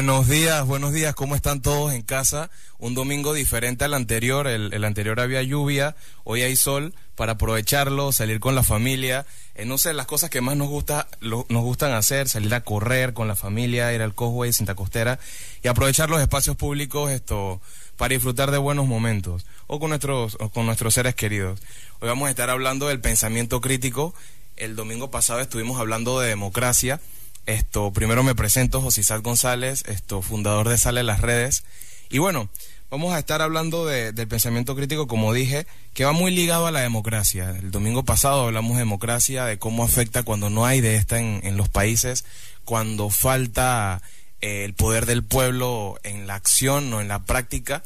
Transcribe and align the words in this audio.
Buenos 0.00 0.28
días, 0.28 0.66
buenos 0.66 0.94
días, 0.94 1.14
¿cómo 1.14 1.36
están 1.36 1.60
todos 1.60 1.92
en 1.92 2.00
casa? 2.00 2.48
Un 2.78 2.94
domingo 2.94 3.34
diferente 3.34 3.84
al 3.84 3.92
anterior, 3.92 4.46
el, 4.46 4.82
anterior 4.82 5.20
había 5.20 5.42
lluvia, 5.42 5.94
hoy 6.24 6.40
hay 6.40 6.56
sol, 6.56 6.94
para 7.16 7.32
aprovecharlo, 7.32 8.10
salir 8.10 8.40
con 8.40 8.54
la 8.54 8.62
familia, 8.62 9.26
eh, 9.54 9.66
no 9.66 9.76
sé, 9.76 9.92
las 9.92 10.06
cosas 10.06 10.30
que 10.30 10.40
más 10.40 10.56
nos 10.56 10.68
gusta, 10.70 11.06
nos 11.20 11.44
gustan 11.50 11.92
hacer, 11.92 12.30
salir 12.30 12.54
a 12.54 12.62
correr 12.62 13.12
con 13.12 13.28
la 13.28 13.36
familia, 13.36 13.92
ir 13.92 14.00
al 14.00 14.14
Cosway, 14.14 14.54
Cinta 14.54 14.74
Costera, 14.74 15.18
y 15.62 15.68
aprovechar 15.68 16.08
los 16.08 16.22
espacios 16.22 16.56
públicos 16.56 17.10
esto 17.10 17.60
para 17.98 18.14
disfrutar 18.14 18.50
de 18.52 18.56
buenos 18.56 18.86
momentos, 18.86 19.44
o 19.66 19.80
con 19.80 19.90
nuestros, 19.90 20.38
o 20.40 20.48
con 20.48 20.64
nuestros 20.64 20.94
seres 20.94 21.14
queridos. 21.14 21.60
Hoy 22.00 22.08
vamos 22.08 22.28
a 22.28 22.30
estar 22.30 22.48
hablando 22.48 22.88
del 22.88 23.02
pensamiento 23.02 23.60
crítico, 23.60 24.14
el 24.56 24.76
domingo 24.76 25.10
pasado 25.10 25.40
estuvimos 25.40 25.78
hablando 25.78 26.20
de 26.20 26.28
democracia, 26.30 27.02
esto, 27.46 27.92
primero 27.92 28.22
me 28.22 28.34
presento, 28.34 28.80
José 28.80 29.00
Isaac 29.00 29.22
González, 29.22 29.84
esto, 29.86 30.22
fundador 30.22 30.68
de 30.68 30.78
Sale 30.78 31.02
las 31.02 31.20
Redes. 31.20 31.64
Y 32.10 32.18
bueno, 32.18 32.48
vamos 32.90 33.14
a 33.14 33.18
estar 33.18 33.40
hablando 33.42 33.86
de, 33.86 34.12
del 34.12 34.28
pensamiento 34.28 34.74
crítico, 34.76 35.06
como 35.06 35.32
dije, 35.32 35.66
que 35.94 36.04
va 36.04 36.12
muy 36.12 36.30
ligado 36.30 36.66
a 36.66 36.70
la 36.70 36.80
democracia. 36.80 37.50
El 37.58 37.70
domingo 37.70 38.04
pasado 38.04 38.46
hablamos 38.46 38.72
de 38.72 38.80
democracia, 38.80 39.44
de 39.44 39.58
cómo 39.58 39.84
afecta 39.84 40.22
cuando 40.22 40.50
no 40.50 40.66
hay 40.66 40.80
de 40.80 40.96
esta 40.96 41.18
en, 41.18 41.56
los 41.56 41.68
países, 41.68 42.24
cuando 42.64 43.10
falta 43.10 44.02
eh, 44.40 44.64
el 44.64 44.74
poder 44.74 45.06
del 45.06 45.22
pueblo 45.22 45.98
en 46.02 46.26
la 46.26 46.34
acción 46.34 46.92
o 46.92 47.00
en 47.00 47.08
la 47.08 47.20
práctica, 47.20 47.82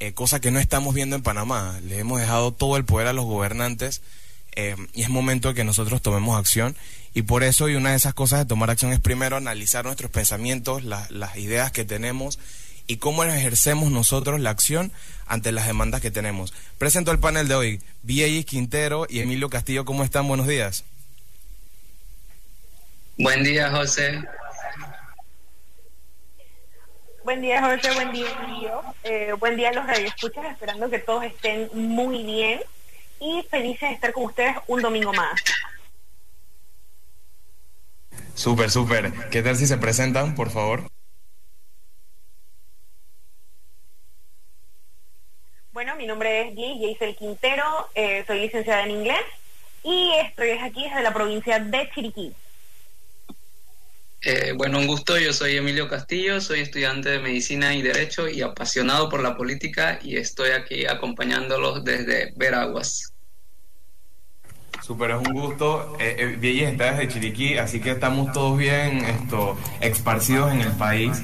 eh, 0.00 0.12
cosa 0.12 0.40
que 0.40 0.50
no 0.50 0.58
estamos 0.58 0.94
viendo 0.94 1.16
en 1.16 1.22
Panamá. 1.22 1.78
Le 1.82 1.98
hemos 1.98 2.20
dejado 2.20 2.52
todo 2.52 2.76
el 2.76 2.84
poder 2.84 3.06
a 3.08 3.12
los 3.12 3.24
gobernantes 3.24 4.02
eh, 4.56 4.76
y 4.92 5.02
es 5.02 5.08
momento 5.08 5.48
de 5.48 5.54
que 5.54 5.64
nosotros 5.64 6.02
tomemos 6.02 6.38
acción 6.38 6.76
y 7.14 7.22
por 7.22 7.44
eso, 7.44 7.68
y 7.68 7.76
una 7.76 7.90
de 7.90 7.96
esas 7.96 8.12
cosas 8.12 8.40
de 8.40 8.46
tomar 8.46 8.70
acción 8.70 8.92
es 8.92 8.98
primero 8.98 9.36
analizar 9.36 9.84
nuestros 9.84 10.10
pensamientos, 10.10 10.82
las 10.82 11.36
ideas 11.36 11.70
que 11.70 11.84
tenemos 11.84 12.40
y 12.88 12.96
cómo 12.96 13.22
ejercemos 13.22 13.92
nosotros 13.92 14.40
la 14.40 14.50
acción 14.50 14.90
ante 15.26 15.52
las 15.52 15.66
demandas 15.66 16.00
que 16.00 16.10
tenemos. 16.10 16.52
Presento 16.76 17.12
el 17.12 17.20
panel 17.20 17.46
de 17.46 17.54
hoy. 17.54 17.80
Vieis 18.02 18.44
Quintero 18.44 19.06
y 19.08 19.20
Emilio 19.20 19.48
Castillo, 19.48 19.84
¿cómo 19.84 20.02
están? 20.02 20.26
Buenos 20.26 20.48
días. 20.48 20.84
Buen 23.16 23.44
día, 23.44 23.70
José. 23.70 24.20
Buen 27.22 27.40
día, 27.40 27.62
José. 27.62 27.94
Buen 27.94 28.12
día, 28.12 28.26
Emilio. 28.42 28.82
Eh, 29.04 29.32
buen 29.38 29.56
día 29.56 29.68
a 29.70 29.72
los 29.72 29.86
radioescuchas, 29.86 30.44
esperando 30.50 30.90
que 30.90 30.98
todos 30.98 31.24
estén 31.24 31.70
muy 31.72 32.24
bien 32.24 32.60
y 33.24 33.42
felices 33.48 33.88
de 33.88 33.94
estar 33.94 34.12
con 34.12 34.24
ustedes 34.24 34.54
un 34.66 34.82
domingo 34.82 35.12
más. 35.14 35.42
Súper, 38.34 38.70
súper. 38.70 39.12
¿Qué 39.30 39.42
tal 39.42 39.56
si 39.56 39.66
se 39.66 39.78
presentan, 39.78 40.34
por 40.34 40.50
favor? 40.50 40.90
Bueno, 45.72 45.96
mi 45.96 46.06
nombre 46.06 46.48
es 46.48 46.54
Jaisel 46.54 47.16
Quintero, 47.16 47.88
eh, 47.94 48.24
soy 48.26 48.40
licenciada 48.40 48.84
en 48.84 48.90
inglés 48.90 49.22
y 49.82 50.12
estoy 50.20 50.50
aquí 50.50 50.84
desde 50.84 51.02
la 51.02 51.12
provincia 51.12 51.58
de 51.58 51.90
Chiriquí. 51.94 52.32
Eh, 54.22 54.52
bueno, 54.56 54.78
un 54.78 54.86
gusto, 54.86 55.18
yo 55.18 55.32
soy 55.32 55.56
Emilio 55.56 55.88
Castillo, 55.88 56.40
soy 56.40 56.60
estudiante 56.60 57.10
de 57.10 57.18
Medicina 57.18 57.74
y 57.74 57.82
Derecho 57.82 58.28
y 58.28 58.40
apasionado 58.42 59.08
por 59.08 59.22
la 59.22 59.36
política 59.36 59.98
y 60.02 60.16
estoy 60.16 60.50
aquí 60.50 60.86
acompañándolos 60.86 61.84
desde 61.84 62.32
Veraguas. 62.36 63.13
Súper, 64.84 65.12
es 65.12 65.16
un 65.16 65.32
gusto. 65.32 65.96
Eh, 65.98 66.36
eh 66.42 66.68
está 66.70 66.92
desde 66.92 67.08
Chiriquí, 67.08 67.56
así 67.56 67.80
que 67.80 67.92
estamos 67.92 68.32
todos 68.32 68.58
bien 68.58 69.02
esto, 69.06 69.56
esparcidos 69.80 70.52
en 70.52 70.60
el 70.60 70.72
país. 70.72 71.22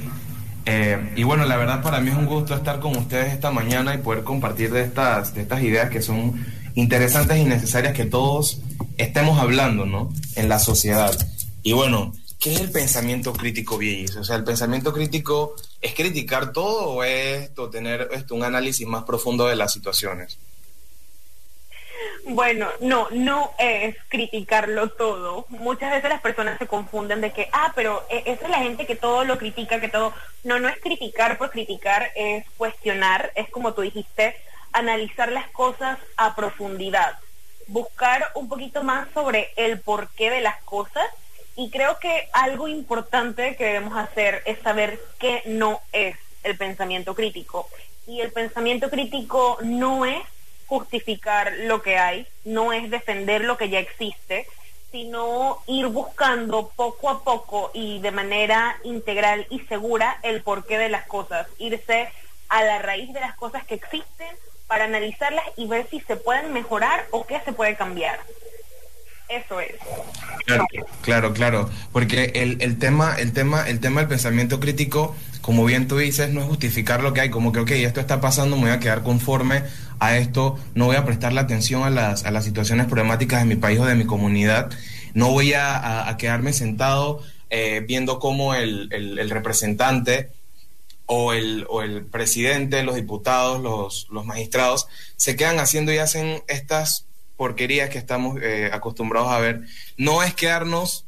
Eh, 0.64 1.12
y 1.14 1.25
bueno, 1.25 1.44
la 1.44 1.58
verdad 1.58 1.83
para 1.83 2.00
mí 2.00 2.11
es 2.11 2.16
un 2.16 2.25
gusto 2.25 2.55
estar 2.55 2.81
con 2.81 2.97
ustedes 2.97 3.34
esta 3.34 3.50
mañana 3.50 3.94
y 3.94 3.98
poder 3.98 4.25
compartir 4.25 4.70
de 4.70 4.83
estas, 4.83 5.34
de 5.34 5.42
estas 5.42 5.62
ideas 5.62 5.91
que 5.91 6.00
son 6.00 6.42
interesantes 6.75 7.36
y 7.36 7.44
necesarias 7.44 7.92
que 7.92 8.06
todos 8.06 8.62
estemos 8.97 9.38
hablando, 9.38 9.84
¿no? 9.84 10.10
En 10.37 10.49
la 10.49 10.59
sociedad. 10.59 11.15
Y 11.62 11.75
bueno, 11.75 12.15
¿qué 12.38 12.54
es 12.54 12.60
el 12.62 12.70
pensamiento 12.70 13.34
crítico, 13.34 13.76
Villis? 13.76 14.16
O 14.16 14.25
sea, 14.25 14.37
¿el 14.37 14.44
pensamiento 14.44 14.91
crítico 14.94 15.54
es 15.82 15.93
criticar 15.93 16.53
todo 16.53 16.93
o 16.93 17.04
es 17.04 17.50
tener 17.70 18.09
esto, 18.12 18.34
un 18.34 18.44
análisis 18.44 18.87
más 18.87 19.04
profundo 19.04 19.47
de 19.49 19.56
las 19.56 19.70
situaciones? 19.70 20.38
Bueno, 22.25 22.69
no, 22.81 23.09
no 23.11 23.53
es 23.59 23.97
criticarlo 24.09 24.91
todo. 24.91 25.47
Muchas 25.49 25.91
veces 25.91 26.11
las 26.11 26.21
personas 26.21 26.59
se 26.59 26.66
confunden 26.66 27.21
de 27.21 27.33
que, 27.33 27.49
ah, 27.53 27.72
pero 27.75 28.05
e, 28.09 28.22
esa 28.27 28.44
es 28.44 28.50
la 28.50 28.59
gente 28.59 28.87
que 28.87 28.97
todo 28.97 29.25
lo 29.25 29.38
critica, 29.38 29.81
que 29.81 29.88
todo... 29.88 30.12
No, 30.44 30.59
no 30.59 30.69
es 30.69 30.78
criticar 30.78 31.38
por 31.38 31.50
criticar, 31.50 32.11
es 32.15 32.44
cuestionar, 32.56 33.33
es 33.34 33.49
como 33.50 33.75
tú 33.75 33.83
dijiste, 33.83 34.37
analizar 34.72 35.33
las 35.33 35.49
cosas 35.49 35.99
a 36.16 36.34
profundidad, 36.34 37.19
buscar 37.66 38.31
un 38.34 38.49
poquito 38.49 38.82
más 38.82 39.09
sobre 39.12 39.50
el 39.56 39.81
porqué 39.81 40.31
de 40.31 40.41
las 40.41 40.61
cosas 40.62 41.06
y 41.56 41.71
creo 41.71 41.99
que 41.99 42.28
algo 42.32 42.69
importante 42.69 43.56
que 43.56 43.65
debemos 43.65 43.97
hacer 43.97 44.43
es 44.47 44.59
saber 44.61 45.00
qué 45.19 45.43
no 45.47 45.81
es 45.93 46.17
el 46.43 46.56
pensamiento 46.56 47.15
crítico. 47.15 47.69
Y 48.06 48.21
el 48.21 48.32
pensamiento 48.32 48.88
crítico 48.88 49.59
no 49.62 50.06
es 50.06 50.22
justificar 50.70 51.53
lo 51.64 51.82
que 51.82 51.98
hay, 51.98 52.28
no 52.44 52.72
es 52.72 52.88
defender 52.91 53.42
lo 53.42 53.58
que 53.58 53.70
ya 53.70 53.81
existe, 53.81 54.47
sino 54.92 55.58
ir 55.66 55.88
buscando 55.88 56.70
poco 56.76 57.10
a 57.10 57.25
poco 57.25 57.72
y 57.75 57.98
de 57.98 58.12
manera 58.12 58.76
integral 58.84 59.48
y 59.50 59.58
segura 59.60 60.19
el 60.22 60.42
porqué 60.42 60.78
de 60.78 60.88
las 60.88 61.06
cosas, 61.06 61.48
irse 61.58 62.08
a 62.48 62.62
la 62.62 62.78
raíz 62.78 63.12
de 63.12 63.19
las 63.19 63.34
cosas 63.34 63.64
que 63.66 63.75
existen 63.75 64.28
para 64.69 64.84
analizarlas 64.84 65.44
y 65.56 65.66
ver 65.66 65.88
si 65.91 65.98
se 66.00 66.14
pueden 66.14 66.53
mejorar 66.53 67.04
o 67.10 67.26
qué 67.26 67.41
se 67.44 67.52
puede 67.52 67.75
cambiar. 67.75 68.20
Eso 69.28 69.60
es. 69.60 69.75
Claro, 70.47 70.66
claro, 71.02 71.32
claro. 71.32 71.70
porque 71.92 72.32
el, 72.34 72.78
tema, 72.78 73.16
el 73.16 73.32
tema, 73.32 73.69
el 73.69 73.81
tema 73.81 74.00
del 74.00 74.08
pensamiento 74.08 74.60
crítico, 74.60 75.16
como 75.41 75.64
bien 75.64 75.88
tú 75.88 75.98
dices, 75.98 76.31
no 76.31 76.41
es 76.41 76.47
justificar 76.47 77.02
lo 77.02 77.12
que 77.12 77.22
hay, 77.22 77.31
como 77.31 77.52
que 77.52 77.60
ok, 77.60 77.70
esto 77.72 78.00
está 78.00 78.20
pasando, 78.20 78.56
me 78.56 78.62
voy 78.62 78.70
a 78.72 78.81
quedar 78.81 79.02
conforme 79.02 79.62
a 80.00 80.16
esto, 80.16 80.59
no 80.75 80.87
voy 80.87 80.97
a 80.97 81.05
prestarle 81.05 81.41
atención 81.41 81.84
a 81.84 81.91
las, 81.91 82.25
a 82.25 82.31
las 82.31 82.44
situaciones 82.44 82.87
problemáticas 82.87 83.41
de 83.41 83.47
mi 83.47 83.56
país 83.56 83.78
o 83.78 83.84
de 83.84 83.94
mi 83.94 84.06
comunidad, 84.06 84.71
no 85.15 85.31
voy 85.31 85.53
a, 85.55 86.15
quedarme 86.19 86.53
sentado 86.53 87.22
eh, 87.50 87.84
viendo 87.87 88.19
cómo 88.19 88.55
el, 88.55 88.88
el, 88.93 89.31
representante 89.31 90.31
o 91.06 91.33
el, 91.33 91.66
o 91.69 91.83
el 91.83 92.05
presidente, 92.05 92.83
los 92.83 92.94
diputados, 92.94 93.61
los, 93.61 94.06
los 94.11 94.25
magistrados, 94.25 94.87
se 95.16 95.37
quedan 95.37 95.59
haciendo 95.59 95.93
y 95.93 95.99
hacen 95.99 96.43
estas 96.49 97.06
porquerías 97.37 97.91
que 97.91 97.99
estamos 97.99 98.38
eh, 98.43 98.71
acostumbrados 98.72 99.31
a 99.31 99.38
ver. 99.41 99.62
No 99.97 100.22
es 100.22 100.34
quedarnos 100.34 101.05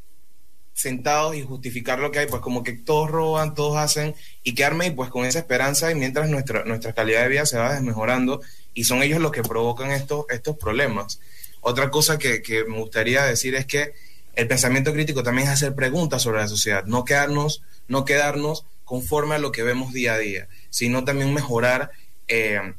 sentados 0.74 1.36
y 1.36 1.42
justificar 1.42 1.98
lo 1.98 2.10
que 2.10 2.20
hay, 2.20 2.26
pues 2.26 2.42
como 2.42 2.62
que 2.62 2.72
todos 2.72 3.10
roban, 3.10 3.54
todos 3.54 3.76
hacen, 3.76 4.14
y 4.42 4.54
quedarme 4.54 4.90
pues 4.92 5.10
con 5.10 5.24
esa 5.24 5.40
esperanza 5.40 5.90
y 5.90 5.94
mientras 5.94 6.28
nuestra, 6.28 6.64
nuestra 6.64 6.92
calidad 6.92 7.22
de 7.22 7.28
vida 7.28 7.46
se 7.46 7.58
va 7.58 7.74
desmejorando 7.74 8.40
y 8.74 8.84
son 8.84 9.02
ellos 9.02 9.20
los 9.20 9.32
que 9.32 9.42
provocan 9.42 9.90
estos, 9.90 10.24
estos 10.30 10.56
problemas. 10.56 11.20
Otra 11.60 11.90
cosa 11.90 12.18
que, 12.18 12.42
me 12.68 12.78
gustaría 12.78 13.24
decir 13.24 13.54
es 13.54 13.66
que 13.66 13.92
el 14.34 14.48
pensamiento 14.48 14.92
crítico 14.92 15.22
también 15.22 15.48
es 15.48 15.54
hacer 15.54 15.74
preguntas 15.74 16.22
sobre 16.22 16.40
la 16.40 16.48
sociedad, 16.48 16.84
no 16.86 17.04
quedarnos, 17.04 17.62
no 17.86 18.04
quedarnos 18.04 18.64
conforme 18.84 19.36
a 19.36 19.38
lo 19.38 19.52
que 19.52 19.62
vemos 19.62 19.92
día 19.92 20.14
a 20.14 20.18
día, 20.18 20.48
sino 20.70 21.04
también 21.04 21.32
mejorar 21.32 21.92
eh, 22.28 22.74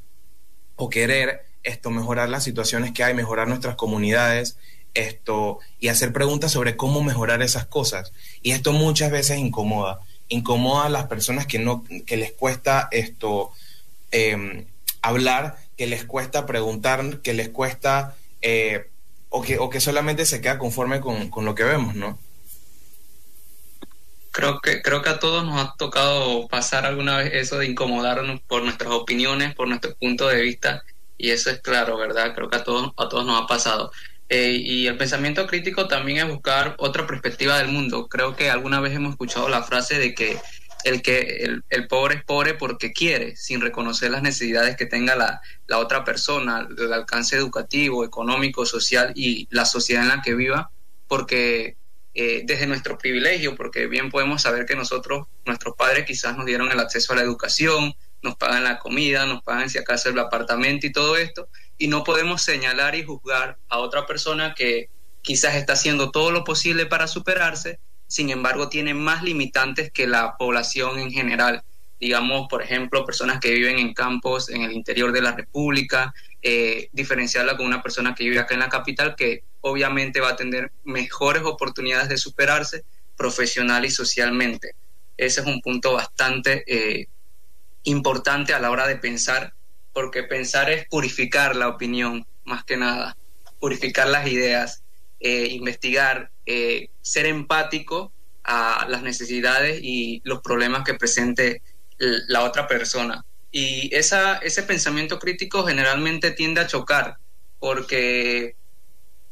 o 0.75 0.89
querer 0.89 1.45
esto, 1.63 1.91
mejorar 1.91 2.27
las 2.29 2.43
situaciones 2.43 2.91
que 2.91 3.03
hay, 3.03 3.13
mejorar 3.13 3.47
nuestras 3.47 3.75
comunidades, 3.75 4.57
esto, 4.93 5.59
y 5.79 5.87
hacer 5.87 6.13
preguntas 6.13 6.51
sobre 6.51 6.75
cómo 6.75 7.03
mejorar 7.03 7.41
esas 7.41 7.65
cosas. 7.65 8.13
Y 8.41 8.51
esto 8.51 8.73
muchas 8.73 9.11
veces 9.11 9.37
incomoda, 9.39 9.99
incomoda 10.29 10.85
a 10.85 10.89
las 10.89 11.07
personas 11.07 11.47
que 11.47 11.59
no, 11.59 11.83
que 12.05 12.17
les 12.17 12.31
cuesta 12.31 12.87
esto 12.91 13.51
eh, 14.11 14.65
hablar 15.01 15.57
que 15.77 15.87
les 15.87 16.05
cuesta 16.05 16.45
preguntar, 16.45 17.21
que 17.21 17.33
les 17.33 17.49
cuesta 17.49 18.15
eh, 18.41 18.89
o, 19.29 19.41
que, 19.41 19.59
o 19.59 19.69
que 19.69 19.79
solamente 19.79 20.25
se 20.25 20.41
queda 20.41 20.57
conforme 20.57 21.01
con, 21.01 21.29
con, 21.29 21.45
lo 21.45 21.55
que 21.55 21.63
vemos, 21.63 21.95
¿no? 21.95 22.19
Creo 24.31 24.59
que, 24.61 24.81
creo 24.81 25.01
que 25.01 25.09
a 25.09 25.19
todos 25.19 25.45
nos 25.45 25.59
ha 25.59 25.75
tocado 25.77 26.47
pasar 26.47 26.85
alguna 26.85 27.17
vez 27.17 27.33
eso 27.33 27.57
de 27.57 27.67
incomodarnos 27.67 28.41
por 28.41 28.63
nuestras 28.63 28.91
opiniones, 28.91 29.53
por 29.53 29.67
nuestro 29.67 29.95
punto 29.95 30.27
de 30.27 30.41
vista, 30.41 30.83
y 31.17 31.31
eso 31.31 31.49
es 31.49 31.59
claro, 31.59 31.97
¿verdad? 31.97 32.33
Creo 32.33 32.49
que 32.49 32.57
a 32.57 32.63
todos, 32.63 32.93
a 32.97 33.09
todos 33.09 33.25
nos 33.25 33.41
ha 33.41 33.47
pasado. 33.47 33.91
Eh, 34.35 34.63
y 34.65 34.87
el 34.87 34.97
pensamiento 34.97 35.45
crítico 35.45 35.87
también 35.87 36.17
es 36.17 36.27
buscar 36.27 36.73
otra 36.79 37.05
perspectiva 37.05 37.59
del 37.59 37.67
mundo. 37.67 38.07
Creo 38.07 38.35
que 38.35 38.49
alguna 38.49 38.79
vez 38.79 38.95
hemos 38.95 39.11
escuchado 39.11 39.47
la 39.47 39.61
frase 39.61 39.99
de 39.99 40.15
que 40.15 40.39
el 40.83 41.03
que 41.03 41.61
el, 41.69 41.87
pobre 41.87 42.15
es 42.15 42.23
pobre 42.23 42.55
porque 42.55 42.93
quiere, 42.93 43.35
sin 43.35 43.61
reconocer 43.61 44.09
las 44.09 44.23
necesidades 44.23 44.75
que 44.75 44.87
tenga 44.87 45.15
la, 45.15 45.39
la, 45.67 45.77
otra 45.77 46.03
persona, 46.03 46.67
el 46.75 46.91
alcance 46.91 47.35
educativo, 47.35 48.03
económico, 48.03 48.65
social 48.65 49.11
y 49.15 49.47
la 49.51 49.65
sociedad 49.65 50.01
en 50.01 50.09
la 50.09 50.23
que 50.23 50.33
viva, 50.33 50.71
porque 51.07 51.77
eh, 52.15 52.41
desde 52.43 52.65
nuestro 52.65 52.97
privilegio, 52.97 53.55
porque 53.55 53.85
bien 53.85 54.09
podemos 54.09 54.41
saber 54.41 54.65
que 54.65 54.75
nosotros, 54.75 55.27
nuestros 55.45 55.75
padres 55.75 56.07
quizás 56.07 56.35
nos 56.35 56.47
dieron 56.47 56.71
el 56.71 56.79
acceso 56.79 57.13
a 57.13 57.17
la 57.17 57.21
educación, 57.21 57.93
nos 58.23 58.35
pagan 58.35 58.63
la 58.63 58.79
comida, 58.79 59.25
nos 59.25 59.43
pagan 59.43 59.69
si 59.69 59.77
acaso 59.77 60.09
el 60.09 60.17
apartamento 60.17 60.87
y 60.87 60.91
todo 60.91 61.17
esto, 61.17 61.49
y 61.77 61.87
no 61.87 62.03
podemos 62.03 62.41
señalar 62.41 62.95
y 62.95 63.03
juzgar 63.03 63.57
a 63.69 63.79
otra 63.79 64.05
persona 64.05 64.55
que 64.55 64.89
quizás 65.21 65.55
está 65.55 65.73
haciendo 65.73 66.11
todo 66.11 66.31
lo 66.31 66.43
posible 66.43 66.85
para 66.85 67.07
superarse, 67.07 67.79
sin 68.07 68.29
embargo 68.29 68.69
tiene 68.69 68.93
más 68.93 69.23
limitantes 69.23 69.91
que 69.91 70.07
la 70.07 70.37
población 70.37 70.99
en 70.99 71.11
general. 71.11 71.63
Digamos, 71.99 72.47
por 72.49 72.61
ejemplo, 72.61 73.05
personas 73.05 73.39
que 73.39 73.51
viven 73.51 73.79
en 73.79 73.93
campos 73.93 74.49
en 74.49 74.61
el 74.61 74.73
interior 74.73 75.11
de 75.11 75.21
la 75.21 75.31
República, 75.31 76.13
eh, 76.41 76.89
diferenciarla 76.91 77.55
con 77.55 77.65
una 77.65 77.81
persona 77.81 78.13
que 78.13 78.25
vive 78.25 78.39
acá 78.39 78.53
en 78.53 78.59
la 78.59 78.69
capital, 78.69 79.15
que 79.15 79.43
obviamente 79.61 80.19
va 80.19 80.29
a 80.29 80.35
tener 80.35 80.71
mejores 80.83 81.43
oportunidades 81.43 82.09
de 82.09 82.17
superarse 82.17 82.83
profesional 83.15 83.85
y 83.85 83.89
socialmente. 83.89 84.75
Ese 85.15 85.41
es 85.41 85.47
un 85.47 85.61
punto 85.61 85.93
bastante 85.93 86.63
eh, 86.67 87.07
importante 87.83 88.53
a 88.53 88.59
la 88.59 88.71
hora 88.71 88.87
de 88.87 88.97
pensar, 88.97 89.53
porque 89.93 90.23
pensar 90.23 90.69
es 90.69 90.87
purificar 90.87 91.55
la 91.55 91.67
opinión, 91.67 92.25
más 92.45 92.63
que 92.63 92.77
nada, 92.77 93.15
purificar 93.59 94.07
las 94.07 94.27
ideas, 94.27 94.83
eh, 95.19 95.47
investigar, 95.51 96.31
eh, 96.45 96.89
ser 97.01 97.25
empático 97.25 98.11
a 98.43 98.85
las 98.89 99.03
necesidades 99.03 99.79
y 99.81 100.21
los 100.25 100.41
problemas 100.41 100.83
que 100.83 100.95
presente 100.95 101.61
la 101.97 102.43
otra 102.43 102.67
persona. 102.67 103.25
Y 103.51 103.95
esa, 103.95 104.37
ese 104.37 104.63
pensamiento 104.63 105.19
crítico 105.19 105.65
generalmente 105.65 106.31
tiende 106.31 106.59
a 106.59 106.67
chocar, 106.67 107.17
porque 107.59 108.55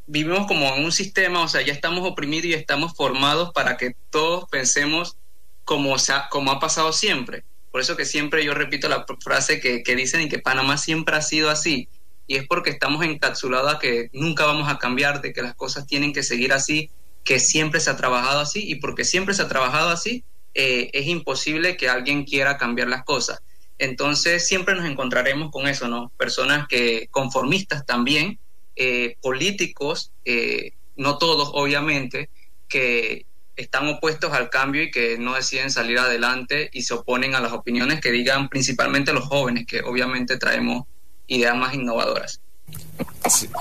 vivimos 0.07 0.47
como 0.47 0.75
en 0.75 0.85
un 0.85 0.91
sistema, 0.91 1.43
o 1.43 1.47
sea, 1.47 1.61
ya 1.61 1.73
estamos 1.73 2.07
oprimidos 2.07 2.45
y 2.45 2.53
estamos 2.53 2.93
formados 2.93 3.51
para 3.53 3.77
que 3.77 3.95
todos 4.09 4.45
pensemos 4.49 5.17
como, 5.65 5.95
como 6.29 6.51
ha 6.51 6.59
pasado 6.59 6.93
siempre. 6.93 7.43
Por 7.71 7.81
eso 7.81 7.95
que 7.95 8.05
siempre 8.05 8.43
yo 8.43 8.53
repito 8.53 8.89
la 8.89 9.05
frase 9.21 9.59
que, 9.59 9.83
que 9.83 9.95
dicen 9.95 10.21
y 10.21 10.29
que 10.29 10.39
Panamá 10.39 10.77
siempre 10.77 11.15
ha 11.15 11.21
sido 11.21 11.49
así. 11.49 11.87
Y 12.27 12.35
es 12.35 12.47
porque 12.47 12.69
estamos 12.69 13.03
encapsulados 13.03 13.75
a 13.75 13.79
que 13.79 14.09
nunca 14.13 14.45
vamos 14.45 14.69
a 14.69 14.77
cambiar, 14.77 15.21
de 15.21 15.33
que 15.33 15.41
las 15.41 15.55
cosas 15.55 15.87
tienen 15.87 16.13
que 16.13 16.23
seguir 16.23 16.53
así, 16.53 16.89
que 17.23 17.39
siempre 17.39 17.79
se 17.79 17.89
ha 17.89 17.97
trabajado 17.97 18.39
así. 18.39 18.69
Y 18.69 18.75
porque 18.75 19.05
siempre 19.05 19.33
se 19.33 19.41
ha 19.41 19.47
trabajado 19.47 19.89
así, 19.89 20.23
eh, 20.53 20.89
es 20.93 21.07
imposible 21.07 21.77
que 21.77 21.89
alguien 21.89 22.25
quiera 22.25 22.57
cambiar 22.57 22.89
las 22.89 23.03
cosas. 23.03 23.41
Entonces 23.77 24.47
siempre 24.47 24.75
nos 24.75 24.85
encontraremos 24.85 25.49
con 25.49 25.67
eso, 25.67 25.87
¿no? 25.87 26.11
Personas 26.17 26.67
que 26.67 27.07
conformistas 27.09 27.85
también, 27.85 28.37
eh, 28.75 29.15
políticos, 29.21 30.11
eh, 30.25 30.73
no 30.97 31.17
todos 31.17 31.49
obviamente, 31.53 32.29
que 32.67 33.25
están 33.61 33.87
opuestos 33.87 34.33
al 34.33 34.49
cambio 34.49 34.83
y 34.83 34.91
que 34.91 35.17
no 35.17 35.35
deciden 35.35 35.71
salir 35.71 35.99
adelante 35.99 36.69
y 36.73 36.83
se 36.83 36.93
oponen 36.93 37.35
a 37.35 37.39
las 37.39 37.53
opiniones 37.53 38.01
que 38.01 38.11
digan 38.11 38.49
principalmente 38.49 39.13
los 39.13 39.25
jóvenes, 39.25 39.65
que 39.65 39.81
obviamente 39.81 40.37
traemos 40.37 40.85
ideas 41.27 41.55
más 41.55 41.73
innovadoras. 41.73 42.41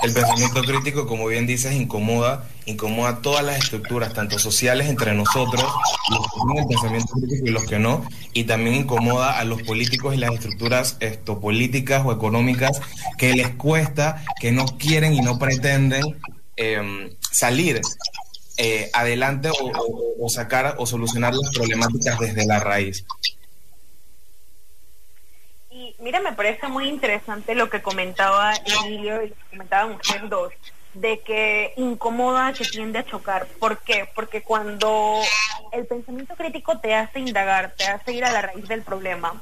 El 0.03 0.13
pensamiento 0.13 0.61
crítico, 0.63 1.07
como 1.07 1.27
bien 1.27 1.45
dices, 1.45 1.73
incomoda, 1.73 2.47
incomoda 2.65 3.21
todas 3.21 3.43
las 3.43 3.59
estructuras, 3.59 4.13
tanto 4.13 4.39
sociales 4.39 4.89
entre 4.89 5.13
nosotros, 5.13 5.63
los 6.09 6.19
que 6.19 6.27
tienen 6.33 6.63
el 6.63 6.67
pensamiento 6.67 7.13
crítico 7.13 7.47
y 7.47 7.51
los 7.51 7.63
que 7.65 7.79
no, 7.79 8.05
y 8.33 8.45
también 8.45 8.75
incomoda 8.75 9.37
a 9.37 9.43
los 9.45 9.61
políticos 9.63 10.15
y 10.15 10.17
las 10.17 10.33
estructuras 10.33 10.97
esto, 10.99 11.39
políticas 11.39 12.03
o 12.05 12.11
económicas 12.11 12.81
que 13.17 13.33
les 13.33 13.49
cuesta, 13.49 14.23
que 14.39 14.51
no 14.51 14.65
quieren 14.65 15.13
y 15.13 15.21
no 15.21 15.37
pretenden 15.37 16.19
em, 16.55 17.09
salir 17.31 17.81
eh, 18.63 18.91
adelante 18.93 19.49
o, 19.49 20.29
sacar 20.29 20.75
o 20.77 20.85
solucionar 20.85 21.33
las 21.33 21.51
problemáticas 21.51 22.19
desde 22.19 22.45
la 22.45 22.59
raíz. 22.59 23.03
Y 25.71 25.95
mira, 25.97 26.19
me 26.19 26.33
parece 26.33 26.67
muy 26.67 26.87
interesante 26.87 27.55
lo 27.55 27.71
que 27.71 27.81
comentaba 27.81 28.53
Emilio 28.83 29.23
y 29.23 29.29
lo 29.29 29.35
que 29.35 29.45
comentaban 29.49 29.93
ustedes 29.93 30.29
dos, 30.29 30.53
de 30.93 31.21
que 31.21 31.73
incomoda, 31.75 32.53
que 32.53 32.65
tiende 32.65 32.99
a 32.99 33.05
chocar. 33.05 33.47
¿Por 33.47 33.79
qué? 33.79 34.07
Porque 34.13 34.43
cuando 34.43 35.19
el 35.71 35.87
pensamiento 35.87 36.35
crítico 36.35 36.77
te 36.77 36.93
hace 36.93 37.19
indagar, 37.19 37.73
te 37.75 37.85
hace 37.85 38.13
ir 38.13 38.23
a 38.25 38.31
la 38.31 38.43
raíz 38.43 38.67
del 38.67 38.83
problema, 38.83 39.41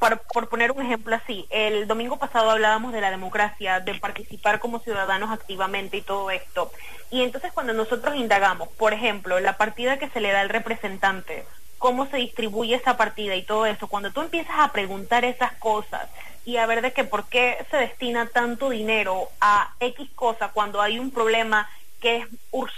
por, 0.00 0.48
poner 0.48 0.72
un 0.72 0.82
ejemplo 0.82 1.14
así, 1.14 1.46
el 1.50 1.86
domingo 1.86 2.18
pasado 2.18 2.50
hablábamos 2.50 2.92
de 2.92 3.02
la 3.02 3.10
democracia, 3.10 3.80
de 3.80 3.94
participar 3.96 4.58
como 4.58 4.80
ciudadanos 4.80 5.30
activamente 5.30 5.98
y 5.98 6.02
todo 6.02 6.30
esto. 6.30 6.72
Y 7.10 7.22
entonces 7.22 7.52
cuando 7.52 7.74
nosotros 7.74 8.16
indagamos, 8.16 8.68
por 8.70 8.94
ejemplo, 8.94 9.38
la 9.40 9.58
partida 9.58 9.98
que 9.98 10.08
se 10.08 10.20
le 10.20 10.32
da 10.32 10.40
al 10.40 10.48
representante, 10.48 11.44
cómo 11.76 12.06
se 12.06 12.16
distribuye 12.16 12.76
esa 12.76 12.96
partida 12.96 13.36
y 13.36 13.42
todo 13.42 13.66
eso, 13.66 13.88
cuando 13.88 14.10
tú 14.10 14.22
empiezas 14.22 14.56
a 14.58 14.72
preguntar 14.72 15.24
esas 15.24 15.52
cosas 15.54 16.08
y 16.46 16.56
a 16.56 16.66
ver 16.66 16.80
de 16.80 16.92
que 16.92 17.04
por 17.04 17.26
qué 17.26 17.58
se 17.70 17.76
destina 17.76 18.26
tanto 18.26 18.70
dinero 18.70 19.28
a 19.40 19.74
X 19.80 20.08
cosa 20.14 20.48
cuando 20.48 20.80
hay 20.80 20.98
un 20.98 21.10
problema 21.10 21.68
que 22.00 22.16
es 22.16 22.26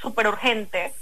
súper 0.01 0.27
urgente, 0.27 0.93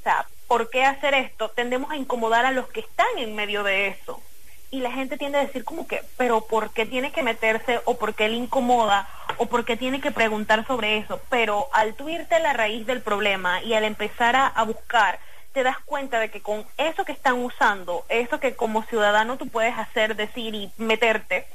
o 0.00 0.02
sea, 0.02 0.26
¿por 0.48 0.70
qué 0.70 0.84
hacer 0.84 1.14
esto? 1.14 1.50
Tendemos 1.50 1.92
a 1.92 1.96
incomodar 1.96 2.44
a 2.46 2.50
los 2.50 2.66
que 2.68 2.80
están 2.80 3.06
en 3.18 3.36
medio 3.36 3.62
de 3.62 3.88
eso 3.88 4.20
y 4.70 4.80
la 4.80 4.92
gente 4.92 5.16
tiende 5.16 5.38
a 5.38 5.44
decir 5.44 5.64
como 5.64 5.86
que, 5.86 6.02
pero 6.16 6.42
¿por 6.42 6.70
qué 6.70 6.84
tiene 6.84 7.10
que 7.10 7.22
meterse 7.22 7.80
o 7.84 7.96
por 7.96 8.14
qué 8.14 8.28
le 8.28 8.36
incomoda 8.36 9.08
o 9.38 9.46
por 9.46 9.64
qué 9.64 9.76
tiene 9.76 10.00
que 10.00 10.10
preguntar 10.10 10.66
sobre 10.66 10.98
eso? 10.98 11.20
Pero 11.30 11.68
al 11.72 11.94
tú 11.94 12.08
irte 12.08 12.34
a 12.34 12.40
la 12.40 12.52
raíz 12.52 12.86
del 12.86 13.00
problema 13.00 13.62
y 13.62 13.72
al 13.74 13.84
empezar 13.84 14.36
a, 14.36 14.62
buscar, 14.64 15.18
te 15.52 15.62
das 15.62 15.78
cuenta 15.80 16.18
de 16.20 16.30
que 16.30 16.42
con 16.42 16.66
eso 16.76 17.04
que 17.04 17.12
están 17.12 17.42
usando, 17.42 18.04
eso 18.08 18.40
que 18.40 18.54
como 18.54 18.82
ciudadano 18.84 19.38
tú 19.38 19.48
puedes 19.48 19.76
hacer, 19.76 20.16
decir 20.16 20.54
y 20.54 20.70
meterte, 20.76 21.46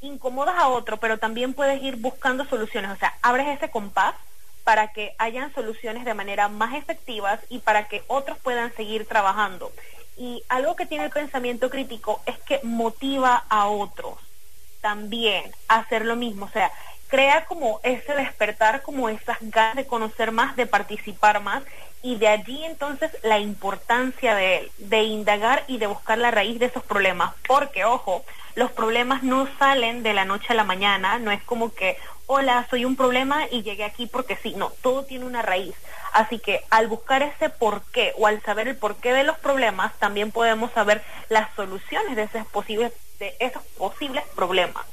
incomodas 0.00 0.56
a 0.56 0.68
otro, 0.68 0.96
pero 0.96 1.18
también 1.18 1.52
puedes 1.52 1.82
ir 1.82 1.96
buscando 1.96 2.46
soluciones. 2.46 2.90
O 2.90 2.96
sea, 2.96 3.14
abres 3.20 3.48
ese 3.48 3.70
compás 3.70 4.14
para 4.64 4.92
que 4.92 5.14
hayan 5.18 5.52
soluciones 5.54 6.04
de 6.04 6.14
manera 6.14 6.48
más 6.48 6.74
efectivas 6.74 7.40
y 7.50 7.58
para 7.58 7.88
que 7.88 8.02
otros 8.06 8.38
puedan 8.38 8.74
seguir 8.74 9.06
trabajando. 9.06 9.72
Y 10.18 10.42
algo 10.48 10.74
que 10.76 10.86
tiene 10.86 11.04
el 11.04 11.10
pensamiento 11.10 11.70
crítico 11.70 12.20
es 12.26 12.38
que 12.40 12.60
motiva 12.64 13.44
a 13.48 13.68
otros 13.68 14.18
también 14.80 15.50
a 15.68 15.76
hacer 15.76 16.04
lo 16.04 16.16
mismo. 16.16 16.46
O 16.46 16.50
sea, 16.50 16.70
crea 17.08 17.44
como 17.46 17.80
ese 17.82 18.14
despertar, 18.14 18.82
como 18.82 19.08
esas 19.08 19.38
ganas 19.40 19.76
de 19.76 19.86
conocer 19.86 20.32
más, 20.32 20.56
de 20.56 20.66
participar 20.66 21.42
más. 21.42 21.62
Y 22.02 22.16
de 22.16 22.28
allí 22.28 22.64
entonces 22.64 23.10
la 23.22 23.38
importancia 23.38 24.34
de 24.34 24.58
él, 24.58 24.70
de 24.78 25.02
indagar 25.02 25.64
y 25.66 25.78
de 25.78 25.86
buscar 25.86 26.18
la 26.18 26.30
raíz 26.30 26.58
de 26.58 26.66
esos 26.66 26.84
problemas. 26.84 27.34
Porque, 27.46 27.84
ojo, 27.84 28.24
los 28.54 28.70
problemas 28.72 29.22
no 29.22 29.48
salen 29.58 30.02
de 30.02 30.14
la 30.14 30.24
noche 30.24 30.46
a 30.50 30.54
la 30.54 30.64
mañana, 30.64 31.18
no 31.18 31.30
es 31.30 31.42
como 31.44 31.72
que, 31.74 31.96
hola, 32.28 32.66
soy 32.70 32.84
un 32.84 32.94
problema 32.94 33.46
y 33.50 33.62
llegué 33.62 33.84
aquí 33.84 34.06
porque 34.06 34.38
sí, 34.40 34.54
no, 34.56 34.70
todo 34.82 35.04
tiene 35.04 35.24
una 35.24 35.42
raíz. 35.42 35.74
Así 36.12 36.38
que 36.38 36.60
al 36.70 36.86
buscar 36.86 37.22
ese 37.22 37.48
porqué 37.48 38.12
o 38.18 38.26
al 38.26 38.42
saber 38.42 38.68
el 38.68 38.76
porqué 38.76 39.12
de 39.12 39.24
los 39.24 39.38
problemas, 39.38 39.98
también 39.98 40.30
podemos 40.30 40.70
saber 40.72 41.02
las 41.30 41.48
soluciones 41.56 42.16
de 42.16 42.24
esos 42.24 42.46
posibles, 42.46 42.92
de 43.18 43.34
esos 43.40 43.62
posibles 43.76 44.22
problemas. 44.36 44.84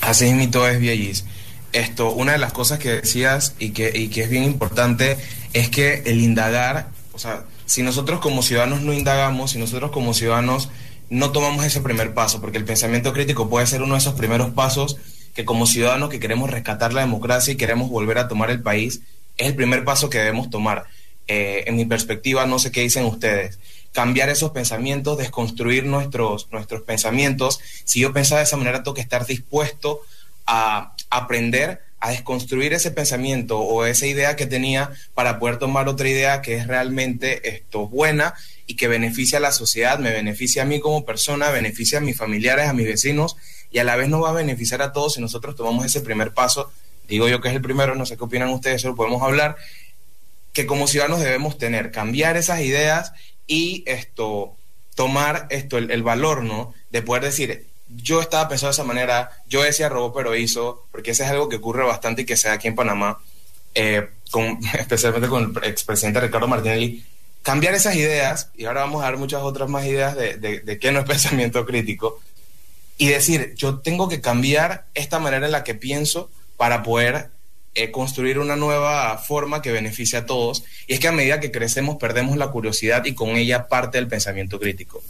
Así 0.00 0.32
mismo 0.32 0.66
es, 0.66 0.80
Villallis. 0.80 1.24
Esto, 1.72 2.12
una 2.12 2.32
de 2.32 2.38
las 2.38 2.54
cosas 2.54 2.78
que 2.78 2.90
decías 3.02 3.54
y 3.58 3.70
que, 3.70 3.92
y 3.94 4.08
que 4.08 4.22
es 4.22 4.30
bien 4.30 4.44
importante 4.44 5.18
es 5.52 5.68
que 5.68 6.02
el 6.06 6.20
indagar, 6.20 6.88
o 7.12 7.18
sea, 7.18 7.44
si 7.66 7.82
nosotros 7.82 8.20
como 8.20 8.42
ciudadanos 8.42 8.80
no 8.80 8.94
indagamos, 8.94 9.50
si 9.50 9.58
nosotros 9.58 9.90
como 9.90 10.14
ciudadanos 10.14 10.70
no 11.10 11.30
tomamos 11.30 11.62
ese 11.66 11.82
primer 11.82 12.14
paso, 12.14 12.40
porque 12.40 12.56
el 12.56 12.64
pensamiento 12.64 13.12
crítico 13.12 13.50
puede 13.50 13.66
ser 13.66 13.82
uno 13.82 13.94
de 13.94 14.00
esos 14.00 14.14
primeros 14.14 14.50
pasos 14.50 14.96
que 15.34 15.44
como 15.44 15.66
ciudadanos 15.66 16.10
que 16.10 16.20
queremos 16.20 16.50
rescatar 16.50 16.92
la 16.92 17.00
democracia 17.00 17.52
y 17.52 17.56
queremos 17.56 17.90
volver 17.90 18.18
a 18.18 18.28
tomar 18.28 18.50
el 18.50 18.62
país, 18.62 19.00
es 19.36 19.46
el 19.46 19.54
primer 19.54 19.84
paso 19.84 20.10
que 20.10 20.18
debemos 20.18 20.50
tomar. 20.50 20.86
Eh, 21.26 21.64
en 21.66 21.76
mi 21.76 21.84
perspectiva, 21.84 22.46
no 22.46 22.58
sé 22.58 22.72
qué 22.72 22.80
dicen 22.80 23.04
ustedes. 23.04 23.58
Cambiar 23.92 24.30
esos 24.30 24.50
pensamientos, 24.50 25.18
desconstruir 25.18 25.84
nuestros, 25.84 26.48
nuestros 26.50 26.82
pensamientos. 26.82 27.60
Si 27.84 28.00
yo 28.00 28.12
pensaba 28.12 28.40
de 28.40 28.44
esa 28.44 28.56
manera, 28.56 28.82
tengo 28.82 28.94
que 28.94 29.02
estar 29.02 29.26
dispuesto 29.26 30.00
a 30.46 30.94
aprender 31.10 31.82
a 32.00 32.10
desconstruir 32.10 32.72
ese 32.72 32.90
pensamiento 32.90 33.58
o 33.58 33.84
esa 33.84 34.06
idea 34.06 34.36
que 34.36 34.46
tenía 34.46 34.90
para 35.14 35.38
poder 35.38 35.58
tomar 35.58 35.88
otra 35.88 36.08
idea 36.08 36.42
que 36.42 36.56
es 36.56 36.66
realmente 36.66 37.48
esto 37.48 37.88
buena 37.88 38.34
y 38.66 38.76
que 38.76 38.88
beneficia 38.88 39.38
a 39.38 39.40
la 39.40 39.52
sociedad, 39.52 39.98
me 39.98 40.12
beneficia 40.12 40.62
a 40.62 40.66
mí 40.66 40.78
como 40.78 41.04
persona, 41.04 41.50
beneficia 41.50 41.98
a 41.98 42.02
mis 42.02 42.16
familiares, 42.16 42.68
a 42.68 42.72
mis 42.72 42.86
vecinos 42.86 43.36
y 43.70 43.78
a 43.78 43.84
la 43.84 43.96
vez 43.96 44.08
nos 44.08 44.22
va 44.22 44.30
a 44.30 44.32
beneficiar 44.32 44.82
a 44.82 44.92
todos 44.92 45.14
si 45.14 45.20
nosotros 45.20 45.56
tomamos 45.56 45.84
ese 45.84 46.00
primer 46.00 46.32
paso 46.32 46.70
digo 47.08 47.26
yo 47.28 47.40
que 47.40 47.48
es 47.48 47.54
el 47.54 47.62
primero, 47.62 47.94
no 47.94 48.06
sé 48.06 48.16
qué 48.16 48.24
opinan 48.24 48.50
ustedes, 48.50 48.76
eso 48.76 48.88
lo 48.88 48.94
podemos 48.94 49.22
hablar, 49.22 49.56
que 50.52 50.66
como 50.66 50.86
ciudadanos 50.86 51.20
debemos 51.20 51.58
tener, 51.58 51.90
cambiar 51.90 52.36
esas 52.36 52.60
ideas 52.60 53.12
y 53.46 53.82
esto, 53.86 54.54
tomar 54.94 55.46
esto, 55.50 55.78
el, 55.78 56.02
valor, 56.02 56.44
¿no? 56.44 56.74
De 56.90 57.02
poder 57.02 57.24
decir, 57.24 57.66
yo 57.88 58.20
estaba 58.20 58.48
pensando 58.48 58.68
de 58.68 58.74
esa 58.74 58.84
manera, 58.84 59.30
yo 59.48 59.62
decía 59.62 59.88
robó 59.88 60.12
pero 60.12 60.36
hizo, 60.36 60.86
porque 60.92 61.12
eso 61.12 61.24
es 61.24 61.30
algo 61.30 61.48
que 61.48 61.56
ocurre 61.56 61.84
bastante 61.84 62.22
y 62.22 62.24
que 62.26 62.36
se 62.36 62.48
da 62.48 62.54
aquí 62.54 62.68
en 62.68 62.74
Panamá. 62.76 63.18
eh, 63.74 64.08
especialmente 64.78 65.28
con 65.28 65.56
el 65.56 65.64
expresidente 65.64 66.20
Ricardo 66.20 66.46
Martinelli, 66.46 67.02
cambiar 67.42 67.74
esas 67.74 67.96
ideas, 67.96 68.50
y 68.54 68.66
ahora 68.66 68.82
vamos 68.82 69.00
a 69.00 69.06
dar 69.06 69.16
muchas 69.16 69.42
otras 69.42 69.70
más 69.70 69.86
ideas 69.86 70.14
de, 70.14 70.36
de, 70.36 70.78
qué 70.78 70.92
no 70.92 71.00
es 71.00 71.04
pensamiento 71.08 71.64
crítico, 71.64 72.20
y 72.98 73.06
decir, 73.08 73.54
yo 73.56 73.78
tengo 73.78 74.08
que 74.08 74.20
cambiar 74.20 74.86
esta 74.94 75.18
manera 75.18 75.46
en 75.46 75.52
la 75.52 75.64
que 75.64 75.74
pienso 75.74 76.30
para 76.56 76.82
poder 76.82 77.30
eh, 77.74 77.92
construir 77.92 78.38
una 78.40 78.56
nueva 78.56 79.16
forma 79.18 79.62
que 79.62 79.72
beneficie 79.72 80.18
a 80.18 80.26
todos. 80.26 80.64
Y 80.88 80.94
es 80.94 81.00
que 81.00 81.08
a 81.08 81.12
medida 81.12 81.40
que 81.40 81.52
crecemos 81.52 81.96
perdemos 81.96 82.36
la 82.36 82.50
curiosidad 82.50 83.04
y 83.04 83.14
con 83.14 83.30
ella 83.30 83.68
parte 83.68 83.98
del 83.98 84.08
pensamiento 84.08 84.58
crítico. 84.58 85.02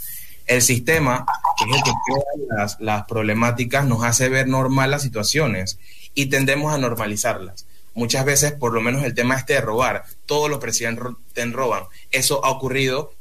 El 0.47 0.63
sistema, 0.63 1.27
que 1.59 1.65
es 1.65 1.77
el 1.77 1.83
que 1.83 1.91
crea 2.07 2.59
las, 2.59 2.81
las 2.81 3.05
problemáticas, 3.05 3.87
nos 3.87 4.05
hace 4.05 4.29
ver 4.29 4.49
normal 4.49 4.91
las 4.91 5.03
situaciones 5.03 5.79
y 6.15 6.27
tendemos 6.27 6.73
a 6.73 6.79
normalizarlas 6.79 7.67
muchas 7.99 8.25
veces, 8.25 8.53
por 8.53 8.73
lo 8.73 8.81
menos 8.81 9.03
el 9.03 9.13
tema 9.13 9.35
este 9.35 9.55
de 9.55 9.61
robar, 9.61 10.05
todos 10.25 10.49
los 10.49 10.61
presidentes 10.61 11.53
roban. 11.53 11.83
Eso 12.13 12.45
ha 12.45 12.51
ocurrido 12.51 13.13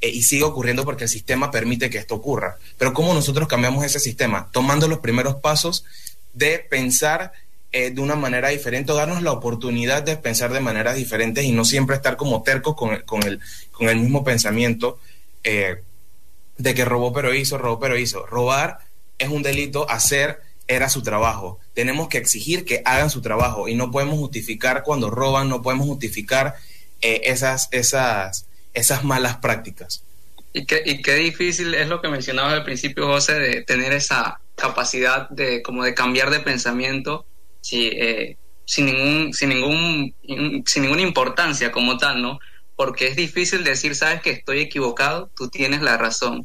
eh, 0.00 0.10
y 0.10 0.22
sigue 0.22 0.44
ocurriendo 0.44 0.84
porque 0.84 1.04
el 1.04 1.10
sistema 1.10 1.50
permite 1.50 1.90
que 1.90 1.98
esto 1.98 2.14
ocurra. 2.14 2.56
Pero 2.76 2.92
¿cómo 2.92 3.14
nosotros 3.14 3.48
cambiamos 3.48 3.84
ese 3.84 3.98
sistema? 3.98 4.48
Tomando 4.52 4.86
los 4.86 5.00
primeros 5.00 5.36
pasos 5.36 5.84
de 6.34 6.60
pensar 6.60 7.32
eh, 7.72 7.90
de 7.90 8.00
una 8.00 8.14
manera 8.14 8.48
diferente 8.48 8.92
o 8.92 8.94
darnos 8.94 9.22
la 9.22 9.32
oportunidad 9.32 10.02
de 10.04 10.16
pensar 10.16 10.52
de 10.52 10.60
maneras 10.60 10.94
diferentes 10.96 11.44
y 11.44 11.52
no 11.52 11.64
siempre 11.64 11.96
estar 11.96 12.16
como 12.16 12.42
tercos 12.42 12.76
con 12.76 12.94
el, 12.94 13.04
con 13.04 13.24
el, 13.24 13.40
con 13.72 13.88
el 13.88 13.98
mismo 13.98 14.22
pensamiento 14.22 15.00
eh, 15.42 15.82
de 16.56 16.74
que 16.74 16.84
robó 16.84 17.12
pero 17.12 17.34
hizo, 17.34 17.58
robó 17.58 17.80
pero 17.80 17.98
hizo. 17.98 18.24
Robar 18.24 18.78
es 19.18 19.28
un 19.30 19.42
delito, 19.42 19.90
hacer 19.90 20.42
era 20.68 20.88
su 20.88 21.02
trabajo. 21.02 21.58
Tenemos 21.74 22.08
que 22.08 22.18
exigir 22.18 22.64
que 22.64 22.82
hagan 22.84 23.10
su 23.10 23.20
trabajo 23.20 23.66
y 23.66 23.74
no 23.74 23.90
podemos 23.90 24.18
justificar 24.18 24.84
cuando 24.84 25.10
roban, 25.10 25.48
no 25.48 25.60
podemos 25.60 25.88
justificar 25.88 26.54
esas, 27.00 27.68
esas, 27.70 28.47
esas 28.74 29.04
malas 29.04 29.36
prácticas. 29.38 30.04
Y 30.52 30.64
qué, 30.66 30.82
y 30.84 31.02
qué 31.02 31.14
difícil 31.14 31.74
es 31.74 31.88
lo 31.88 32.00
que 32.00 32.08
mencionabas 32.08 32.54
al 32.54 32.64
principio, 32.64 33.06
José, 33.06 33.38
de 33.38 33.62
tener 33.62 33.92
esa 33.92 34.40
capacidad 34.56 35.28
de 35.30 35.62
como 35.62 35.84
de 35.84 35.94
cambiar 35.94 36.30
de 36.30 36.40
pensamiento 36.40 37.26
eh, 37.72 38.36
sin 38.64 38.86
ningún, 38.86 39.32
sin 39.32 39.50
ningún, 39.50 40.14
sin 40.66 40.82
ninguna 40.82 41.02
importancia 41.02 41.70
como 41.70 41.96
tal, 41.96 42.22
¿no? 42.22 42.38
Porque 42.76 43.08
es 43.08 43.16
difícil 43.16 43.64
decir, 43.64 43.94
sabes 43.94 44.20
que 44.20 44.30
estoy 44.30 44.60
equivocado, 44.60 45.30
tú 45.36 45.48
tienes 45.48 45.82
la 45.82 45.96
razón 45.96 46.44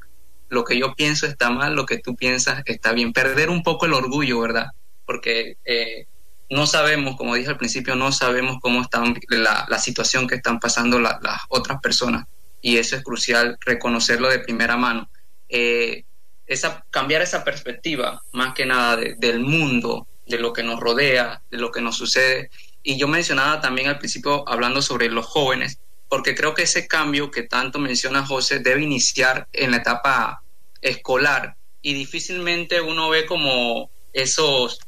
lo 0.53 0.63
que 0.63 0.77
yo 0.77 0.94
pienso 0.96 1.25
está 1.25 1.50
mal, 1.50 1.75
lo 1.75 1.86
que 1.86 1.98
tú 1.98 2.15
piensas 2.15 2.62
está 2.65 2.94
bien. 2.94 3.12
Perder 3.12 3.50
un 3.50 3.63
poco 3.63 3.86
el 3.86 3.94
orgullo, 3.94 4.39
¿verdad? 4.39 4.68
Porque 5.06 5.58
eh, 5.65 6.06
no 6.53 6.67
sabemos, 6.67 7.15
como 7.17 7.36
dije 7.36 7.50
al 7.50 7.57
principio, 7.57 7.95
no 7.95 8.12
sabemos 8.12 8.57
cómo 8.62 8.81
está 8.81 9.03
la, 9.29 9.79
situación 9.79 10.27
que 10.27 10.36
están 10.36 10.60
pasando 10.60 11.00
las 11.00 11.19
otras 11.50 11.81
personas. 11.81 12.27
Y 12.62 12.77
eso 12.77 12.95
es 12.95 13.03
crucial, 13.03 13.57
reconocerlo 13.60 14.29
de 14.29 14.39
primera 14.39 14.77
mano. 14.77 15.10
Eh, 15.50 16.05
esa, 16.45 16.86
cambiar 16.89 17.22
esa 17.22 17.43
perspectiva, 17.43 18.22
más 18.31 18.53
que 18.53 18.65
nada, 18.65 18.98
del 19.17 19.39
mundo, 19.39 20.07
de 20.25 20.39
lo 20.39 20.53
que 20.53 20.63
nos 20.63 20.79
rodea, 20.79 21.41
de 21.51 21.57
lo 21.57 21.72
que 21.72 21.81
nos 21.81 21.98
sucede. 21.98 22.50
Y 22.83 22.98
yo 22.98 23.07
mencionaba 23.07 23.60
también 23.60 23.88
al 23.88 23.98
principio, 23.98 24.48
hablando 24.48 24.81
sobre 24.81 25.10
los 25.10 25.25
jóvenes, 25.25 25.79
porque 26.07 26.36
creo 26.36 26.53
que 26.53 26.63
ese 26.63 26.88
cambio 26.88 27.31
que 27.31 27.43
tanto 27.43 27.79
menciona 27.79 28.25
José 28.25 28.60
debe 28.60 28.83
iniciar 28.83 29.48
en 29.51 29.72
la 29.72 29.77
etapa 29.77 30.43
escolar 30.81 31.55
y 31.81 31.93
difícilmente 31.93 32.81
uno 32.81 33.10
ve 33.10 33.25
como 33.25 33.89
esos 34.13 34.79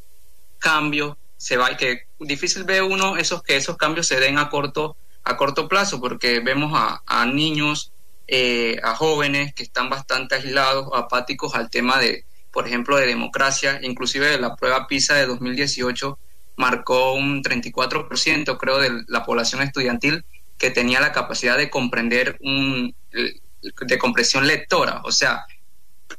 cambios 0.59 1.17
se 1.45 1.57
va 1.57 1.77
que 1.77 2.07
difícil 2.19 2.63
ve 2.63 2.81
uno 2.81 3.17
esos 3.17 3.43
que 3.43 3.55
esos 3.55 3.77
cambios 3.77 4.07
se 4.07 4.19
den 4.19 4.39
a 4.39 4.49
corto 4.49 4.97
a 5.23 5.37
corto 5.37 5.67
plazo 5.67 6.01
porque 6.01 6.39
vemos 6.39 6.71
a, 6.73 7.25
niños 7.27 7.91
eh, 8.27 8.79
a 8.81 8.95
jóvenes 8.95 9.53
que 9.53 9.61
están 9.61 9.87
bastante 9.87 10.33
aislados 10.33 10.89
apáticos 10.95 11.53
al 11.53 11.69
tema 11.69 11.99
de 11.99 12.25
por 12.51 12.65
ejemplo 12.65 12.97
de 12.97 13.05
democracia. 13.05 13.79
Inclusive 13.83 14.39
la 14.39 14.55
prueba 14.55 14.87
PISA 14.87 15.13
de 15.13 15.27
2018 15.27 16.17
marcó 16.55 17.13
un 17.13 17.43
34% 17.43 18.57
creo 18.57 18.79
de 18.79 19.03
la 19.07 19.23
población 19.23 19.61
estudiantil 19.61 20.25
que 20.57 20.71
tenía 20.71 20.99
la 20.99 21.11
capacidad 21.11 21.59
de 21.59 21.69
comprender 21.69 22.39
un 22.41 22.95
de 23.11 23.97
comprensión 23.99 24.47
lectora. 24.47 25.01
O 25.03 25.11
sea 25.11 25.45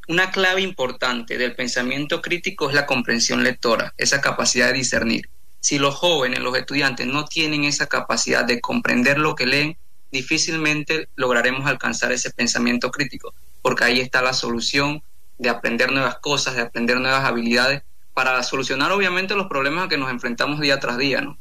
una 0.09 0.31
clave 0.31 0.61
importante 0.61 1.39
del 1.39 1.55
pensamiento 1.55 2.23
crítico 2.23 2.69
es 2.69 2.75
la 2.75 2.87
comprensión 2.87 3.43
lectora, 3.43 3.93
esa 3.97 4.21
capacidad 4.21 4.69
de 4.69 4.75
discernir. 4.75 5.29
Si 5.61 5.79
los 5.79 5.97
jóvenes, 5.97 6.41
los 6.41 6.57
estudiantes 6.57 7.07
no 7.07 7.25
tienen 7.25 7.65
esa 7.65 7.87
capacidad 7.87 8.45
de 8.45 8.61
comprender 8.61 9.19
lo 9.19 9.35
que 9.35 9.47
leen, 9.47 9.77
difícilmente 10.13 11.09
lograremos 11.17 11.67
alcanzar 11.67 12.13
ese 12.13 12.31
pensamiento 12.31 12.91
crítico, 12.91 13.35
porque 13.63 13.85
ahí 13.85 14.01
está 14.01 14.23
la 14.23 14.33
solución 14.33 15.03
de 15.39 15.49
aprender 15.49 15.91
nuevas 15.91 16.19
cosas, 16.19 16.55
de 16.55 16.63
aprender 16.63 17.01
nuevas 17.01 17.25
habilidades 17.25 17.83
para 18.15 18.43
solucionar 18.43 18.93
obviamente 18.93 19.35
los 19.35 19.49
problemas 19.49 19.87
a 19.87 19.89
que 19.89 19.99
nos 19.99 20.11
enfrentamos 20.11 20.61
día 20.61 20.79
tras 20.79 20.99
día, 20.99 21.21
¿no? 21.21 21.37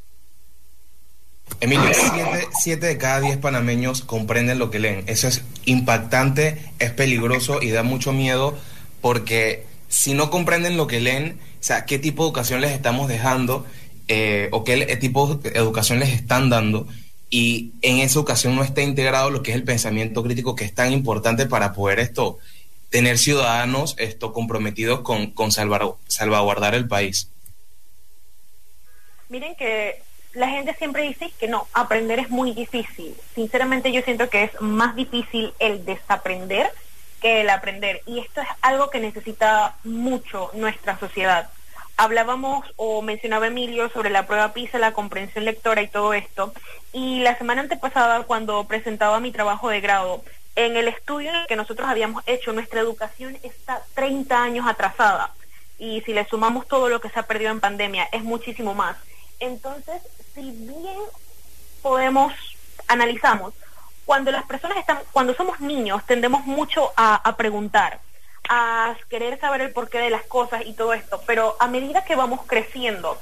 Emilio, 1.59 1.89
siete, 2.59 2.87
de 2.87 2.97
cada 2.97 3.21
diez 3.21 3.37
panameños 3.37 4.01
comprenden 4.01 4.59
lo 4.59 4.71
que 4.71 4.79
leen. 4.79 5.03
Eso 5.07 5.27
es 5.27 5.43
impactante, 5.65 6.59
es 6.79 6.91
peligroso 6.91 7.61
y 7.61 7.69
da 7.69 7.83
mucho 7.83 8.13
miedo 8.13 8.57
porque 9.01 9.65
si 9.87 10.13
no 10.13 10.29
comprenden 10.29 10.77
lo 10.77 10.87
que 10.87 10.99
leen, 10.99 11.39
o 11.59 11.63
sea, 11.63 11.85
qué 11.85 11.99
tipo 11.99 12.23
de 12.23 12.29
educación 12.29 12.61
les 12.61 12.71
estamos 12.71 13.07
dejando 13.07 13.65
eh, 14.07 14.49
o 14.51 14.63
qué 14.63 14.97
tipo 14.97 15.35
de 15.35 15.49
educación 15.57 15.99
les 15.99 16.09
están 16.09 16.49
dando 16.49 16.87
y 17.29 17.71
en 17.81 17.99
esa 17.99 18.19
educación 18.19 18.55
no 18.55 18.63
está 18.63 18.81
integrado 18.81 19.29
lo 19.29 19.41
que 19.41 19.51
es 19.51 19.57
el 19.57 19.63
pensamiento 19.63 20.23
crítico 20.23 20.55
que 20.55 20.65
es 20.65 20.73
tan 20.73 20.91
importante 20.91 21.47
para 21.47 21.73
poder 21.73 21.99
esto 21.99 22.37
tener 22.89 23.17
ciudadanos 23.17 23.95
esto 23.97 24.31
comprometidos 24.31 25.01
con, 25.01 25.31
con 25.31 25.51
salvaguardar 25.51 26.75
el 26.75 26.87
país. 26.87 27.29
Miren 29.29 29.55
que 29.55 30.04
la 30.35 30.49
gente 30.49 30.75
siempre 30.75 31.03
dice 31.03 31.31
que 31.39 31.47
no, 31.47 31.67
aprender 31.73 32.19
es 32.19 32.29
muy 32.29 32.53
difícil. 32.53 33.15
Sinceramente 33.33 33.91
yo 33.91 34.01
siento 34.01 34.29
que 34.29 34.43
es 34.43 34.61
más 34.61 34.95
difícil 34.95 35.53
el 35.59 35.85
desaprender 35.85 36.71
que 37.21 37.41
el 37.41 37.49
aprender. 37.49 38.01
Y 38.05 38.19
esto 38.19 38.41
es 38.41 38.47
algo 38.61 38.89
que 38.89 38.99
necesita 38.99 39.75
mucho 39.83 40.51
nuestra 40.53 40.99
sociedad. 40.99 41.49
Hablábamos 41.97 42.65
o 42.75 43.01
mencionaba 43.01 43.47
Emilio 43.47 43.89
sobre 43.89 44.09
la 44.09 44.27
prueba 44.27 44.53
PISA, 44.53 44.77
la 44.77 44.91
comprensión 44.91 45.45
lectora 45.45 45.81
y 45.81 45.87
todo 45.87 46.13
esto. 46.13 46.53
Y 46.91 47.21
la 47.21 47.37
semana 47.37 47.61
antepasada, 47.61 48.23
cuando 48.23 48.65
presentaba 48.65 49.21
mi 49.21 49.31
trabajo 49.31 49.69
de 49.69 49.79
grado, 49.79 50.21
en 50.57 50.75
el 50.75 50.89
estudio 50.89 51.31
que 51.47 51.55
nosotros 51.55 51.87
habíamos 51.87 52.23
hecho, 52.27 52.51
nuestra 52.51 52.81
educación 52.81 53.37
está 53.43 53.81
30 53.93 54.43
años 54.43 54.67
atrasada. 54.67 55.31
Y 55.79 56.01
si 56.01 56.13
le 56.13 56.25
sumamos 56.25 56.67
todo 56.67 56.89
lo 56.89 56.99
que 56.99 57.09
se 57.09 57.19
ha 57.19 57.23
perdido 57.23 57.51
en 57.51 57.61
pandemia, 57.61 58.07
es 58.11 58.23
muchísimo 58.23 58.73
más. 58.73 58.97
Entonces, 59.39 60.01
si 60.33 60.51
bien 60.51 60.97
podemos, 61.81 62.33
analizamos, 62.87 63.53
cuando 64.05 64.31
las 64.31 64.45
personas 64.45 64.77
están, 64.77 64.99
cuando 65.11 65.33
somos 65.33 65.59
niños, 65.59 66.05
tendemos 66.05 66.45
mucho 66.45 66.91
a, 66.95 67.35
preguntar, 67.37 67.99
a 68.47 68.95
querer 69.09 69.39
saber 69.39 69.61
el 69.61 69.73
porqué 69.73 69.97
de 69.97 70.11
las 70.11 70.23
cosas 70.23 70.63
y 70.65 70.73
todo 70.73 70.93
esto, 70.93 71.21
pero 71.25 71.55
a 71.59 71.67
medida 71.67 72.05
que 72.05 72.15
vamos 72.15 72.41
creciendo, 72.45 73.19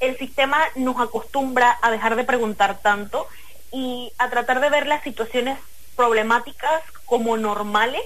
el 0.00 0.16
sistema 0.16 0.58
nos 0.76 1.00
acostumbra 1.00 1.76
a 1.82 1.90
dejar 1.90 2.14
de 2.14 2.22
preguntar 2.22 2.78
tanto 2.78 3.26
y 3.72 4.12
a 4.18 4.30
tratar 4.30 4.60
de 4.60 4.70
ver 4.70 4.86
las 4.86 5.02
situaciones 5.02 5.58
problemáticas 5.96 6.82
como 7.04 7.36
normales. 7.36 8.02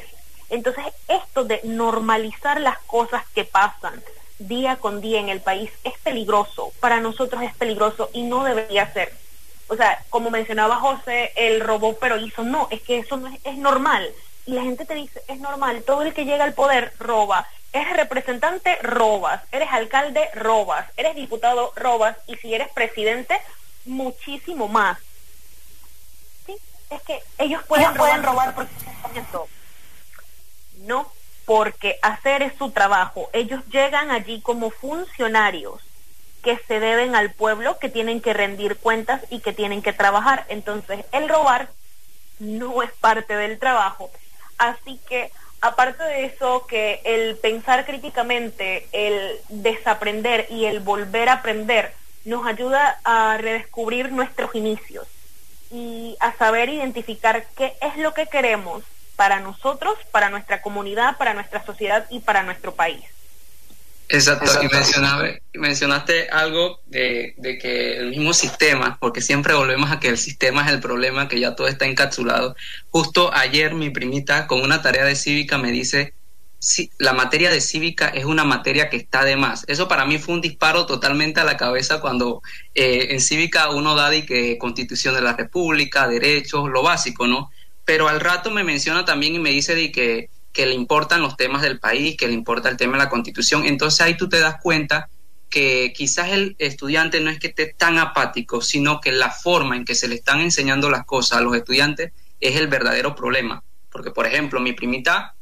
Entonces, 0.48 0.84
esto 1.08 1.44
de 1.44 1.60
normalizar 1.64 2.60
las 2.60 2.78
cosas 2.80 3.24
que 3.34 3.44
pasan, 3.44 4.02
día 4.48 4.76
con 4.76 5.00
día 5.00 5.20
en 5.20 5.28
el 5.28 5.40
país 5.40 5.70
es 5.84 5.98
peligroso, 5.98 6.72
para 6.80 7.00
nosotros 7.00 7.42
es 7.42 7.54
peligroso 7.54 8.10
y 8.12 8.22
no 8.22 8.44
debería 8.44 8.92
ser. 8.92 9.12
O 9.68 9.76
sea, 9.76 10.04
como 10.10 10.30
mencionaba 10.30 10.76
José, 10.76 11.32
el 11.36 11.60
robó 11.60 11.96
pero 11.98 12.18
hizo, 12.18 12.42
no, 12.42 12.68
es 12.70 12.82
que 12.82 12.98
eso 12.98 13.16
no 13.16 13.28
es, 13.28 13.40
es 13.44 13.56
normal. 13.56 14.12
Y 14.44 14.52
la 14.52 14.62
gente 14.62 14.84
te 14.84 14.94
dice, 14.94 15.22
es 15.28 15.38
normal, 15.38 15.82
todo 15.84 16.02
el 16.02 16.12
que 16.12 16.24
llega 16.24 16.44
al 16.44 16.54
poder 16.54 16.92
roba, 16.98 17.48
eres 17.72 17.96
representante, 17.96 18.76
robas, 18.82 19.42
eres 19.52 19.68
alcalde, 19.70 20.28
robas, 20.34 20.86
eres 20.96 21.14
diputado, 21.14 21.72
robas, 21.76 22.16
y 22.26 22.36
si 22.36 22.54
eres 22.54 22.68
presidente, 22.70 23.38
muchísimo 23.84 24.68
más. 24.68 24.98
¿Sí? 26.44 26.56
Es 26.90 27.02
que 27.02 27.22
ellos 27.38 27.62
pueden, 27.64 27.94
robar, 27.94 27.96
pueden 27.96 28.22
robar 28.22 28.54
porque 28.54 28.72
no 30.78 31.10
porque 31.44 31.98
hacer 32.02 32.42
es 32.42 32.52
su 32.58 32.70
trabajo. 32.70 33.28
Ellos 33.32 33.62
llegan 33.70 34.10
allí 34.10 34.40
como 34.40 34.70
funcionarios 34.70 35.80
que 36.42 36.58
se 36.66 36.80
deben 36.80 37.14
al 37.14 37.32
pueblo, 37.32 37.78
que 37.78 37.88
tienen 37.88 38.20
que 38.20 38.32
rendir 38.32 38.76
cuentas 38.76 39.22
y 39.30 39.40
que 39.40 39.52
tienen 39.52 39.82
que 39.82 39.92
trabajar. 39.92 40.44
Entonces, 40.48 41.04
el 41.12 41.28
robar 41.28 41.68
no 42.38 42.82
es 42.82 42.92
parte 42.92 43.36
del 43.36 43.58
trabajo. 43.58 44.10
Así 44.58 45.00
que, 45.08 45.30
aparte 45.60 46.02
de 46.02 46.24
eso, 46.26 46.66
que 46.66 47.00
el 47.04 47.36
pensar 47.36 47.86
críticamente, 47.86 48.88
el 48.92 49.38
desaprender 49.48 50.46
y 50.50 50.64
el 50.64 50.80
volver 50.80 51.28
a 51.28 51.34
aprender 51.34 51.94
nos 52.24 52.46
ayuda 52.46 53.00
a 53.04 53.36
redescubrir 53.38 54.12
nuestros 54.12 54.54
inicios 54.54 55.06
y 55.70 56.16
a 56.20 56.32
saber 56.34 56.68
identificar 56.68 57.46
qué 57.56 57.74
es 57.80 57.96
lo 57.96 58.14
que 58.14 58.26
queremos 58.26 58.82
para 59.16 59.40
nosotros, 59.40 59.94
para 60.10 60.30
nuestra 60.30 60.62
comunidad, 60.62 61.16
para 61.18 61.34
nuestra 61.34 61.64
sociedad 61.64 62.06
y 62.10 62.20
para 62.20 62.42
nuestro 62.42 62.74
país. 62.74 63.02
Exacto, 64.08 64.50
y 64.62 65.58
mencionaste 65.58 66.28
algo 66.28 66.80
de, 66.86 67.34
de, 67.38 67.56
que 67.56 67.96
el 67.96 68.10
mismo 68.10 68.34
sistema, 68.34 68.98
porque 69.00 69.22
siempre 69.22 69.54
volvemos 69.54 69.90
a 69.90 70.00
que 70.00 70.08
el 70.08 70.18
sistema 70.18 70.66
es 70.66 70.72
el 70.72 70.80
problema, 70.80 71.28
que 71.28 71.40
ya 71.40 71.54
todo 71.54 71.66
está 71.66 71.86
encapsulado. 71.86 72.54
Justo 72.90 73.32
ayer 73.32 73.74
mi 73.74 73.88
primita 73.88 74.46
con 74.46 74.60
una 74.60 74.82
tarea 74.82 75.06
de 75.06 75.16
cívica 75.16 75.56
me 75.56 75.70
dice, 75.70 76.12
sí, 76.62 76.90
la 76.98 77.12
materia 77.12 77.50
de 77.50 77.60
cívica 77.60 78.08
es 78.08 78.24
una 78.24 78.44
materia 78.44 78.88
que 78.88 78.96
está 78.96 79.24
de 79.24 79.36
más. 79.36 79.64
Eso 79.66 79.88
para 79.88 80.04
mí 80.04 80.18
fue 80.18 80.34
un 80.34 80.40
disparo 80.40 80.86
totalmente 80.86 81.40
a 81.40 81.44
la 81.44 81.56
cabeza 81.56 82.00
cuando 82.00 82.40
eh, 82.74 83.08
en 83.10 83.20
cívica 83.20 83.70
uno 83.70 83.94
da 83.94 84.10
de 84.10 84.24
que 84.24 84.58
constitución 84.58 85.14
de 85.14 85.22
la 85.22 85.32
república, 85.32 86.06
derechos, 86.06 86.68
lo 86.68 86.82
básico, 86.82 87.26
¿no? 87.26 87.50
Pero 87.84 88.08
al 88.08 88.20
rato 88.20 88.50
me 88.50 88.64
menciona 88.64 89.04
también 89.04 89.34
y 89.34 89.38
me 89.38 89.50
dice 89.50 89.74
de 89.74 89.90
que 89.92 90.28
le 90.54 90.74
importan 90.74 91.22
los 91.22 91.36
temas 91.36 91.62
del 91.62 91.78
país, 91.78 92.16
que 92.16 92.28
le 92.28 92.34
importa 92.34 92.68
el 92.68 92.76
tema 92.76 92.96
de 92.96 93.04
la 93.04 93.10
constitución. 93.10 93.64
Entonces 93.66 94.00
ahí 94.00 94.16
tú 94.16 94.28
te 94.28 94.38
das 94.38 94.56
cuenta 94.62 95.08
que 95.52 95.92
quizás 95.94 96.30
el 96.30 96.56
estudiante 96.58 97.20
no 97.20 97.30
es 97.30 97.38
que 97.38 97.48
esté 97.48 97.66
tan 97.66 97.98
apático, 97.98 98.62
sino 98.62 99.02
que 99.02 99.12
la 99.12 99.30
forma 99.30 99.76
en 99.76 99.84
que 99.84 99.94
se 99.94 100.08
le 100.08 100.14
están 100.14 100.40
enseñando 100.40 100.88
las 100.88 101.04
cosas 101.04 101.38
a 101.38 101.40
los 101.42 101.54
estudiantes 101.54 102.12
es 102.40 102.56
el 102.56 102.68
verdadero 102.68 103.14
problema. 103.14 103.62
Porque, 103.90 104.10
por 104.10 104.26
ejemplo, 104.26 104.60
mi 104.60 104.72
primita 104.72 105.34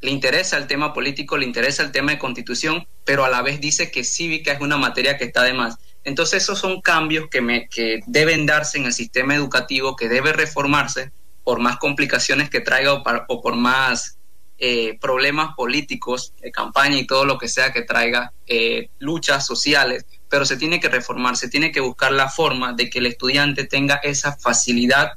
le 0.00 0.10
interesa 0.10 0.56
el 0.56 0.66
tema 0.66 0.94
político, 0.94 1.36
le 1.36 1.44
interesa 1.44 1.82
el 1.82 1.92
tema 1.92 2.12
de 2.12 2.18
constitución, 2.18 2.86
pero 3.04 3.26
a 3.26 3.28
la 3.28 3.42
vez 3.42 3.60
dice 3.60 3.90
que 3.90 4.04
cívica 4.04 4.52
es 4.52 4.60
una 4.62 4.78
materia 4.78 5.18
que 5.18 5.24
está 5.24 5.42
de 5.42 5.52
más. 5.52 5.76
Entonces 6.02 6.44
esos 6.44 6.58
son 6.58 6.80
cambios 6.80 7.28
que, 7.30 7.42
me, 7.42 7.68
que 7.68 8.00
deben 8.06 8.46
darse 8.46 8.78
en 8.78 8.86
el 8.86 8.94
sistema 8.94 9.34
educativo, 9.34 9.96
que 9.96 10.08
debe 10.08 10.32
reformarse 10.32 11.12
por 11.48 11.60
más 11.60 11.78
complicaciones 11.78 12.50
que 12.50 12.60
traiga 12.60 12.92
o, 12.92 13.02
o 13.28 13.40
por 13.40 13.56
más 13.56 14.18
eh, 14.58 14.98
problemas 15.00 15.54
políticos, 15.54 16.34
de 16.42 16.52
campaña 16.52 16.98
y 16.98 17.06
todo 17.06 17.24
lo 17.24 17.38
que 17.38 17.48
sea 17.48 17.72
que 17.72 17.80
traiga 17.80 18.34
eh, 18.46 18.90
luchas 18.98 19.46
sociales, 19.46 20.04
pero 20.28 20.44
se 20.44 20.58
tiene 20.58 20.78
que 20.78 20.90
reformar, 20.90 21.38
se 21.38 21.48
tiene 21.48 21.72
que 21.72 21.80
buscar 21.80 22.12
la 22.12 22.28
forma 22.28 22.74
de 22.74 22.90
que 22.90 22.98
el 22.98 23.06
estudiante 23.06 23.64
tenga 23.64 23.94
esa 24.02 24.36
facilidad 24.36 25.12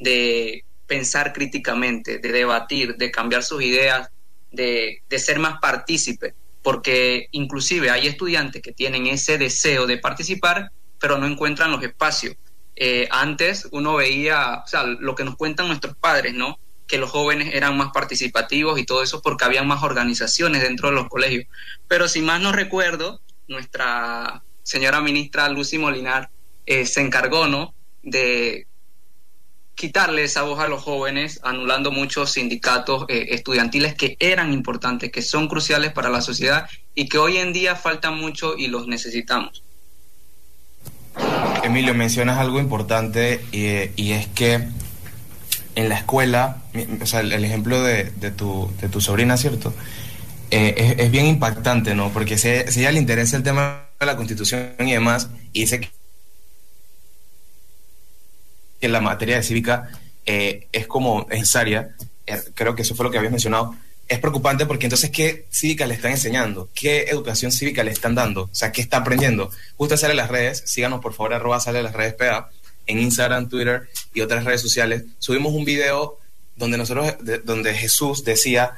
de 0.00 0.64
pensar 0.88 1.32
críticamente, 1.32 2.18
de 2.18 2.32
debatir, 2.32 2.96
de 2.96 3.12
cambiar 3.12 3.44
sus 3.44 3.62
ideas, 3.62 4.10
de, 4.50 5.04
ser 5.18 5.38
más 5.38 5.60
partícipe, 5.60 6.34
porque 6.64 7.28
inclusive 7.30 7.90
hay 7.90 8.08
estudiantes 8.08 8.60
que 8.60 8.72
tienen 8.72 9.06
ese 9.06 9.38
deseo 9.38 9.86
de 9.86 9.98
participar, 9.98 10.72
pero 10.98 11.16
no 11.16 11.28
encuentran 11.28 11.70
los 11.70 11.84
espacios. 11.84 12.34
Eh, 12.76 13.08
antes 13.10 13.68
uno 13.72 13.96
veía, 13.96 14.62
o 14.64 14.68
sea, 14.68 14.84
lo 14.84 15.14
que 15.14 15.24
nos 15.24 15.36
cuentan 15.36 15.68
nuestros 15.68 15.96
padres, 15.96 16.34
¿no? 16.34 16.58
que 16.86 16.98
los 16.98 17.10
jóvenes 17.10 17.52
eran 17.52 17.76
más 17.76 17.90
participativos 17.92 18.78
y 18.78 18.86
todo 18.86 19.02
eso 19.02 19.20
porque 19.20 19.44
había 19.44 19.62
más 19.62 19.82
organizaciones 19.82 20.62
dentro 20.62 20.88
de 20.88 20.94
los 20.94 21.08
colegios. 21.08 21.46
Pero 21.88 22.08
si 22.08 22.22
más 22.22 22.40
no 22.40 22.52
recuerdo, 22.52 23.20
nuestra 23.48 24.42
señora 24.62 25.00
ministra 25.00 25.48
Lucy 25.48 25.78
Molinar 25.78 26.30
eh, 26.64 26.86
se 26.86 27.00
encargó 27.00 27.46
¿no? 27.46 27.74
de 28.02 28.66
quitarle 29.74 30.24
esa 30.24 30.42
voz 30.42 30.58
a 30.58 30.68
los 30.68 30.82
jóvenes, 30.82 31.38
anulando 31.42 31.92
muchos 31.92 32.32
sindicatos 32.32 33.04
eh, 33.08 33.26
estudiantiles 33.30 33.94
que 33.94 34.16
eran 34.18 34.52
importantes, 34.52 35.12
que 35.12 35.22
son 35.22 35.48
cruciales 35.48 35.92
para 35.92 36.08
la 36.08 36.22
sociedad 36.22 36.68
y 36.94 37.08
que 37.08 37.18
hoy 37.18 37.36
en 37.36 37.52
día 37.52 37.76
faltan 37.76 38.16
mucho 38.16 38.56
y 38.56 38.68
los 38.68 38.86
necesitamos. 38.86 39.62
Emilio, 41.66 41.94
mencionas 41.94 42.38
algo 42.38 42.58
importante 42.58 43.40
y 43.52 44.12
es 44.12 44.26
que 44.28 44.68
en 45.76 45.88
la 45.88 45.96
escuela, 45.96 46.62
o 47.00 47.06
sea, 47.06 47.20
el, 47.20 47.44
ejemplo 47.44 47.82
de, 47.82 48.04
de, 48.04 48.30
tu, 48.30 48.72
de 48.80 48.88
tu 48.88 49.00
sobrina, 49.00 49.36
¿cierto? 49.36 49.74
Eh, 50.50 50.96
es, 50.98 51.10
bien 51.10 51.26
impactante, 51.26 51.94
¿no? 51.94 52.10
Porque 52.12 52.38
si, 52.38 52.48
ella 52.48 52.92
le 52.92 52.98
interesa 52.98 53.36
el 53.36 53.42
tema 53.42 53.88
de 53.98 54.06
la 54.06 54.16
constitución 54.16 54.74
y 54.78 54.92
demás, 54.92 55.28
y 55.52 55.60
dice 55.62 55.80
que, 55.80 55.90
la 58.88 59.00
materia 59.00 59.36
de 59.36 59.42
cívica 59.42 59.90
eh, 60.24 60.68
es 60.70 60.86
como 60.86 61.26
necesaria, 61.28 61.96
eh, 62.26 62.40
creo 62.54 62.76
que 62.76 62.82
eso 62.82 62.94
fue 62.94 63.04
lo 63.04 63.10
que 63.10 63.18
habías 63.18 63.32
mencionado, 63.32 63.74
es 64.08 64.18
preocupante 64.20 64.66
porque 64.66 64.86
entonces, 64.86 65.10
¿qué 65.10 65.46
cívica 65.50 65.86
le 65.86 65.94
están 65.94 66.12
enseñando? 66.12 66.68
¿Qué 66.74 67.02
educación 67.08 67.50
cívica 67.50 67.82
le 67.82 67.90
están 67.90 68.14
dando? 68.14 68.42
O 68.44 68.54
sea, 68.54 68.72
¿qué 68.72 68.80
está 68.80 68.98
aprendiendo? 68.98 69.50
Justo 69.76 69.96
sale 69.96 70.12
en 70.12 70.18
las 70.18 70.30
redes, 70.30 70.62
síganos 70.66 71.00
por 71.00 71.12
favor, 71.12 71.34
arroba 71.34 71.60
sale 71.60 71.78
en 71.78 71.84
las 71.84 71.94
redes 71.94 72.14
PA, 72.14 72.50
en 72.86 72.98
Instagram, 73.00 73.48
Twitter 73.48 73.88
y 74.14 74.20
otras 74.20 74.44
redes 74.44 74.60
sociales, 74.60 75.04
subimos 75.18 75.52
un 75.52 75.64
video 75.64 76.18
donde 76.54 76.78
nosotros, 76.78 77.14
donde 77.44 77.74
Jesús 77.74 78.24
decía, 78.24 78.74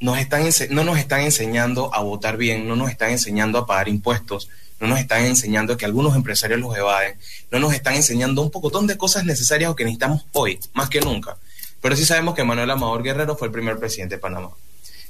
nos 0.00 0.18
están, 0.18 0.44
no 0.70 0.84
nos 0.84 0.98
están 0.98 1.20
enseñando 1.20 1.94
a 1.94 2.02
votar 2.02 2.36
bien, 2.36 2.68
no 2.68 2.76
nos 2.76 2.90
están 2.90 3.10
enseñando 3.10 3.58
a 3.58 3.66
pagar 3.66 3.88
impuestos, 3.88 4.50
no 4.80 4.88
nos 4.88 4.98
están 4.98 5.24
enseñando 5.24 5.76
que 5.76 5.84
algunos 5.84 6.16
empresarios 6.16 6.60
los 6.60 6.76
evaden, 6.76 7.16
no 7.50 7.60
nos 7.60 7.72
están 7.72 7.94
enseñando 7.94 8.42
un 8.42 8.50
pocotón 8.50 8.86
de 8.86 8.98
cosas 8.98 9.24
necesarias 9.24 9.70
o 9.70 9.76
que 9.76 9.84
necesitamos 9.84 10.26
hoy, 10.32 10.58
más 10.74 10.90
que 10.90 11.00
nunca. 11.00 11.36
Pero 11.84 11.96
sí 11.96 12.06
sabemos 12.06 12.34
que 12.34 12.44
Manuel 12.44 12.70
Amador 12.70 13.02
Guerrero 13.02 13.36
fue 13.36 13.48
el 13.48 13.52
primer 13.52 13.78
presidente 13.78 14.14
de 14.14 14.18
Panamá. 14.18 14.52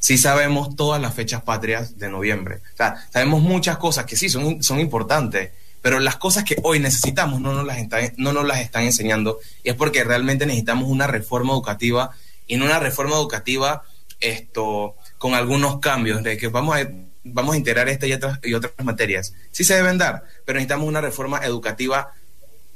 Sí 0.00 0.18
sabemos 0.18 0.74
todas 0.74 1.00
las 1.00 1.14
fechas 1.14 1.40
patrias 1.40 1.98
de 2.00 2.08
noviembre. 2.08 2.56
O 2.72 2.76
sea, 2.76 3.06
sabemos 3.12 3.42
muchas 3.42 3.78
cosas 3.78 4.06
que 4.06 4.16
sí 4.16 4.28
son, 4.28 4.60
son 4.60 4.80
importantes, 4.80 5.52
pero 5.80 6.00
las 6.00 6.16
cosas 6.16 6.42
que 6.42 6.56
hoy 6.64 6.80
necesitamos 6.80 7.40
no 7.40 7.52
nos 7.52 7.64
las 7.64 7.78
están, 7.78 8.12
no 8.16 8.32
nos 8.32 8.44
las 8.44 8.58
están 8.58 8.82
enseñando 8.82 9.38
y 9.62 9.68
es 9.68 9.76
porque 9.76 10.02
realmente 10.02 10.46
necesitamos 10.46 10.88
una 10.88 11.06
reforma 11.06 11.52
educativa 11.52 12.10
y 12.48 12.54
en 12.54 12.62
una 12.62 12.80
reforma 12.80 13.14
educativa 13.14 13.84
esto 14.18 14.96
con 15.16 15.34
algunos 15.34 15.78
cambios 15.78 16.24
de 16.24 16.36
que 16.36 16.48
vamos 16.48 16.76
a 16.76 16.88
vamos 17.22 17.54
a 17.54 17.56
integrar 17.56 17.88
esta 17.88 18.08
y 18.08 18.14
otras, 18.14 18.40
y 18.42 18.52
otras 18.52 18.72
materias. 18.82 19.32
Sí 19.52 19.62
se 19.62 19.76
deben 19.76 19.96
dar, 19.96 20.24
pero 20.44 20.56
necesitamos 20.56 20.88
una 20.88 21.00
reforma 21.00 21.38
educativa 21.38 22.14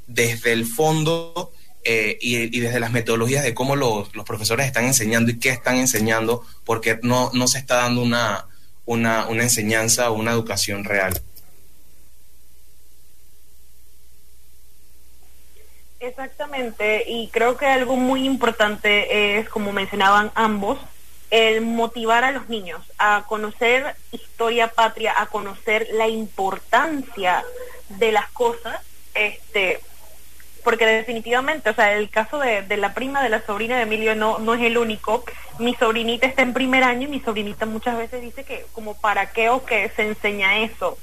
desde 0.07 0.53
el 0.53 0.65
fondo 0.65 1.51
eh, 1.83 2.17
y, 2.21 2.59
desde 2.59 2.79
las 2.79 2.91
metodologías 2.91 3.43
de 3.43 3.53
cómo 3.53 3.75
los, 3.75 4.13
los, 4.15 4.25
profesores 4.25 4.67
están 4.67 4.85
enseñando 4.85 5.31
y 5.31 5.39
qué 5.39 5.49
están 5.49 5.77
enseñando, 5.77 6.43
porque 6.65 6.99
no, 7.03 7.31
no 7.33 7.47
se 7.47 7.57
está 7.57 7.77
dando 7.77 8.01
una, 8.01 8.47
una, 8.85 9.27
una 9.27 9.43
enseñanza 9.43 10.11
o 10.11 10.15
una 10.15 10.31
educación 10.31 10.83
real. 10.83 11.21
Exactamente, 15.99 17.03
y 17.07 17.27
creo 17.27 17.57
que 17.57 17.65
algo 17.65 17.95
muy 17.95 18.25
importante 18.25 19.37
es, 19.37 19.49
como 19.49 19.71
mencionaban 19.73 20.31
ambos, 20.35 20.79
el 21.29 21.61
motivar 21.61 22.23
a 22.23 22.31
los 22.31 22.49
niños 22.49 22.81
a 22.97 23.25
conocer 23.27 23.95
historia 24.11 24.69
patria, 24.69 25.13
a 25.17 25.27
conocer 25.27 25.87
la 25.93 26.07
importancia 26.07 27.43
de 27.89 28.11
las 28.11 28.29
cosas, 28.31 28.81
este, 29.13 29.81
porque 30.63 30.85
definitivamente, 30.85 31.69
o 31.69 31.73
sea, 31.73 31.93
el 31.93 32.09
caso 32.09 32.37
de, 32.39 32.61
de, 32.63 32.77
la 32.77 32.93
prima 32.93 33.23
de 33.23 33.29
la 33.29 33.45
sobrina 33.45 33.77
de 33.77 33.83
Emilio 33.83 34.15
no, 34.15 34.39
no 34.39 34.53
es 34.53 34.61
el 34.61 34.77
único. 34.77 35.23
Mi 35.57 35.75
sobrinita 35.75 36.27
está 36.27 36.41
en 36.41 36.53
primer 36.53 36.83
año 36.83 37.07
y 37.07 37.11
mi 37.11 37.19
sobrinita 37.19 37.65
muchas 37.65 37.97
veces 37.97 38.21
dice 38.21 38.43
que 38.43 38.65
como 38.73 38.95
para 38.99 39.31
qué 39.31 39.49
o 39.49 39.65
que 39.65 39.89
se 39.95 40.03
enseña 40.03 40.59
eso. 40.59 40.97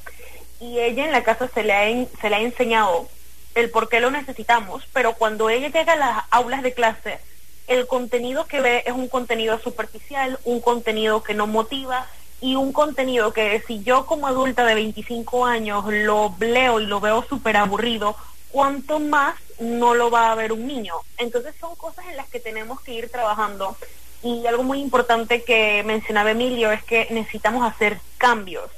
Y 0.60 0.78
ella 0.78 1.04
en 1.04 1.12
la 1.12 1.22
casa 1.22 1.48
se 1.52 1.62
le 1.62 1.72
ha, 1.72 2.06
se 2.20 2.30
le 2.30 2.36
ha 2.36 2.40
enseñado 2.40 3.08
el 3.54 3.70
por 3.70 3.88
qué 3.88 4.00
lo 4.00 4.10
necesitamos, 4.10 4.84
pero 4.92 5.14
cuando 5.14 5.48
ella 5.48 5.68
llega 5.68 5.94
a 5.94 5.96
las 5.96 6.24
aulas 6.30 6.62
de 6.62 6.74
clase, 6.74 7.18
el 7.66 7.86
contenido 7.86 8.46
que 8.46 8.60
ve 8.60 8.82
es 8.86 8.92
un 8.92 9.08
contenido 9.08 9.58
superficial, 9.58 10.38
un 10.44 10.60
contenido 10.60 11.22
que 11.22 11.34
no 11.34 11.46
motiva 11.46 12.06
y 12.40 12.54
un 12.54 12.72
contenido 12.72 13.32
que 13.32 13.62
si 13.66 13.82
yo 13.82 14.06
como 14.06 14.26
adulta 14.26 14.64
de 14.64 14.74
25 14.74 15.46
años 15.46 15.84
lo 15.88 16.34
leo 16.38 16.80
y 16.80 16.86
lo 16.86 17.00
veo 17.00 17.24
súper 17.28 17.56
aburrido, 17.56 18.16
¿cuánto 18.56 19.00
más 19.00 19.34
no 19.60 19.92
lo 19.92 20.10
va 20.10 20.32
a 20.32 20.34
ver 20.34 20.50
un 20.50 20.66
niño? 20.66 20.94
Entonces 21.18 21.54
son 21.60 21.76
cosas 21.76 22.06
en 22.06 22.16
las 22.16 22.26
que 22.26 22.40
tenemos 22.40 22.80
que 22.80 22.94
ir 22.94 23.10
trabajando. 23.10 23.76
Y 24.22 24.46
algo 24.46 24.62
muy 24.62 24.80
importante 24.80 25.44
que 25.44 25.82
mencionaba 25.84 26.30
Emilio 26.30 26.72
es 26.72 26.82
que 26.82 27.06
necesitamos 27.10 27.70
hacer 27.70 28.00
cambios 28.16 28.70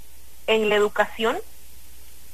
en 0.49 0.69
la 0.69 0.75
educación 0.75 1.39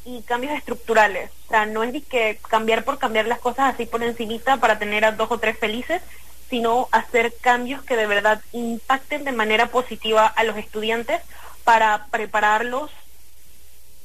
y 0.06 0.22
cambios 0.22 0.54
estructurales. 0.54 1.30
O 1.44 1.48
sea, 1.50 1.66
no 1.66 1.84
es 1.84 2.02
que 2.06 2.38
cambiar 2.48 2.82
por 2.82 2.98
cambiar 2.98 3.26
las 3.26 3.40
cosas 3.40 3.74
así 3.74 3.84
por 3.84 4.02
encimita 4.02 4.56
para 4.56 4.78
tener 4.78 5.04
a 5.04 5.12
dos 5.12 5.30
o 5.30 5.36
tres 5.36 5.58
felices, 5.58 6.00
sino 6.48 6.88
hacer 6.92 7.34
cambios 7.42 7.82
que 7.82 7.94
de 7.94 8.06
verdad 8.06 8.40
impacten 8.52 9.22
de 9.24 9.32
manera 9.32 9.66
positiva 9.66 10.26
a 10.26 10.44
los 10.44 10.56
estudiantes 10.56 11.20
para 11.62 12.06
prepararlos 12.10 12.90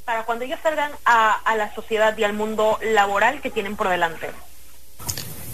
para 0.10 0.24
cuando 0.24 0.43
ellos 0.43 0.58
salgan 0.63 0.89
a, 1.06 1.56
la 1.56 1.72
sociedad 1.76 2.17
y 2.17 2.24
al 2.24 2.34
mundo 2.34 2.80
laboral 2.82 3.41
que 3.41 3.52
tienen 3.52 3.76
por 3.76 3.89
delante. 3.89 4.32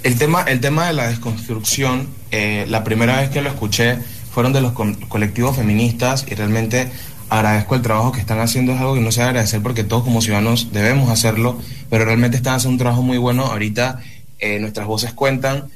El 0.01 0.17
tema, 0.17 0.43
el 0.43 0.61
tema 0.61 0.87
de 0.87 0.93
la 0.93 1.09
desconstrucción, 1.09 2.07
eh, 2.31 2.65
la 2.69 2.85
primera 2.85 3.17
vez 3.17 3.29
que 3.31 3.41
lo 3.41 3.49
escuché 3.49 3.97
fueron 4.31 4.53
de 4.53 4.61
los 4.61 4.71
colectivos 5.09 5.57
feministas 5.57 6.23
y 6.25 6.35
realmente 6.35 6.89
agradezco 7.27 7.75
el 7.75 7.81
trabajo 7.81 8.13
que 8.13 8.21
están 8.21 8.39
haciendo, 8.39 8.71
es 8.71 8.79
algo 8.79 8.93
que 8.93 9.01
no 9.01 9.11
se 9.11 9.23
agradecer 9.23 9.61
porque 9.61 9.83
todos 9.83 10.05
como 10.05 10.21
ciudadanos 10.21 10.71
debemos 10.71 11.09
hacerlo, 11.09 11.59
pero 11.89 12.05
realmente 12.05 12.37
están 12.37 12.53
haciendo 12.53 12.75
un 12.75 12.79
trabajo 12.79 13.01
muy 13.01 13.17
bueno. 13.17 13.47
Ahorita 13.47 13.99
eh, 14.39 14.59
nuestras 14.59 14.87
voces 14.87 15.11
cuentan. 15.11 15.69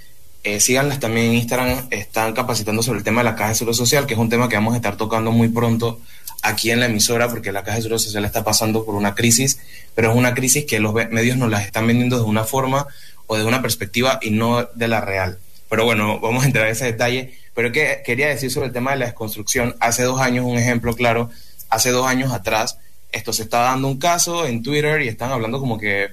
Eh, 0.50 0.60
síganlas 0.60 1.00
también 1.00 1.28
en 1.28 1.34
Instagram, 1.36 1.86
están 1.92 2.34
capacitando 2.34 2.82
sobre 2.82 2.98
el 2.98 3.04
tema 3.04 3.22
de 3.22 3.26
la 3.26 3.36
caja 3.36 3.50
de 3.50 3.56
seguro 3.56 3.76
social, 3.76 4.08
que 4.08 4.16
es 4.16 4.20
un 4.20 4.30
tema 4.30 4.50
que 4.50 4.56
vamos 4.56 4.74
a 4.74 4.78
estar 4.78 4.98
tocando 4.98 5.32
muy 5.32 5.50
pronto 5.50 6.00
aquí 6.42 6.72
en 6.72 6.80
la 6.80 6.88
emisora, 6.88 7.30
porque 7.30 7.52
la 7.52 7.64
caja 7.64 7.76
de 7.76 7.84
seguro 7.84 8.00
social 8.00 8.26
está 8.26 8.44
pasando 8.44 8.84
por 8.84 8.96
una 8.96 9.14
crisis, 9.14 9.60
pero 9.94 10.10
es 10.10 10.18
una 10.18 10.34
crisis 10.34 10.66
que 10.66 10.80
los 10.80 10.92
medios 11.12 11.38
nos 11.38 11.52
la 11.52 11.62
están 11.62 11.86
vendiendo 11.86 12.18
de 12.18 12.24
una 12.24 12.46
forma 12.46 12.88
o 13.28 13.38
de 13.38 13.44
una 13.44 13.62
perspectiva 13.62 14.18
y 14.24 14.32
no 14.32 14.68
de 14.74 14.88
la 14.88 15.02
real. 15.02 15.38
Pero 15.70 15.86
bueno, 15.86 16.20
vamos 16.20 16.44
a 16.44 16.48
entrar 16.48 16.66
en 16.66 16.72
ese 16.72 16.86
detalle. 16.86 17.36
Pero 17.54 17.72
que 17.72 18.02
quería 18.04 18.30
decir 18.30 18.50
sobre 18.50 18.70
el 18.70 18.74
tema 18.74 18.90
de 18.92 18.98
la 18.98 19.06
desconstrucción. 19.06 19.76
Hace 19.80 20.02
dos 20.02 20.20
años, 20.20 20.46
un 20.46 20.58
ejemplo 20.58 20.96
claro, 20.96 21.30
hace 21.70 21.92
dos 21.92 22.08
años 22.08 22.34
atrás, 22.34 22.80
esto 23.12 23.34
se 23.34 23.44
estaba 23.44 23.66
dando 23.66 23.88
un 23.88 24.00
caso 24.00 24.48
en 24.48 24.64
Twitter 24.64 25.04
y 25.04 25.10
están 25.10 25.32
hablando 25.32 25.60
como 25.60 25.78
que 25.78 26.08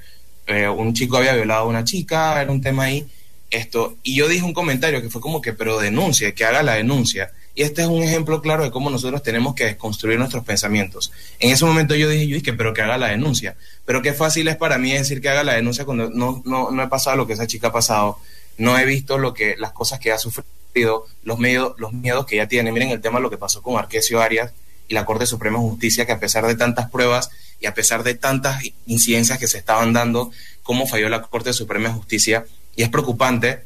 eh, 0.47 0.69
un 0.69 0.93
chico 0.93 1.17
había 1.17 1.35
violado 1.35 1.63
a 1.63 1.69
una 1.69 1.85
chica, 1.85 2.43
era 2.43 2.53
un 2.53 2.61
tema 2.61 2.85
ahí. 2.85 3.07
Esto, 3.51 3.97
y 4.03 4.17
yo 4.17 4.29
dije 4.29 4.45
un 4.45 4.53
comentario 4.53 5.01
que 5.01 5.09
fue 5.09 5.21
como 5.21 5.41
que, 5.41 5.53
pero 5.53 5.79
denuncia, 5.79 6.35
que 6.35 6.45
haga 6.45 6.63
la 6.63 6.75
denuncia. 6.75 7.33
Y 7.55 7.63
este 7.63 7.83
es 7.83 7.89
un 7.89 8.03
ejemplo 8.03 8.43
claro 8.43 8.65
de 8.65 8.71
cómo 8.71 8.91
nosotros 8.91 9.23
tenemos 9.23 9.55
que 9.55 9.65
desconstruir 9.65 10.19
nuestros 10.19 10.45
pensamientos. 10.45 11.13
En 11.39 11.51
ese 11.51 11.65
momento 11.65 11.95
yo 11.95 12.09
dije, 12.09 12.27
yo 12.27 12.37
dije, 12.37 12.53
pero 12.53 12.75
que 12.75 12.83
haga 12.83 12.99
la 12.99 13.09
denuncia. 13.09 13.57
Pero 13.85 14.03
qué 14.03 14.13
fácil 14.13 14.49
es 14.49 14.57
para 14.57 14.79
mí 14.79 14.93
decir 14.93 15.21
que 15.21 15.29
haga 15.29 15.45
la 15.45 15.55
denuncia 15.55 15.85
cuando 15.85 16.11
no, 16.11 16.43
no, 16.45 16.71
no 16.71 16.83
he 16.83 16.89
pasado 16.89 17.17
lo 17.17 17.27
que 17.27 17.33
esa 17.33 17.47
chica 17.47 17.69
ha 17.69 17.73
pasado, 17.73 18.19
no 18.59 18.79
he 18.79 18.85
visto 18.85 19.17
lo 19.17 19.33
que, 19.33 19.55
las 19.57 19.73
cosas 19.73 20.01
que 20.01 20.13
ha 20.13 20.19
sufrido, 20.19 21.07
los, 21.23 21.39
miedos, 21.39 21.75
los 21.79 21.93
miedos 21.93 22.27
que 22.27 22.35
ella 22.35 22.49
tiene. 22.49 22.73
Miren 22.73 22.91
el 22.91 23.01
tema 23.01 23.19
de 23.19 23.23
lo 23.23 23.31
que 23.31 23.39
pasó 23.39 23.63
con 23.63 23.79
Arquesio 23.79 24.21
Arias, 24.21 24.53
y 24.89 24.95
la 24.95 25.05
Corte 25.05 25.27
Suprema 25.27 25.59
de 25.59 25.65
Justicia 25.65 26.07
que 26.07 26.13
a 26.13 26.21
pesar 26.21 26.47
de 26.47 26.55
tantas 26.55 26.91
pruebas 26.91 27.31
y 27.61 27.67
a 27.67 27.75
pesar 27.75 28.03
de 28.03 28.15
tantas 28.15 28.63
incidencias 28.87 29.39
que 29.39 29.49
se 29.49 29.59
estaban 29.59 29.93
dando, 29.93 30.31
cómo 30.63 30.87
falló 30.87 31.09
la 31.09 31.23
Corte 31.23 31.53
Suprema 31.53 31.89
de 31.89 31.95
Justicia. 31.95 32.47
Y 32.77 32.83
es 32.83 32.89
preocupante, 32.89 33.65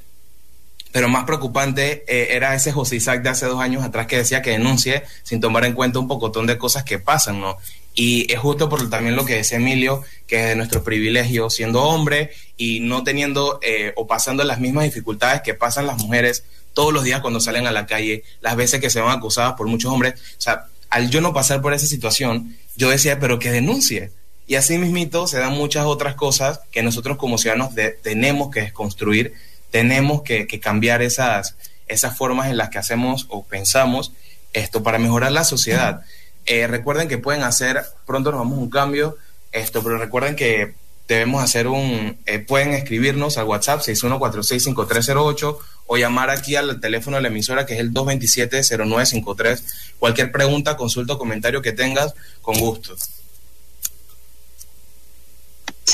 pero 0.93 1.09
más 1.09 1.25
preocupante 1.25 2.05
eh, 2.09 2.29
era 2.31 2.55
ese 2.55 2.73
José 2.73 2.97
Isaac 2.97 3.23
de 3.23 3.29
hace 3.29 3.47
dos 3.47 3.61
años 3.61 3.85
atrás 3.85 4.07
que 4.07 4.17
decía 4.17 4.43
que 4.43 4.51
denuncie 4.51 5.03
sin 5.23 5.41
tomar 5.41 5.65
en 5.65 5.75
cuenta 5.75 5.99
un 5.99 6.09
pocotón 6.09 6.47
de 6.47 6.59
cosas 6.59 6.85
que 6.85 6.99
pasan, 6.99 7.41
¿no? 7.41 7.59
Y 7.95 8.33
es 8.33 8.39
justo 8.39 8.69
por 8.69 8.89
también 8.89 9.17
lo 9.17 9.25
que 9.25 9.35
decía 9.37 9.59
Emilio, 9.59 10.03
que 10.27 10.41
es 10.41 10.49
de 10.49 10.57
nuestro 10.57 10.83
privilegio 10.83 11.51
siendo 11.51 11.83
hombre 11.83 12.31
y 12.57 12.81
no 12.81 13.03
teniendo 13.03 13.59
eh, 13.63 13.93
o 13.97 14.07
pasando 14.07 14.45
las 14.45 14.61
mismas 14.61 14.85
dificultades 14.85 15.43
que 15.43 15.55
pasan 15.55 15.87
las 15.87 15.99
mujeres 15.99 16.45
todos 16.73 16.93
los 16.93 17.03
días 17.03 17.21
cuando 17.21 17.41
salen 17.41 17.67
a 17.67 17.73
la 17.73 17.87
calle, 17.87 18.23
las 18.41 18.57
veces 18.57 18.81
que 18.81 18.91
se 18.91 19.01
van 19.01 19.19
acusadas 19.19 19.55
por 19.55 19.67
muchos 19.67 19.93
hombres. 19.93 20.15
O 20.15 20.41
sea, 20.41 20.67
al 20.89 21.11
yo 21.11 21.21
no 21.21 21.33
pasar 21.33 21.61
por 21.61 21.73
esa 21.73 21.87
situación, 21.87 22.57
yo 22.77 22.91
decía, 22.91 23.19
pero 23.19 23.39
que 23.39 23.51
denuncie. 23.51 24.13
Y 24.51 24.57
así 24.57 24.79
mismito 24.79 25.29
se 25.29 25.39
dan 25.39 25.53
muchas 25.53 25.87
otras 25.87 26.17
cosas 26.17 26.59
que 26.73 26.83
nosotros 26.83 27.19
como 27.19 27.39
ciudadanos 27.39 27.71
tenemos 28.03 28.51
que 28.51 28.63
desconstruir, 28.63 29.33
tenemos 29.71 30.23
que, 30.23 30.49
cambiar 30.59 31.03
esas, 31.03 31.55
esas 31.87 32.19
formas 32.19 32.51
en 32.51 32.57
las 32.57 32.69
que 32.69 32.79
hacemos 32.79 33.27
o 33.29 33.45
pensamos 33.45 34.11
esto 34.53 34.83
para 34.83 34.99
mejorar 34.99 35.31
la 35.31 35.45
sociedad. 35.45 36.03
Eh, 36.47 36.67
recuerden 36.67 37.07
que 37.07 37.17
pueden 37.17 37.45
hacer, 37.45 37.81
pronto 38.05 38.33
nos 38.33 38.41
vamos 38.41 38.59
a 38.59 38.63
un 38.63 38.71
cambio, 38.71 39.17
esto, 39.53 39.85
pero 39.85 39.99
recuerden 39.99 40.35
que 40.35 40.75
debemos 41.07 41.45
hacer 41.45 41.69
un, 41.69 42.19
eh, 42.27 42.41
pueden 42.41 42.73
escribirnos 42.73 43.39
al 43.39 43.45
WhatsApp 43.45 43.83
61465308 43.83 45.59
o 45.87 45.97
llamar 45.97 46.29
aquí 46.29 46.57
al 46.57 46.81
teléfono 46.81 47.19
de 47.19 47.23
la 47.23 47.29
emisora 47.29 47.67
que 47.67 47.75
es 47.75 47.79
el 47.79 47.95
227-0953. 47.95 49.63
Cualquier 50.01 50.33
pregunta, 50.33 50.77
consulta 50.77 51.13
o 51.13 51.19
comentario 51.19 51.63
que 51.63 51.71
tengas, 51.71 52.15
con 52.43 52.59
gusto. 52.59 52.97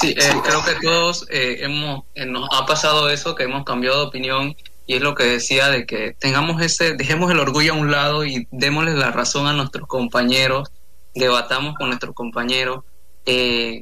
Sí, 0.00 0.14
eh, 0.18 0.32
creo 0.44 0.62
que 0.62 0.74
todos 0.82 1.26
eh, 1.30 1.58
hemos, 1.60 2.04
nos 2.26 2.48
ha 2.52 2.66
pasado 2.66 3.08
eso, 3.08 3.34
que 3.34 3.44
hemos 3.44 3.64
cambiado 3.64 4.00
de 4.00 4.06
opinión 4.08 4.56
y 4.86 4.94
es 4.94 5.00
lo 5.00 5.14
que 5.14 5.24
decía 5.24 5.68
de 5.68 5.86
que 5.86 6.14
tengamos 6.18 6.60
ese, 6.62 6.94
dejemos 6.94 7.30
el 7.30 7.40
orgullo 7.40 7.72
a 7.72 7.76
un 7.76 7.90
lado 7.90 8.24
y 8.24 8.46
démosle 8.50 8.94
la 8.94 9.10
razón 9.10 9.46
a 9.46 9.54
nuestros 9.54 9.88
compañeros, 9.88 10.70
debatamos 11.14 11.74
con 11.76 11.88
nuestros 11.88 12.14
compañeros. 12.14 12.84
Eh, 13.24 13.80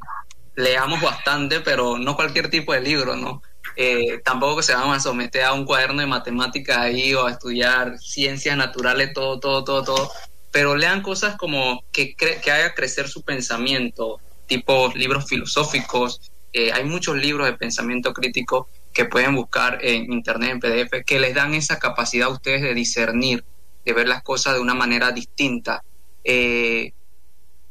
leamos 0.54 1.02
bastante, 1.02 1.60
pero 1.60 1.98
no 1.98 2.14
cualquier 2.14 2.48
tipo 2.48 2.72
de 2.72 2.80
libro, 2.80 3.16
¿no? 3.16 3.42
Eh, 3.76 4.20
tampoco 4.24 4.58
que 4.58 4.62
se 4.62 4.74
van 4.74 4.92
a 4.92 5.00
someter 5.00 5.42
a 5.42 5.52
un 5.52 5.64
cuaderno 5.64 6.00
de 6.00 6.06
matemáticas 6.06 6.78
ahí 6.78 7.12
o 7.12 7.26
a 7.26 7.32
estudiar 7.32 7.98
ciencias 7.98 8.56
naturales, 8.56 9.12
todo, 9.12 9.40
todo, 9.40 9.64
todo, 9.64 9.82
todo, 9.82 10.10
pero 10.52 10.76
lean 10.76 11.02
cosas 11.02 11.36
como 11.36 11.82
que, 11.92 12.14
que 12.14 12.50
haga 12.52 12.72
crecer 12.72 13.08
su 13.08 13.22
pensamiento, 13.22 14.20
tipo 14.46 14.92
libros 14.94 15.26
filosóficos. 15.26 16.32
Eh, 16.52 16.72
hay 16.72 16.84
muchos 16.84 17.16
libros 17.16 17.46
de 17.46 17.54
pensamiento 17.54 18.12
crítico 18.12 18.68
que 18.92 19.06
pueden 19.06 19.34
buscar 19.34 19.78
en 19.82 20.12
internet, 20.12 20.50
en 20.52 20.60
PDF, 20.60 21.04
que 21.04 21.18
les 21.18 21.34
dan 21.34 21.54
esa 21.54 21.78
capacidad 21.78 22.28
a 22.28 22.32
ustedes 22.32 22.62
de 22.62 22.74
discernir, 22.74 23.44
de 23.84 23.92
ver 23.92 24.08
las 24.08 24.22
cosas 24.22 24.54
de 24.54 24.60
una 24.60 24.74
manera 24.74 25.10
distinta. 25.10 25.82
Eh, 26.22 26.92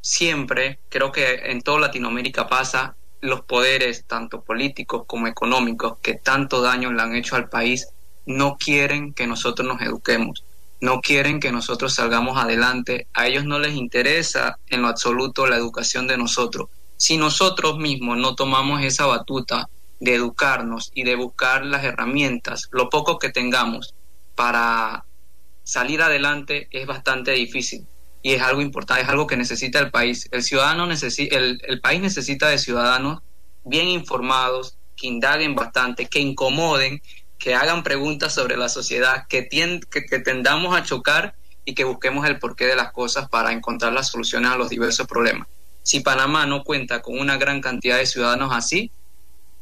siempre, 0.02 0.80
creo 0.90 1.12
que 1.12 1.36
en 1.46 1.62
toda 1.62 1.80
Latinoamérica 1.80 2.48
pasa, 2.48 2.96
los 3.22 3.42
poderes, 3.42 4.04
tanto 4.06 4.44
políticos 4.44 5.04
como 5.08 5.28
económicos, 5.28 5.98
que 6.02 6.16
tanto 6.16 6.62
daño 6.62 6.92
le 6.92 7.02
han 7.02 7.16
hecho 7.16 7.38
al 7.38 7.48
país, 7.48 7.88
no 8.26 8.58
quieren 8.58 9.14
que 9.14 9.28
nosotros 9.28 9.66
nos 9.66 9.82
eduquemos, 9.82 10.43
no 10.84 11.00
quieren 11.00 11.40
que 11.40 11.54
nosotros 11.54 11.94
salgamos 11.94 12.38
adelante, 12.38 13.08
a 13.14 13.26
ellos 13.26 13.46
no 13.46 13.58
les 13.58 13.74
interesa 13.74 14.60
en 14.68 14.82
lo 14.82 14.90
absoluto 14.90 15.48
la 15.48 15.56
educación 15.56 16.08
de 16.08 16.18
nosotros. 16.18 16.68
Si 16.98 17.16
nosotros 17.16 17.78
mismos 17.78 18.18
no 18.18 18.36
tomamos 18.36 18.84
esa 18.84 19.06
batuta 19.06 19.70
de 20.02 20.16
educarnos 20.16 20.92
y 20.94 21.04
de 21.04 21.16
buscar 21.16 21.66
las 21.66 21.86
herramientas, 21.86 22.68
lo 22.74 22.90
poco 22.90 23.18
que 23.18 23.30
tengamos 23.30 23.96
para 24.36 25.06
salir 25.64 26.02
adelante 26.02 26.68
es 26.70 26.86
bastante 26.86 27.32
difícil 27.32 27.88
y 28.22 28.34
es 28.34 28.42
algo 28.42 28.60
importante, 28.60 29.04
es 29.04 29.10
algo 29.10 29.26
que 29.26 29.38
necesita 29.38 29.80
el 29.80 29.90
país. 29.90 30.28
El 30.34 30.44
ciudadano 30.44 30.86
necesita, 30.86 31.38
el, 31.38 31.62
el 31.66 31.80
país 31.80 32.02
necesita 32.02 32.50
de 32.50 32.58
ciudadanos 32.58 33.22
bien 33.64 33.88
informados, 33.88 34.78
que 34.98 35.08
indaguen 35.08 35.56
bastante, 35.56 36.08
que 36.08 36.20
incomoden, 36.20 37.02
que 37.44 37.56
hagan 37.56 37.84
preguntas 37.84 38.34
sobre 38.34 38.56
la 38.56 38.70
sociedad, 38.70 39.28
que, 39.28 39.50
que, 39.50 40.20
tendamos 40.20 40.74
a 40.74 40.84
chocar 40.84 41.36
y 41.66 41.76
que 41.76 41.84
busquemos 41.84 42.26
el 42.26 42.40
porqué 42.40 42.66
de 42.66 42.78
las 42.78 42.94
cosas 42.94 43.28
para 43.28 43.52
encontrar 43.52 43.92
las 43.92 44.08
soluciones 44.08 44.50
a 44.50 44.56
los 44.56 44.70
diversos 44.70 45.08
problemas. 45.08 45.50
Si 45.82 46.00
Panamá 46.00 46.46
no 46.46 46.64
cuenta 46.64 47.02
con 47.02 47.20
una 47.20 47.36
gran 47.36 47.60
cantidad 47.60 47.98
de 47.98 48.06
ciudadanos 48.06 48.54
así, 48.54 48.92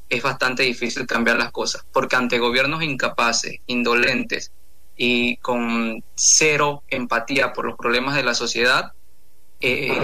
es 0.09 0.21
bastante 0.21 0.61
difícil 0.61 1.07
cambiar 1.07 1.37
las 1.37 1.51
cosas, 1.51 1.83
porque 1.91 2.15
ante 2.15 2.37
gobiernos 2.37 2.83
incapaces, 2.83 3.61
indolentes, 3.65 4.51
y 4.95 5.37
con 5.37 6.03
cero 6.13 6.83
empatía 6.87 7.51
por 7.51 7.65
los 7.65 7.75
problemas 7.75 8.15
de 8.15 8.21
la 8.21 8.35
sociedad, 8.35 8.91
eh, 9.59 9.97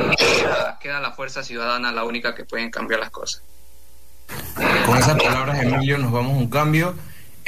queda, 0.81 0.99
la 0.99 1.11
fuerza 1.11 1.43
ciudadana 1.43 1.91
la 1.91 2.05
única 2.05 2.33
que 2.33 2.43
puede 2.43 2.71
cambiar 2.71 3.01
las 3.01 3.11
cosas. 3.11 3.43
Con 4.87 4.97
esas 4.97 5.21
palabras, 5.21 5.61
Emilio, 5.61 5.99
nos 5.99 6.11
vamos 6.11 6.33
a 6.33 6.37
un 6.37 6.49
cambio. 6.49 6.95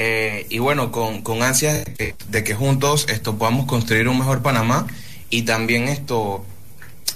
Eh, 0.02 0.46
y 0.48 0.60
bueno, 0.60 0.94
con, 0.94 1.24
con 1.24 1.44
ansias 1.44 1.84
de 1.84 2.44
que, 2.46 2.56
juntos 2.56 3.06
esto 3.10 3.38
podamos 3.38 3.66
construir 3.66 4.08
un 4.08 4.18
mejor 4.18 4.42
Panamá 4.42 4.88
y 5.30 5.42
también 5.42 5.90
esto, 5.90 6.46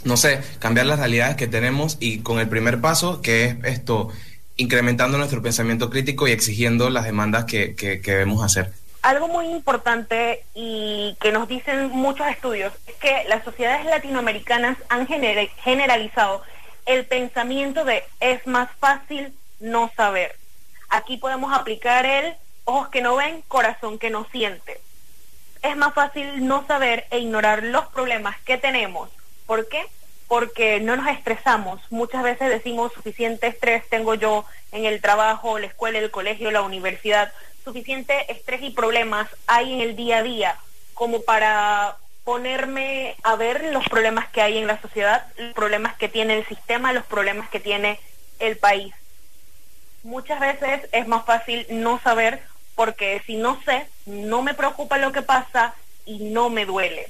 no 0.03 0.17
sé, 0.17 0.41
cambiar 0.59 0.87
las 0.87 0.99
realidades 0.99 1.37
que 1.37 1.47
tenemos 1.47 1.95
y 2.01 2.19
con 2.19 2.39
el 2.39 2.49
primer 2.49 2.81
paso, 2.81 3.21
que 3.21 3.45
es 3.45 3.55
esto, 3.63 4.09
incrementando 4.57 5.17
nuestro 5.17 5.41
pensamiento 5.41 5.89
crítico 5.89 6.27
y 6.27 6.33
exigiendo 6.33 6.89
las 6.89 7.05
demandas 7.05 7.45
que, 7.45 7.73
que 7.73 8.01
debemos 8.03 8.43
hacer 8.43 8.73
algo 9.01 9.27
muy 9.27 9.47
importante 9.47 10.43
y 10.53 11.15
que 11.19 11.33
nos 11.33 11.49
dicen 11.49 11.89
muchos 11.89 12.25
estudios 12.27 12.71
es 12.87 12.95
que 12.95 13.25
las 13.27 13.43
sociedades 13.43 13.85
latinoamericanas 13.85 14.77
han 14.87 15.07
generalizado 15.07 16.41
el 16.85 17.05
pensamiento 17.05 17.83
de 17.83 18.03
es 18.21 18.47
más 18.47 18.69
fácil 18.79 19.33
no 19.59 19.91
saber. 19.97 20.37
Aquí 20.89 21.17
podemos 21.17 21.53
aplicar 21.53 22.05
el 22.05 22.33
ojos 22.65 22.89
que 22.89 23.01
no 23.01 23.15
ven, 23.15 23.43
corazón 23.47 23.99
que 23.99 24.09
no 24.09 24.25
siente. 24.31 24.79
Es 25.61 25.77
más 25.77 25.93
fácil 25.93 26.45
no 26.45 26.65
saber 26.67 27.05
e 27.09 27.19
ignorar 27.19 27.63
los 27.63 27.87
problemas 27.87 28.39
que 28.41 28.57
tenemos. 28.57 29.09
¿Por 29.45 29.67
qué? 29.67 29.85
Porque 30.27 30.79
no 30.79 30.95
nos 30.95 31.07
estresamos. 31.07 31.81
Muchas 31.89 32.23
veces 32.23 32.49
decimos 32.49 32.91
suficiente 32.93 33.47
estrés 33.47 33.87
tengo 33.89 34.15
yo 34.15 34.45
en 34.71 34.85
el 34.85 35.01
trabajo, 35.01 35.59
la 35.59 35.67
escuela, 35.67 35.99
el 35.99 36.11
colegio, 36.11 36.51
la 36.51 36.61
universidad 36.61 37.31
suficiente 37.63 38.31
estrés 38.31 38.61
y 38.61 38.71
problemas 38.71 39.27
hay 39.47 39.73
en 39.73 39.81
el 39.81 39.95
día 39.95 40.17
a 40.17 40.23
día 40.23 40.57
como 40.93 41.21
para 41.21 41.97
ponerme 42.23 43.15
a 43.23 43.35
ver 43.35 43.65
los 43.73 43.83
problemas 43.85 44.29
que 44.29 44.41
hay 44.41 44.57
en 44.57 44.67
la 44.67 44.81
sociedad, 44.81 45.25
los 45.37 45.53
problemas 45.53 45.95
que 45.95 46.07
tiene 46.07 46.37
el 46.37 46.45
sistema, 46.45 46.93
los 46.93 47.05
problemas 47.05 47.49
que 47.49 47.59
tiene 47.59 47.99
el 48.39 48.57
país. 48.57 48.93
Muchas 50.03 50.39
veces 50.39 50.87
es 50.91 51.07
más 51.07 51.25
fácil 51.25 51.65
no 51.69 51.99
saber 51.99 52.41
porque 52.75 53.21
si 53.25 53.35
no 53.35 53.61
sé, 53.63 53.87
no 54.05 54.41
me 54.41 54.53
preocupa 54.53 54.97
lo 54.97 55.11
que 55.11 55.21
pasa 55.21 55.75
y 56.05 56.19
no 56.19 56.49
me 56.49 56.65
duele. 56.65 57.07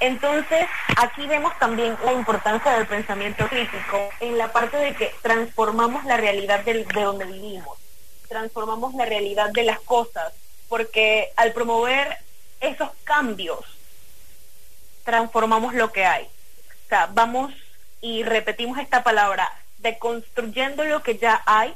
Entonces, 0.00 0.66
aquí 0.96 1.26
vemos 1.26 1.56
también 1.58 1.96
la 2.04 2.12
importancia 2.12 2.72
del 2.72 2.86
pensamiento 2.86 3.46
crítico 3.46 4.10
en 4.20 4.36
la 4.36 4.52
parte 4.52 4.76
de 4.76 4.94
que 4.94 5.14
transformamos 5.22 6.04
la 6.04 6.16
realidad 6.16 6.64
de, 6.64 6.84
de 6.84 7.02
donde 7.02 7.24
vivimos, 7.24 7.78
transformamos 8.28 8.94
la 8.94 9.04
realidad 9.04 9.50
de 9.50 9.62
las 9.62 9.78
cosas, 9.80 10.32
porque 10.68 11.32
al 11.36 11.52
promover 11.52 12.16
esos 12.60 12.90
cambios, 13.04 13.60
transformamos 15.04 15.74
lo 15.74 15.92
que 15.92 16.04
hay. 16.04 16.24
O 16.24 16.88
sea, 16.88 17.08
vamos 17.12 17.52
y 18.00 18.24
repetimos 18.24 18.78
esta 18.78 19.02
palabra, 19.02 19.48
deconstruyendo 19.78 20.84
lo 20.84 21.02
que 21.02 21.18
ya 21.18 21.42
hay 21.46 21.74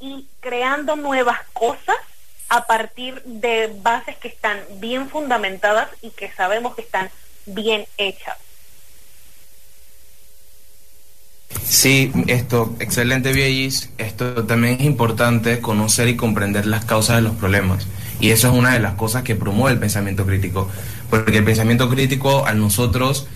y 0.00 0.26
creando 0.40 0.96
nuevas 0.96 1.40
cosas 1.52 1.96
a 2.52 2.66
partir 2.66 3.22
de 3.24 3.72
bases 3.80 4.14
que 4.18 4.28
están 4.28 4.58
bien 4.74 5.08
fundamentadas 5.08 5.88
y 6.02 6.10
que 6.10 6.30
sabemos 6.30 6.74
que 6.74 6.82
están 6.82 7.08
bien 7.46 7.86
hechas. 7.96 8.36
Sí, 11.64 12.12
esto, 12.26 12.76
excelente 12.78 13.32
Viellis. 13.32 13.88
Esto 13.96 14.44
también 14.44 14.74
es 14.74 14.82
importante 14.82 15.60
conocer 15.60 16.08
y 16.08 16.16
comprender 16.16 16.66
las 16.66 16.84
causas 16.84 17.16
de 17.16 17.22
los 17.22 17.34
problemas. 17.36 17.86
Y 18.20 18.32
eso 18.32 18.48
es 18.48 18.54
una 18.54 18.74
de 18.74 18.80
las 18.80 18.96
cosas 18.96 19.22
que 19.22 19.34
promueve 19.34 19.72
el 19.72 19.80
pensamiento 19.80 20.26
crítico. 20.26 20.70
Porque 21.08 21.38
el 21.38 21.44
pensamiento 21.44 21.88
crítico 21.88 22.44
a 22.44 22.52
nosotros 22.52 23.28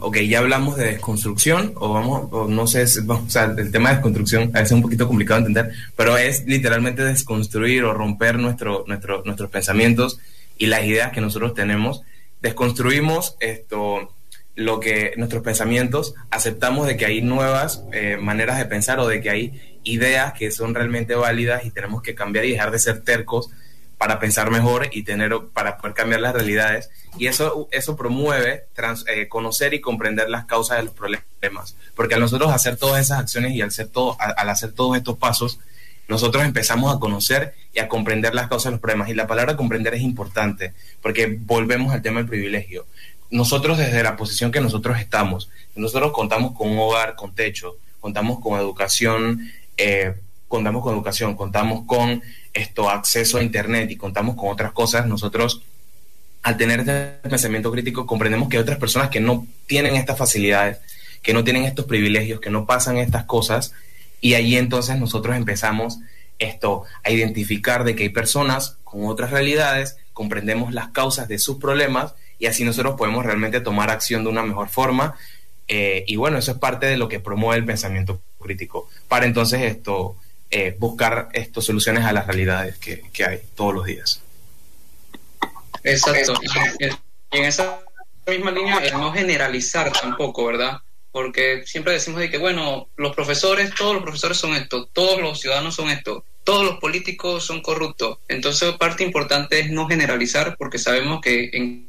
ok, 0.00 0.16
ya 0.18 0.40
hablamos 0.40 0.76
de 0.76 0.86
desconstrucción, 0.86 1.72
o 1.76 1.92
vamos, 1.92 2.28
o 2.32 2.48
no 2.48 2.66
sé, 2.66 2.84
o 3.06 3.30
sea, 3.30 3.44
el 3.44 3.70
tema 3.70 3.90
de 3.90 3.96
desconstrucción 3.96 4.42
a 4.54 4.60
veces 4.60 4.66
es 4.66 4.72
un 4.72 4.82
poquito 4.82 5.06
complicado 5.06 5.40
de 5.40 5.48
entender, 5.48 5.74
pero 5.96 6.16
es 6.16 6.44
literalmente 6.46 7.02
desconstruir 7.04 7.84
o 7.84 7.94
romper 7.94 8.38
nuestro, 8.38 8.84
nuestro, 8.86 9.22
nuestros 9.24 9.50
pensamientos 9.50 10.20
y 10.58 10.66
las 10.66 10.84
ideas 10.84 11.12
que 11.12 11.20
nosotros 11.20 11.54
tenemos. 11.54 12.02
Desconstruimos 12.42 13.36
esto, 13.40 14.12
lo 14.54 14.80
que 14.80 15.14
nuestros 15.16 15.42
pensamientos, 15.42 16.14
aceptamos 16.30 16.86
de 16.86 16.96
que 16.96 17.06
hay 17.06 17.22
nuevas 17.22 17.82
eh, 17.92 18.18
maneras 18.20 18.58
de 18.58 18.66
pensar 18.66 18.98
o 18.98 19.06
de 19.06 19.20
que 19.20 19.30
hay 19.30 19.78
ideas 19.84 20.34
que 20.34 20.50
son 20.50 20.74
realmente 20.74 21.14
válidas 21.14 21.64
y 21.64 21.70
tenemos 21.70 22.02
que 22.02 22.14
cambiar 22.14 22.44
y 22.44 22.52
dejar 22.52 22.70
de 22.70 22.78
ser 22.78 23.00
tercos 23.00 23.50
para 24.00 24.18
pensar 24.18 24.50
mejor 24.50 24.88
y 24.92 25.02
tener 25.02 25.30
para 25.52 25.76
poder 25.76 25.92
cambiar 25.92 26.22
las 26.22 26.32
realidades. 26.32 26.88
Y 27.18 27.26
eso 27.26 27.68
eso 27.70 27.96
promueve 27.96 28.64
eh, 29.08 29.28
conocer 29.28 29.74
y 29.74 29.82
comprender 29.82 30.30
las 30.30 30.46
causas 30.46 30.78
de 30.78 30.84
los 30.84 30.94
problemas. 30.94 31.76
Porque 31.94 32.14
al 32.14 32.20
nosotros 32.20 32.50
hacer 32.50 32.78
todas 32.78 33.02
esas 33.04 33.18
acciones 33.18 33.52
y 33.52 33.60
al 33.60 33.68
hacer 33.68 33.88
todo 33.88 34.16
al 34.18 34.48
hacer 34.48 34.72
todos 34.72 34.96
estos 34.96 35.18
pasos 35.18 35.60
nosotros 36.08 36.44
empezamos 36.44 36.96
a 36.96 36.98
conocer 36.98 37.54
y 37.74 37.80
a 37.80 37.88
comprender 37.88 38.34
las 38.34 38.48
causas 38.48 38.64
de 38.64 38.70
los 38.70 38.80
problemas. 38.80 39.10
Y 39.10 39.14
la 39.14 39.26
palabra 39.26 39.58
comprender 39.58 39.92
es 39.92 40.00
importante 40.00 40.72
porque 41.02 41.38
volvemos 41.38 41.92
al 41.92 42.00
tema 42.00 42.20
del 42.20 42.26
privilegio. 42.26 42.86
Nosotros 43.30 43.76
desde 43.76 44.02
la 44.02 44.16
posición 44.16 44.50
que 44.50 44.62
nosotros 44.62 44.98
estamos 44.98 45.50
nosotros 45.74 46.12
contamos 46.12 46.56
con 46.56 46.70
un 46.70 46.78
hogar 46.78 47.16
con 47.16 47.34
techo 47.34 47.76
contamos 48.00 48.40
con 48.40 48.58
educación 48.58 49.52
eh, 49.76 50.14
contamos 50.50 50.82
con 50.82 50.92
educación 50.92 51.36
contamos 51.36 51.86
con 51.86 52.22
esto, 52.52 52.90
acceso 52.90 53.38
a 53.38 53.42
Internet 53.42 53.90
y 53.90 53.96
contamos 53.96 54.34
con 54.36 54.50
otras 54.50 54.72
cosas, 54.72 55.06
nosotros 55.06 55.62
al 56.42 56.56
tener 56.56 56.80
este 56.80 57.28
pensamiento 57.28 57.70
crítico 57.70 58.04
comprendemos 58.06 58.48
que 58.48 58.56
hay 58.56 58.62
otras 58.62 58.78
personas 58.78 59.10
que 59.10 59.20
no 59.20 59.46
tienen 59.66 59.94
estas 59.94 60.18
facilidades, 60.18 60.78
que 61.22 61.32
no 61.32 61.44
tienen 61.44 61.64
estos 61.64 61.84
privilegios, 61.84 62.40
que 62.40 62.50
no 62.50 62.66
pasan 62.66 62.96
estas 62.96 63.24
cosas, 63.24 63.72
y 64.20 64.34
ahí 64.34 64.56
entonces 64.56 64.98
nosotros 64.98 65.36
empezamos 65.36 66.00
esto 66.40 66.82
a 67.04 67.10
identificar 67.10 67.84
de 67.84 67.94
que 67.94 68.04
hay 68.04 68.08
personas 68.08 68.76
con 68.82 69.06
otras 69.06 69.30
realidades, 69.30 69.98
comprendemos 70.12 70.74
las 70.74 70.88
causas 70.88 71.28
de 71.28 71.38
sus 71.38 71.58
problemas 71.58 72.14
y 72.40 72.46
así 72.46 72.64
nosotros 72.64 72.96
podemos 72.98 73.24
realmente 73.24 73.60
tomar 73.60 73.90
acción 73.90 74.24
de 74.24 74.30
una 74.30 74.42
mejor 74.42 74.68
forma. 74.68 75.14
Eh, 75.68 76.04
y 76.08 76.16
bueno, 76.16 76.38
eso 76.38 76.52
es 76.52 76.58
parte 76.58 76.86
de 76.86 76.96
lo 76.96 77.08
que 77.08 77.20
promueve 77.20 77.58
el 77.58 77.66
pensamiento 77.66 78.20
crítico. 78.40 78.88
Para 79.06 79.26
entonces 79.26 79.60
esto 79.62 80.16
eh, 80.50 80.74
buscar 80.78 81.28
estos 81.32 81.64
soluciones 81.64 82.04
a 82.04 82.12
las 82.12 82.26
realidades 82.26 82.76
que, 82.78 83.02
hay 83.24 83.40
todos 83.54 83.74
los 83.74 83.86
días. 83.86 84.20
Exacto. 85.84 86.34
Y 86.80 87.38
en 87.38 87.44
esa 87.44 87.80
misma 88.26 88.50
línea, 88.50 88.78
el 88.78 88.94
no 88.94 89.12
generalizar 89.12 89.92
tampoco, 89.92 90.44
¿verdad? 90.46 90.78
Porque 91.12 91.62
siempre 91.66 91.92
decimos 91.92 92.20
de 92.20 92.30
que, 92.30 92.38
bueno, 92.38 92.88
los 92.96 93.14
profesores, 93.14 93.72
todos 93.76 93.94
los 93.94 94.02
profesores 94.02 94.38
son 94.38 94.54
esto, 94.54 94.86
todos 94.86 95.20
los 95.20 95.40
ciudadanos 95.40 95.76
son 95.76 95.88
esto, 95.88 96.24
todos 96.42 96.64
los 96.64 96.78
políticos 96.78 97.44
son 97.44 97.62
corruptos. 97.62 98.18
Entonces, 98.26 98.72
parte 98.72 99.04
importante 99.04 99.60
es 99.60 99.70
no 99.70 99.86
generalizar, 99.86 100.56
porque 100.58 100.78
sabemos 100.78 101.20
que 101.20 101.50
en 101.52 101.88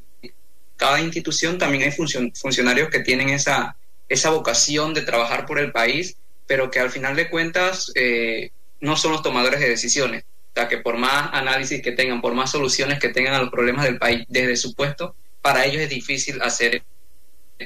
cada 0.75 1.01
institución 1.01 1.57
también 1.57 1.83
hay 1.83 1.91
funcionarios 1.91 2.89
que 2.89 2.99
tienen 2.99 3.29
esa, 3.29 3.75
esa 4.07 4.29
vocación 4.29 4.93
de 4.93 5.01
trabajar 5.01 5.45
por 5.45 5.59
el 5.59 5.71
país 5.71 6.17
pero 6.51 6.69
que 6.69 6.81
al 6.81 6.91
final 6.91 7.15
de 7.15 7.29
cuentas 7.29 7.93
eh, 7.95 8.51
no 8.81 8.97
son 8.97 9.13
los 9.13 9.21
tomadores 9.21 9.61
de 9.61 9.69
decisiones. 9.69 10.25
O 10.25 10.53
sea, 10.53 10.67
que 10.67 10.79
por 10.79 10.97
más 10.97 11.29
análisis 11.31 11.81
que 11.81 11.93
tengan, 11.93 12.19
por 12.19 12.33
más 12.33 12.51
soluciones 12.51 12.99
que 12.99 13.07
tengan 13.07 13.35
a 13.35 13.39
los 13.39 13.49
problemas 13.49 13.85
del 13.85 13.97
país 13.97 14.25
desde 14.27 14.57
su 14.57 14.75
puesto, 14.75 15.15
para 15.41 15.63
ellos 15.63 15.81
es 15.81 15.89
difícil 15.89 16.41
hacer, 16.41 16.83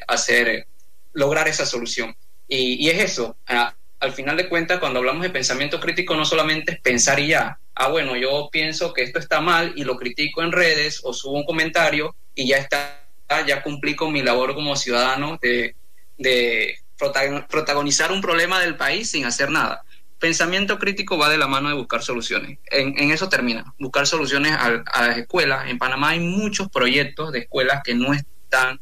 hacer 0.08 0.68
lograr 1.14 1.48
esa 1.48 1.66
solución. 1.66 2.16
Y, 2.48 2.88
es 2.88 3.04
eso, 3.04 3.36
al 3.48 4.14
final 4.14 4.38
de 4.38 4.50
cuentas, 4.50 4.78
cuando 4.78 5.00
hablamos 5.00 5.24
de 5.24 5.32
pensamiento 5.32 5.80
crítico, 5.80 6.16
no 6.16 6.24
solamente 6.24 6.74
es 6.74 6.80
pensar 6.80 7.20
y 7.20 7.30
ya, 7.30 7.58
ah, 7.74 7.88
bueno, 7.88 8.16
yo 8.16 8.50
pienso 8.52 8.94
que 8.94 9.02
esto 9.02 9.18
está 9.18 9.42
mal 9.42 9.74
y 9.76 9.84
lo 9.84 9.98
critico 9.98 10.44
en 10.44 10.52
redes 10.52 11.02
o 11.04 11.12
subo 11.12 11.38
un 11.38 11.46
comentario 11.46 12.16
y 12.36 12.50
ya 12.50 12.58
está, 12.58 13.04
ya 13.48 13.64
cumplí 13.64 13.96
con 13.96 14.14
mi 14.14 14.22
labor 14.22 14.54
como 14.54 14.76
ciudadano 14.76 15.40
de, 15.42 15.74
de 16.20 16.85
protagonizar 16.98 18.12
un 18.12 18.22
problema 18.22 18.60
del 18.60 18.76
país 18.76 19.12
sin 19.12 19.26
hacer 19.26 19.50
nada. 19.50 19.84
Pensamiento 20.20 20.80
crítico 20.80 21.18
va 21.18 21.30
de 21.30 21.38
la 21.38 21.48
mano 21.48 21.70
de 21.70 21.76
buscar 21.76 22.02
soluciones. 22.02 22.58
En, 22.72 23.12
eso 23.12 23.30
termina, 23.30 23.74
buscar 23.80 24.08
soluciones 24.08 24.54
a, 24.54 24.84
las 25.02 25.18
escuelas. 25.18 25.70
En 25.70 25.78
Panamá 25.78 26.10
hay 26.10 26.20
muchos 26.20 26.70
proyectos 26.70 27.32
de 27.32 27.40
escuelas 27.40 27.82
que 27.84 27.96
no 27.96 28.14
están 28.14 28.80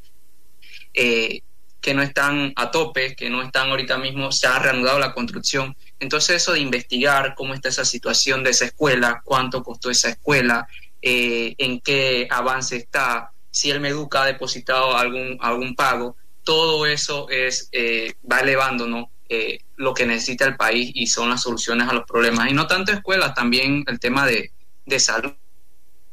eh, 0.94 1.42
que 1.84 1.94
no 1.94 2.02
están 2.02 2.54
a 2.56 2.72
tope, 2.72 3.14
que 3.14 3.30
no 3.30 3.42
están 3.42 3.70
ahorita 3.70 3.98
mismo, 3.98 4.32
se 4.32 4.48
ha 4.48 4.58
reanudado 4.58 5.00
la 5.00 5.14
construcción. 5.14 5.76
Entonces 6.00 6.38
eso 6.38 6.54
de 6.54 6.62
investigar 6.62 7.36
cómo 7.36 7.54
está 7.54 7.68
esa 7.68 7.84
situación 7.84 8.42
de 8.42 8.52
esa 8.52 8.64
escuela, 8.64 9.22
cuánto 9.26 9.64
costó 9.64 9.92
esa 9.92 10.08
escuela, 10.08 10.66
eh, 11.02 11.56
en 11.58 11.82
qué 11.82 12.30
avance 12.32 12.78
está, 12.78 13.34
si 13.52 13.70
el 13.70 13.82
Meduca 13.82 14.24
ha 14.24 14.28
depositado 14.28 14.96
algún, 14.96 15.38
algún 15.42 15.76
pago, 15.76 16.16
todo 16.44 16.86
eso 16.86 17.30
es, 17.30 17.70
eh, 17.72 18.14
va 18.30 18.40
elevando 18.40 19.10
eh, 19.30 19.60
lo 19.78 19.94
que 19.94 20.06
necesita 20.06 20.46
el 20.46 20.56
país 20.56 20.92
y 20.94 21.08
son 21.08 21.30
las 21.30 21.42
soluciones 21.42 21.88
a 21.88 21.94
los 21.94 22.06
problemas. 22.06 22.50
Y 22.50 22.54
no 22.54 22.68
tanto 22.68 22.92
escuelas, 22.92 23.34
también 23.34 23.84
el 23.88 24.00
tema 24.00 24.26
de, 24.26 24.52
salud. 25.00 25.34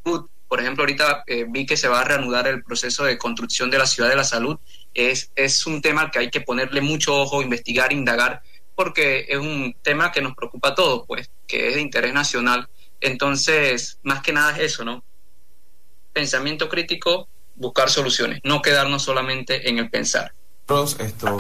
Por 0.03 0.61
ejemplo, 0.61 0.83
ahorita 0.83 1.25
eh, 1.27 1.45
vi 1.49 1.67
que 1.67 1.77
se 1.77 1.89
va 1.89 2.01
a 2.01 2.05
reanudar 2.05 2.47
el 2.49 2.65
proceso 2.65 3.05
de 3.05 3.19
construcción 3.19 3.71
de 3.71 3.79
la 3.79 3.87
ciudad 3.87 4.09
de 4.09 4.17
la 4.17 4.25
salud. 4.25 4.59
Es, 4.95 5.31
es 5.37 5.67
un 5.67 5.81
tema 5.83 6.03
al 6.03 6.11
que 6.11 6.19
hay 6.19 6.31
que 6.31 6.41
ponerle 6.41 6.81
mucho 6.81 7.15
ojo, 7.15 7.43
investigar, 7.43 7.93
indagar, 7.93 8.43
porque 8.75 9.27
es 9.29 9.39
un 9.39 9.77
tema 9.83 10.11
que 10.11 10.23
nos 10.23 10.35
preocupa 10.35 10.71
a 10.71 10.75
todos, 10.75 11.05
pues, 11.07 11.31
que 11.47 11.69
es 11.69 11.75
de 11.75 11.81
interés 11.81 12.15
nacional. 12.15 12.69
Entonces, 13.01 13.99
más 14.03 14.23
que 14.23 14.33
nada 14.33 14.53
es 14.57 14.73
eso, 14.73 14.85
¿no? 14.85 15.05
Pensamiento 16.13 16.69
crítico, 16.69 17.29
buscar 17.61 17.91
soluciones, 17.91 18.41
no 18.43 18.63
quedarnos 18.63 19.03
solamente 19.03 19.69
en 19.69 19.79
el 19.79 19.91
pensar. 19.91 20.33
Nosotros 20.69 21.07
esto, 21.07 21.37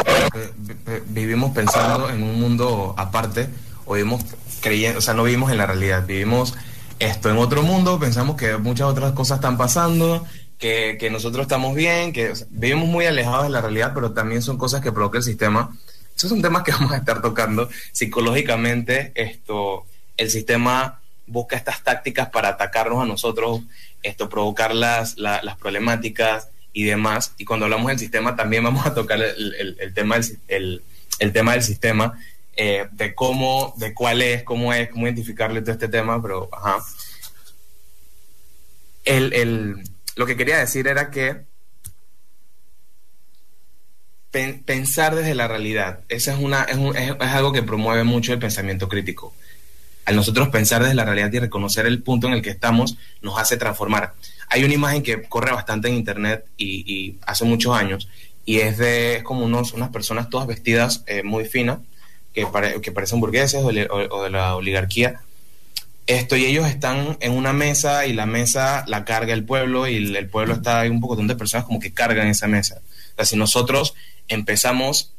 vivimos 1.07 1.53
pensando 1.53 2.11
en 2.11 2.23
un 2.23 2.39
mundo 2.39 2.95
aparte, 2.97 3.49
o 3.87 3.95
vivimos 3.95 4.23
creyendo, 4.61 4.99
o 4.99 5.03
sea, 5.03 5.15
no 5.15 5.25
vivimos 5.25 5.51
en 5.51 5.59
la 5.59 5.67
realidad, 5.67 6.07
vivimos 6.07 6.55
esto 6.99 7.31
en 7.31 7.39
otro 7.39 7.63
mundo, 7.63 7.99
pensamos 7.99 8.37
que 8.37 8.57
muchas 8.59 8.89
otras 8.89 9.13
cosas 9.13 9.39
están 9.39 9.57
pasando, 9.57 10.27
que, 10.59 10.99
que 11.01 11.11
nosotros 11.11 11.45
estamos 11.45 11.75
bien, 11.75 12.13
que 12.13 12.35
vivimos 12.51 12.87
muy 12.87 13.07
alejados 13.07 13.45
de 13.45 13.51
la 13.51 13.63
realidad, 13.63 13.93
pero 13.95 14.13
también 14.13 14.43
son 14.43 14.59
cosas 14.59 14.83
que 14.83 14.93
provoca 14.93 15.19
el 15.19 15.25
sistema. 15.25 15.75
Esos 16.15 16.29
son 16.29 16.43
temas 16.43 16.63
que 16.65 16.73
vamos 16.79 16.93
a 16.93 16.99
estar 16.99 17.23
tocando 17.23 17.71
psicológicamente. 17.93 19.13
Esto, 19.15 19.87
el 20.19 20.31
sistema 20.31 21.00
busca 21.31 21.57
estas 21.57 21.83
tácticas 21.83 22.29
para 22.29 22.49
atacarnos 22.49 23.03
a 23.03 23.07
nosotros 23.07 23.63
esto 24.03 24.29
provocar 24.29 24.75
las, 24.75 25.17
las 25.19 25.57
problemáticas 25.57 26.49
y 26.73 26.85
demás. 26.85 27.35
Y 27.39 27.45
cuando 27.45 27.67
hablamos 27.67 27.89
del 27.89 27.99
sistema 27.99 28.37
también 28.37 28.65
vamos 28.65 28.87
a 28.87 28.95
tocar 28.95 29.21
el, 29.21 29.77
el, 29.79 29.95
tema, 29.95 30.19
del, 30.49 30.83
el, 31.19 31.33
tema 31.33 31.53
del 31.53 31.63
sistema, 31.63 32.19
eh, 32.57 32.89
de 32.93 33.15
cómo, 33.15 33.75
de 33.77 33.93
cuál 33.95 34.23
es, 34.23 34.43
cómo 34.43 34.73
es, 34.73 34.89
cómo 34.91 35.07
identificarle 35.07 35.61
todo 35.61 35.73
este 35.73 35.89
tema, 35.89 36.21
pero 36.21 36.49
ajá. 36.53 36.79
El, 39.05 39.83
lo 40.17 40.27
que 40.27 40.37
quería 40.37 40.59
decir 40.59 40.87
era 40.87 41.11
que 41.11 41.49
pensar 44.31 45.17
desde 45.17 45.35
la 45.35 45.49
realidad, 45.49 46.01
esa 46.09 46.33
es, 46.33 46.39
una, 46.39 46.63
es, 46.63 46.79
es 46.79 47.21
algo 47.21 47.53
que 47.53 47.65
promueve 47.65 48.05
mucho 48.05 48.33
el 48.33 48.39
pensamiento 48.39 48.89
crítico 48.89 49.35
al 50.05 50.17
nosotros 50.17 50.49
pensar 50.49 50.83
desde 50.83 50.95
la 50.95 51.05
realidad 51.05 51.33
y 51.33 51.39
reconocer 51.39 51.87
el 51.87 52.03
punto 52.03 52.27
en 52.27 52.35
el 52.35 52.43
que 52.43 52.51
estamos, 52.51 52.97
nos 53.23 53.39
hace 53.39 53.57
transformar. 53.57 54.15
Hay 54.49 54.65
una 54.65 54.75
imagen 54.75 55.03
que 55.03 55.23
corre 55.23 55.53
bastante 55.53 55.89
en 55.89 55.95
internet 55.95 56.45
y, 56.57 57.17
hace 57.27 57.45
muchos 57.45 57.77
años, 57.77 58.09
y 58.45 58.59
es 58.59 58.79
de 58.79 59.21
como 59.25 59.45
unos, 59.45 59.73
unas 59.73 59.91
personas 59.91 60.29
todas 60.29 60.47
vestidas 60.47 61.05
eh, 61.07 61.23
muy 61.23 61.45
finas, 61.45 61.79
que, 62.33 62.47
que 62.83 62.93
parecen 62.93 63.21
burgueses 63.21 63.63
o, 63.63 64.23
de 64.23 64.31
la 64.31 64.57
oligarquía. 64.57 65.21
Esto, 66.07 66.37
y 66.37 66.45
ellos 66.45 66.67
están 66.67 67.17
en 67.21 67.33
una 67.33 67.53
mesa 67.53 68.07
y 68.07 68.13
la 68.13 68.27
mesa 68.27 68.85
la 68.89 69.05
carga 69.05 69.33
el 69.33 69.45
pueblo 69.45 69.87
y 69.87 70.17
el, 70.17 70.29
pueblo 70.29 70.55
está, 70.55 70.81
hay 70.81 70.89
un 70.89 71.01
poco 71.01 71.15
de 71.15 71.37
personas 71.37 71.67
como 71.67 71.79
que 71.79 71.93
cargan 71.93 72.27
esa 72.27 72.49
mesa. 72.49 72.81
O 73.17 73.25
si 73.25 73.37
nosotros 73.37 73.95
empezamos 74.27 75.13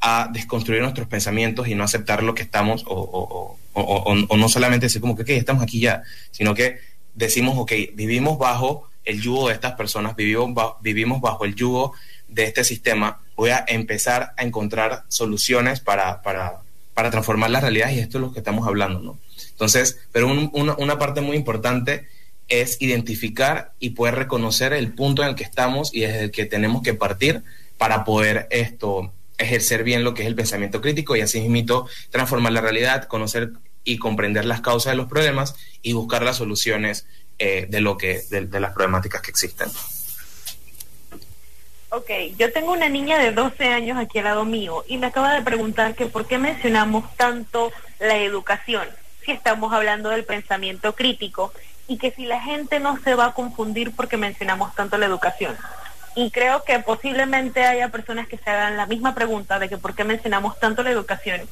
a 0.00 0.28
desconstruir 0.32 0.82
nuestros 0.82 1.08
pensamientos 1.08 1.68
y 1.68 1.74
no 1.74 1.84
aceptar 1.84 2.22
lo 2.22 2.34
que 2.34 2.42
estamos, 2.42 2.84
o, 2.86 3.56
no 3.74 4.48
solamente 4.48 4.86
decir 4.86 5.00
como 5.00 5.16
que 5.16 5.36
estamos 5.36 5.62
aquí 5.62 5.80
ya, 5.80 6.02
sino 6.30 6.54
que 6.54 6.80
decimos, 7.14 7.56
ok, 7.58 7.72
vivimos 7.94 8.38
bajo 8.38 8.88
el 9.04 9.20
yugo 9.20 9.48
de 9.48 9.54
estas 9.54 9.72
personas, 9.72 10.16
vivimos, 10.16 10.74
vivimos 10.80 11.20
bajo 11.20 11.44
el 11.44 11.54
yugo 11.54 11.94
de 12.28 12.44
este 12.44 12.64
sistema, 12.64 13.20
voy 13.36 13.50
a 13.50 13.64
empezar 13.66 14.32
a 14.36 14.42
encontrar 14.42 15.04
soluciones 15.08 15.80
para, 15.80 16.22
para, 16.22 16.60
para 16.94 17.10
transformar 17.10 17.50
la 17.50 17.60
realidad 17.60 17.90
y 17.90 18.00
esto 18.00 18.18
es 18.18 18.22
lo 18.22 18.32
que 18.32 18.40
estamos 18.40 18.66
hablando, 18.66 19.00
¿no? 19.00 19.18
Entonces, 19.50 19.98
pero 20.12 20.28
una, 20.28 20.74
una 20.76 20.98
parte 20.98 21.20
muy 21.20 21.36
importante 21.36 22.06
es 22.48 22.80
identificar 22.80 23.72
y 23.80 23.90
poder 23.90 24.16
reconocer 24.16 24.72
el 24.72 24.92
punto 24.92 25.22
en 25.22 25.30
el 25.30 25.34
que 25.34 25.44
estamos 25.44 25.94
y 25.94 26.00
desde 26.00 26.24
el 26.24 26.30
que 26.30 26.44
tenemos 26.44 26.82
que 26.82 26.94
partir 26.94 27.42
para 27.78 28.04
poder 28.04 28.46
esto 28.50 29.12
ejercer 29.38 29.84
bien 29.84 30.04
lo 30.04 30.14
que 30.14 30.22
es 30.22 30.28
el 30.28 30.34
pensamiento 30.34 30.80
crítico 30.80 31.16
y 31.16 31.20
así 31.20 31.40
mismo 31.48 31.88
transformar 32.10 32.52
la 32.52 32.60
realidad, 32.60 33.04
conocer 33.04 33.52
y 33.84 33.98
comprender 33.98 34.44
las 34.44 34.60
causas 34.60 34.92
de 34.92 34.96
los 34.96 35.06
problemas 35.06 35.54
y 35.82 35.92
buscar 35.92 36.22
las 36.22 36.36
soluciones 36.36 37.06
eh, 37.38 37.66
de 37.68 37.80
lo 37.80 37.96
que 37.96 38.22
de, 38.30 38.60
las 38.60 38.72
problemáticas 38.72 39.22
que 39.22 39.30
existen. 39.30 39.68
Ok, 41.90 42.10
yo 42.36 42.52
tengo 42.52 42.72
una 42.72 42.88
niña 42.88 43.18
de 43.18 43.32
12 43.32 43.64
años 43.68 43.96
aquí 43.96 44.18
al 44.18 44.24
lado 44.24 44.44
mío 44.44 44.84
y 44.88 44.98
me 44.98 45.06
acaba 45.06 45.34
de 45.34 45.42
preguntar 45.42 45.94
que 45.94 46.06
por 46.06 46.26
qué 46.26 46.38
mencionamos 46.38 47.14
tanto 47.16 47.72
la 48.00 48.16
educación 48.18 48.86
si 49.24 49.32
estamos 49.32 49.72
hablando 49.72 50.10
del 50.10 50.24
pensamiento 50.24 50.94
crítico 50.94 51.52
y 51.88 51.98
que 51.98 52.10
si 52.10 52.26
la 52.26 52.40
gente 52.40 52.80
no 52.80 52.98
se 53.02 53.14
va 53.14 53.26
a 53.26 53.34
confundir 53.34 53.92
porque 53.94 54.16
mencionamos 54.16 54.74
tanto 54.74 54.98
la 54.98 55.06
educación 55.06 55.56
y 56.16 56.30
creo 56.30 56.64
que 56.64 56.78
posiblemente 56.78 57.62
haya 57.64 57.90
personas 57.90 58.26
que 58.26 58.38
se 58.38 58.48
hagan 58.48 58.78
la 58.78 58.86
misma 58.86 59.14
pregunta 59.14 59.58
de 59.58 59.68
que 59.68 59.76
por 59.76 59.94
qué 59.94 60.02
mencionamos 60.02 60.58
tanto 60.58 60.82
la 60.82 60.90
educación. 60.90 61.46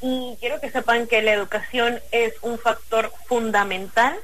Y 0.00 0.38
quiero 0.40 0.58
que 0.58 0.70
sepan 0.70 1.06
que 1.06 1.20
la 1.20 1.32
educación 1.32 2.00
es 2.12 2.32
un 2.40 2.58
factor 2.58 3.12
fundamental 3.26 4.16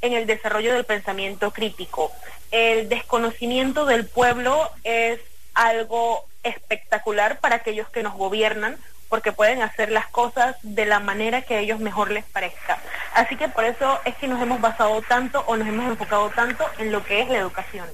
en 0.00 0.12
el 0.12 0.26
desarrollo 0.26 0.72
del 0.72 0.84
pensamiento 0.84 1.50
crítico. 1.50 2.12
El 2.52 2.88
desconocimiento 2.88 3.84
del 3.84 4.06
pueblo 4.06 4.70
es 4.84 5.18
algo 5.54 6.24
espectacular 6.44 7.40
para 7.40 7.56
aquellos 7.56 7.88
que 7.88 8.04
nos 8.04 8.14
gobiernan 8.14 8.78
porque 9.08 9.32
pueden 9.32 9.60
hacer 9.60 9.90
las 9.90 10.06
cosas 10.06 10.56
de 10.62 10.86
la 10.86 11.00
manera 11.00 11.42
que 11.42 11.56
a 11.56 11.58
ellos 11.58 11.80
mejor 11.80 12.12
les 12.12 12.24
parezca. 12.26 12.78
Así 13.12 13.36
que 13.36 13.48
por 13.48 13.64
eso 13.64 13.98
es 14.04 14.14
que 14.16 14.28
nos 14.28 14.40
hemos 14.40 14.60
basado 14.60 15.02
tanto 15.02 15.44
o 15.48 15.56
nos 15.56 15.66
hemos 15.66 15.86
enfocado 15.86 16.30
tanto 16.30 16.64
en 16.78 16.92
lo 16.92 17.04
que 17.04 17.22
es 17.22 17.28
la 17.28 17.38
educación. 17.38 17.86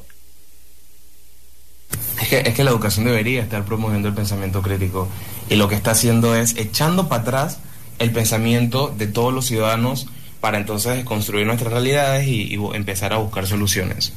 Es 2.20 2.28
que, 2.28 2.38
es 2.40 2.54
que 2.54 2.64
la 2.64 2.70
educación 2.70 3.04
debería 3.04 3.42
estar 3.42 3.64
promoviendo 3.64 4.08
el 4.08 4.14
pensamiento 4.14 4.62
crítico 4.62 5.08
y 5.48 5.56
lo 5.56 5.68
que 5.68 5.74
está 5.74 5.92
haciendo 5.92 6.34
es 6.34 6.56
echando 6.56 7.08
para 7.08 7.22
atrás 7.22 7.60
el 7.98 8.12
pensamiento 8.12 8.94
de 8.96 9.06
todos 9.06 9.32
los 9.32 9.46
ciudadanos 9.46 10.06
para 10.40 10.58
entonces 10.58 11.04
construir 11.04 11.46
nuestras 11.46 11.72
realidades 11.72 12.26
y, 12.26 12.54
empezar 12.74 13.12
a 13.12 13.16
buscar 13.16 13.46
soluciones. 13.46 14.12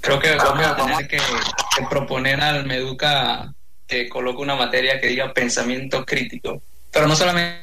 Creo 0.00 0.18
que 0.18 0.34
vamos 0.36 0.66
a 0.66 0.76
tener 0.76 1.08
que, 1.08 1.18
proponer 1.88 2.40
al 2.40 2.66
Meduca 2.66 3.52
que 3.86 4.08
coloque 4.08 4.42
una 4.42 4.54
materia 4.54 5.00
que 5.00 5.08
diga 5.08 5.32
pensamiento 5.32 6.04
crítico, 6.04 6.62
pero 6.90 7.06
no 7.06 7.16
solamente 7.16 7.62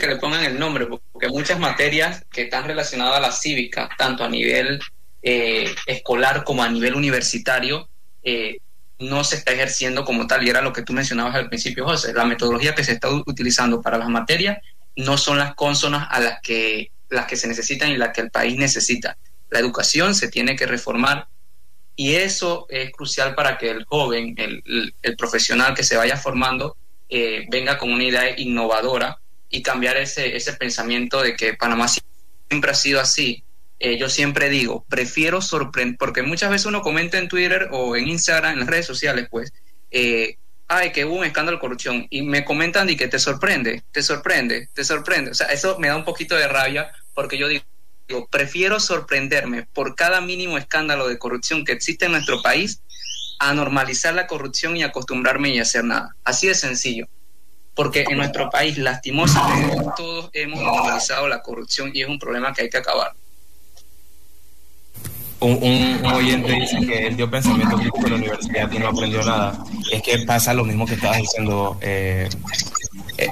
que 0.00 0.06
le 0.06 0.16
pongan 0.16 0.44
el 0.44 0.58
nombre, 0.58 0.86
porque 1.12 1.28
muchas 1.28 1.58
materias 1.58 2.24
que 2.30 2.42
están 2.42 2.64
relacionadas 2.64 3.16
a 3.16 3.20
la 3.20 3.32
cívica, 3.32 3.88
tanto 3.98 4.24
a 4.24 4.28
nivel 4.28 4.80
eh, 5.22 5.74
escolar 5.86 6.44
como 6.44 6.62
a 6.62 6.68
nivel 6.68 6.94
universitario 6.94 7.88
eh, 8.22 8.58
no 8.98 9.24
se 9.24 9.36
está 9.36 9.52
ejerciendo 9.52 10.04
como 10.04 10.26
tal. 10.26 10.46
Y 10.46 10.50
era 10.50 10.62
lo 10.62 10.72
que 10.72 10.82
tú 10.82 10.92
mencionabas 10.92 11.34
al 11.34 11.48
principio, 11.48 11.84
José. 11.84 12.12
La 12.12 12.24
metodología 12.24 12.74
que 12.74 12.84
se 12.84 12.92
está 12.92 13.10
utilizando 13.10 13.80
para 13.80 13.98
las 13.98 14.08
materias 14.08 14.58
no 14.96 15.16
son 15.16 15.38
las 15.38 15.54
consonas 15.54 16.06
a 16.10 16.20
las 16.20 16.40
que, 16.42 16.90
las 17.08 17.26
que 17.26 17.36
se 17.36 17.48
necesitan 17.48 17.90
y 17.90 17.96
las 17.96 18.12
que 18.12 18.20
el 18.20 18.30
país 18.30 18.56
necesita. 18.56 19.16
La 19.50 19.58
educación 19.58 20.14
se 20.14 20.28
tiene 20.28 20.54
que 20.56 20.66
reformar 20.66 21.28
y 21.96 22.14
eso 22.14 22.66
es 22.68 22.90
crucial 22.92 23.34
para 23.34 23.58
que 23.58 23.70
el 23.70 23.84
joven, 23.84 24.34
el, 24.38 24.94
profesional 25.16 25.74
que 25.74 25.82
se 25.82 25.96
vaya 25.96 26.16
formando, 26.16 26.76
eh, 27.08 27.46
venga 27.50 27.76
con 27.76 27.92
una 27.92 28.04
idea 28.04 28.38
innovadora 28.38 29.18
y 29.48 29.62
cambiar 29.62 29.96
ese, 29.96 30.36
ese 30.36 30.52
pensamiento 30.52 31.20
de 31.20 31.34
que 31.34 31.54
Panamá 31.54 31.88
siempre 31.88 32.70
ha 32.70 32.74
sido 32.74 33.00
así 33.00 33.42
eh, 33.82 33.96
yo 33.96 34.10
siempre 34.10 34.50
digo, 34.50 34.84
prefiero 34.90 35.40
sorprender, 35.40 35.96
porque 35.98 36.22
muchas 36.22 36.50
veces 36.50 36.66
uno 36.66 36.82
comenta 36.82 37.16
en 37.16 37.28
Twitter 37.28 37.68
o 37.72 37.96
en 37.96 38.08
Instagram, 38.08 38.52
en 38.52 38.58
las 38.60 38.68
redes 38.68 38.84
sociales, 38.84 39.26
pues, 39.30 39.54
eh, 39.90 40.36
ay, 40.68 40.92
que 40.92 41.06
hubo 41.06 41.16
un 41.16 41.24
escándalo 41.24 41.56
de 41.56 41.62
corrupción, 41.62 42.06
y 42.10 42.20
me 42.20 42.44
comentan 42.44 42.90
y 42.90 42.96
que 42.96 43.08
te 43.08 43.18
sorprende, 43.18 43.82
te 43.90 44.02
sorprende, 44.02 44.68
te 44.74 44.84
sorprende. 44.84 45.30
O 45.30 45.34
sea, 45.34 45.46
eso 45.46 45.78
me 45.78 45.88
da 45.88 45.96
un 45.96 46.04
poquito 46.04 46.36
de 46.36 46.46
rabia, 46.46 46.92
porque 47.14 47.38
yo 47.38 47.48
digo, 47.48 47.64
prefiero 48.30 48.80
sorprenderme 48.80 49.66
por 49.72 49.94
cada 49.94 50.20
mínimo 50.20 50.58
escándalo 50.58 51.08
de 51.08 51.18
corrupción 51.18 51.64
que 51.64 51.72
existe 51.72 52.04
en 52.04 52.12
nuestro 52.12 52.42
país 52.42 52.82
a 53.38 53.54
normalizar 53.54 54.12
la 54.12 54.26
corrupción 54.26 54.76
y 54.76 54.82
acostumbrarme 54.82 55.48
y 55.48 55.58
hacer 55.58 55.84
nada. 55.84 56.16
Así 56.22 56.48
de 56.48 56.54
sencillo. 56.54 57.08
Porque 57.74 58.04
en 58.06 58.18
nuestro 58.18 58.50
país, 58.50 58.76
lastimosamente, 58.76 59.74
todos 59.96 60.28
hemos 60.34 60.60
normalizado 60.60 61.28
la 61.28 61.40
corrupción 61.40 61.92
y 61.94 62.02
es 62.02 62.08
un 62.08 62.18
problema 62.18 62.52
que 62.52 62.62
hay 62.62 62.68
que 62.68 62.76
acabar 62.76 63.12
un, 65.40 66.04
oyente 66.04 66.52
dice 66.52 66.86
que 66.86 67.06
él 67.06 67.16
dio 67.16 67.30
pensamiento 67.30 67.76
crítico 67.76 68.04
en 68.04 68.10
la 68.10 68.16
universidad 68.16 68.72
y 68.72 68.78
no 68.78 68.88
aprendió 68.88 69.24
nada. 69.24 69.64
Es 69.92 70.02
que 70.02 70.18
pasa 70.20 70.54
lo 70.54 70.64
mismo 70.64 70.86
que 70.86 70.94
estabas 70.94 71.18
diciendo, 71.18 71.78
eh, 71.80 72.28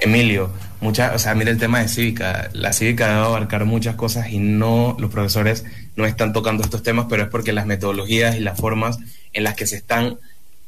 Emilio. 0.00 0.50
Mucha, 0.80 1.12
o 1.12 1.18
sea, 1.18 1.34
mira 1.34 1.50
el 1.50 1.58
tema 1.58 1.80
de 1.80 1.88
cívica. 1.88 2.50
La 2.52 2.72
cívica 2.72 3.08
debe 3.08 3.20
abarcar 3.20 3.64
muchas 3.64 3.96
cosas 3.96 4.30
y 4.30 4.38
no, 4.38 4.96
los 4.98 5.10
profesores 5.10 5.64
no 5.96 6.06
están 6.06 6.32
tocando 6.32 6.62
estos 6.62 6.84
temas, 6.84 7.06
pero 7.10 7.24
es 7.24 7.28
porque 7.28 7.52
las 7.52 7.66
metodologías 7.66 8.36
y 8.36 8.40
las 8.40 8.58
formas 8.58 8.98
en 9.32 9.42
las 9.42 9.54
que 9.54 9.66
se 9.66 9.76
están 9.76 10.18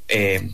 eh, 0.08 0.50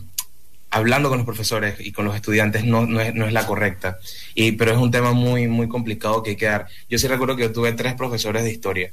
hablando 0.69 1.09
con 1.09 1.17
los 1.17 1.25
profesores 1.25 1.75
y 1.79 1.91
con 1.91 2.05
los 2.05 2.15
estudiantes 2.15 2.65
no, 2.65 2.85
no, 2.85 3.01
es, 3.01 3.15
no 3.15 3.25
es 3.25 3.33
la 3.33 3.47
correcta. 3.47 3.97
Y, 4.35 4.51
pero 4.53 4.71
es 4.71 4.77
un 4.77 4.91
tema 4.91 5.13
muy, 5.13 5.47
muy 5.47 5.67
complicado 5.67 6.21
que 6.21 6.31
hay 6.31 6.35
que 6.35 6.45
dar. 6.45 6.67
Yo 6.87 6.99
sí 6.99 7.07
recuerdo 7.07 7.35
que 7.35 7.43
yo 7.43 7.51
tuve 7.51 7.73
tres 7.73 7.95
profesores 7.95 8.43
de 8.43 8.51
historia. 8.51 8.91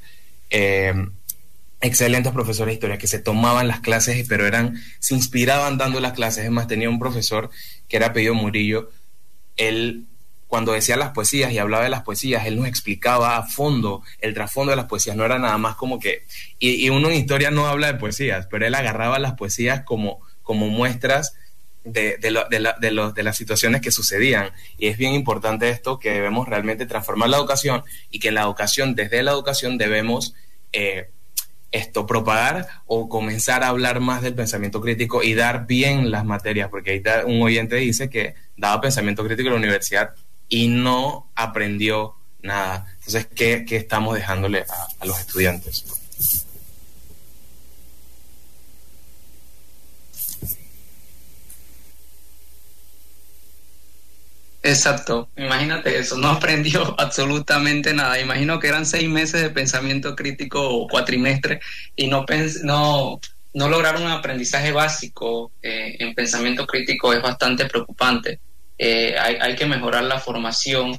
Eh, 0.48 0.94
excelentes 1.84 2.32
profesores 2.32 2.72
de 2.72 2.74
historia 2.74 2.98
que 2.98 3.06
se 3.06 3.18
tomaban 3.18 3.68
las 3.68 3.80
clases, 3.80 4.26
pero 4.26 4.46
eran, 4.46 4.82
se 5.00 5.14
inspiraban 5.14 5.76
dando 5.76 6.00
las 6.00 6.14
clases. 6.14 6.44
Es 6.44 6.50
más, 6.50 6.66
tenía 6.66 6.88
un 6.88 6.98
profesor 6.98 7.50
que 7.88 7.98
era 7.98 8.06
apellido 8.06 8.34
Murillo. 8.34 8.90
Él, 9.58 10.06
cuando 10.48 10.72
decía 10.72 10.96
las 10.96 11.10
poesías 11.10 11.52
y 11.52 11.58
hablaba 11.58 11.84
de 11.84 11.90
las 11.90 12.02
poesías, 12.02 12.46
él 12.46 12.56
nos 12.56 12.68
explicaba 12.68 13.36
a 13.36 13.42
fondo 13.42 14.02
el 14.20 14.32
trasfondo 14.32 14.70
de 14.70 14.76
las 14.76 14.86
poesías. 14.86 15.14
No 15.14 15.26
era 15.26 15.38
nada 15.38 15.58
más 15.58 15.76
como 15.76 16.00
que. 16.00 16.24
Y, 16.58 16.88
uno 16.88 17.10
en 17.10 17.16
historia 17.16 17.50
no 17.50 17.66
habla 17.66 17.92
de 17.92 17.98
poesías, 17.98 18.46
pero 18.50 18.66
él 18.66 18.74
agarraba 18.74 19.18
las 19.18 19.34
poesías 19.34 19.82
como, 19.82 20.20
como 20.42 20.68
muestras 20.68 21.36
de, 21.84 22.16
de, 22.16 22.32
de, 22.48 23.12
de, 23.14 23.22
las 23.22 23.36
situaciones 23.36 23.82
que 23.82 23.90
sucedían. 23.90 24.52
Y 24.78 24.86
es 24.86 24.96
bien 24.96 25.12
importante 25.12 25.68
esto, 25.68 25.98
que 25.98 26.12
debemos 26.12 26.48
realmente 26.48 26.86
transformar 26.86 27.28
la 27.28 27.36
educación 27.36 27.84
y 28.10 28.20
que 28.20 28.28
en 28.28 28.36
la 28.36 28.42
educación, 28.42 28.94
desde 28.94 29.22
la 29.22 29.32
educación, 29.32 29.76
debemos 29.76 30.34
eh, 30.72 31.10
esto, 31.74 32.06
propagar 32.06 32.68
o 32.86 33.08
comenzar 33.08 33.64
a 33.64 33.68
hablar 33.68 34.00
más 34.00 34.22
del 34.22 34.34
pensamiento 34.34 34.80
crítico 34.80 35.22
y 35.22 35.34
dar 35.34 35.66
bien 35.66 36.10
las 36.10 36.24
materias, 36.24 36.68
porque 36.70 36.92
ahí 36.92 37.02
un 37.26 37.42
oyente 37.42 37.76
dice 37.76 38.08
que 38.08 38.34
daba 38.56 38.80
pensamiento 38.80 39.24
crítico 39.24 39.48
en 39.48 39.54
la 39.54 39.58
universidad 39.58 40.14
y 40.48 40.68
no 40.68 41.30
aprendió 41.34 42.14
nada. 42.42 42.86
Entonces, 42.98 43.26
¿qué, 43.34 43.64
estamos 43.68 44.14
dejándole 44.14 44.64
a 45.00 45.06
los 45.06 45.18
estudiantes? 45.18 45.84
Exacto, 54.66 55.28
imagínate 55.36 55.98
eso, 55.98 56.16
no 56.16 56.28
aprendió 56.28 56.94
absolutamente 56.98 57.92
nada. 57.92 58.18
Imagino 58.18 58.58
que 58.58 58.68
eran 58.68 58.86
seis 58.86 59.06
meses 59.10 59.42
de 59.42 59.50
pensamiento 59.50 60.16
crítico 60.16 60.66
o 60.66 60.88
cuatrimestre 60.88 61.60
y 61.94 62.08
no, 62.08 62.24
no, 62.62 63.20
no 63.52 63.68
lograron 63.68 64.04
un 64.04 64.10
aprendizaje 64.10 64.72
básico 64.72 65.52
eh, 65.62 65.96
en 65.98 66.14
pensamiento 66.14 66.66
crítico, 66.66 67.12
es 67.12 67.20
bastante 67.20 67.66
preocupante. 67.66 68.40
eh, 68.78 69.14
hay, 69.18 69.54
que 69.54 69.66
mejorar 69.66 70.04
la 70.04 70.18
formación. 70.18 70.98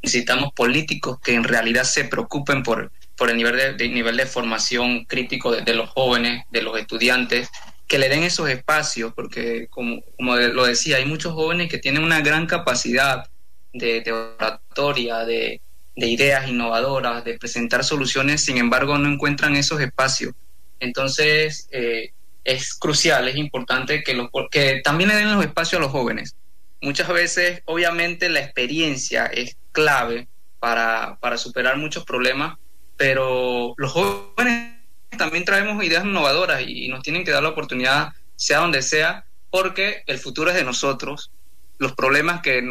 Necesitamos 0.00 0.52
políticos 0.52 1.18
que 1.20 1.34
en 1.34 1.42
realidad 1.42 1.82
se 1.82 2.04
preocupen 2.04 2.62
por, 2.62 2.92
por 3.16 3.30
el 3.30 3.36
nivel 3.36 3.76
de, 3.76 3.88
nivel 3.88 4.16
de 4.16 4.26
formación 4.26 5.06
crítico 5.06 5.50
de, 5.50 5.74
los 5.74 5.90
jóvenes, 5.90 6.44
de 6.52 6.62
los 6.62 6.78
estudiantes, 6.78 7.48
que 7.88 7.98
le 7.98 8.10
den 8.10 8.22
esos 8.22 8.48
espacios, 8.50 9.14
porque 9.14 9.66
como, 9.68 10.02
como 10.16 10.36
lo 10.36 10.66
decía, 10.66 10.98
hay 10.98 11.06
muchos 11.06 11.32
jóvenes 11.32 11.70
que 11.70 11.78
tienen 11.78 12.04
una 12.04 12.20
gran 12.20 12.46
capacidad 12.46 13.26
de, 13.72 14.12
oratoria, 14.12 15.24
de, 15.24 15.62
ideas 15.96 16.48
innovadoras, 16.48 17.24
de 17.24 17.38
presentar 17.38 17.82
soluciones, 17.82 18.44
sin 18.44 18.58
embargo 18.58 18.98
no 18.98 19.08
encuentran 19.08 19.56
esos 19.56 19.80
espacios. 19.80 20.34
Entonces, 20.80 21.66
eh, 21.72 22.12
es 22.44 22.74
crucial, 22.74 23.26
es 23.26 23.36
importante 23.36 24.04
que, 24.04 24.14
los, 24.14 24.28
que 24.50 24.80
también 24.84 25.08
le 25.08 25.16
den 25.16 25.34
los 25.34 25.44
espacios 25.44 25.80
a 25.80 25.82
los 25.82 25.90
jóvenes. 25.90 26.36
Muchas 26.82 27.08
veces, 27.08 27.62
obviamente, 27.64 28.28
la 28.28 28.40
experiencia 28.40 29.26
es 29.26 29.56
clave 29.72 30.28
para, 30.60 31.16
para 31.20 31.38
superar 31.38 31.78
muchos 31.78 32.04
problemas, 32.04 32.58
pero 32.96 33.74
los 33.78 33.92
jóvenes 33.92 34.77
también 35.16 35.44
traemos 35.44 35.82
ideas 35.84 36.04
innovadoras 36.04 36.62
y 36.66 36.88
nos 36.88 37.02
tienen 37.02 37.24
que 37.24 37.30
dar 37.30 37.42
la 37.42 37.50
oportunidad, 37.50 38.12
sea 38.36 38.58
donde 38.58 38.82
sea, 38.82 39.24
porque 39.50 40.02
el 40.06 40.18
futuro 40.18 40.50
es 40.50 40.56
de 40.56 40.64
nosotros. 40.64 41.30
Los 41.78 41.92
problemas 41.94 42.42
que, 42.42 42.62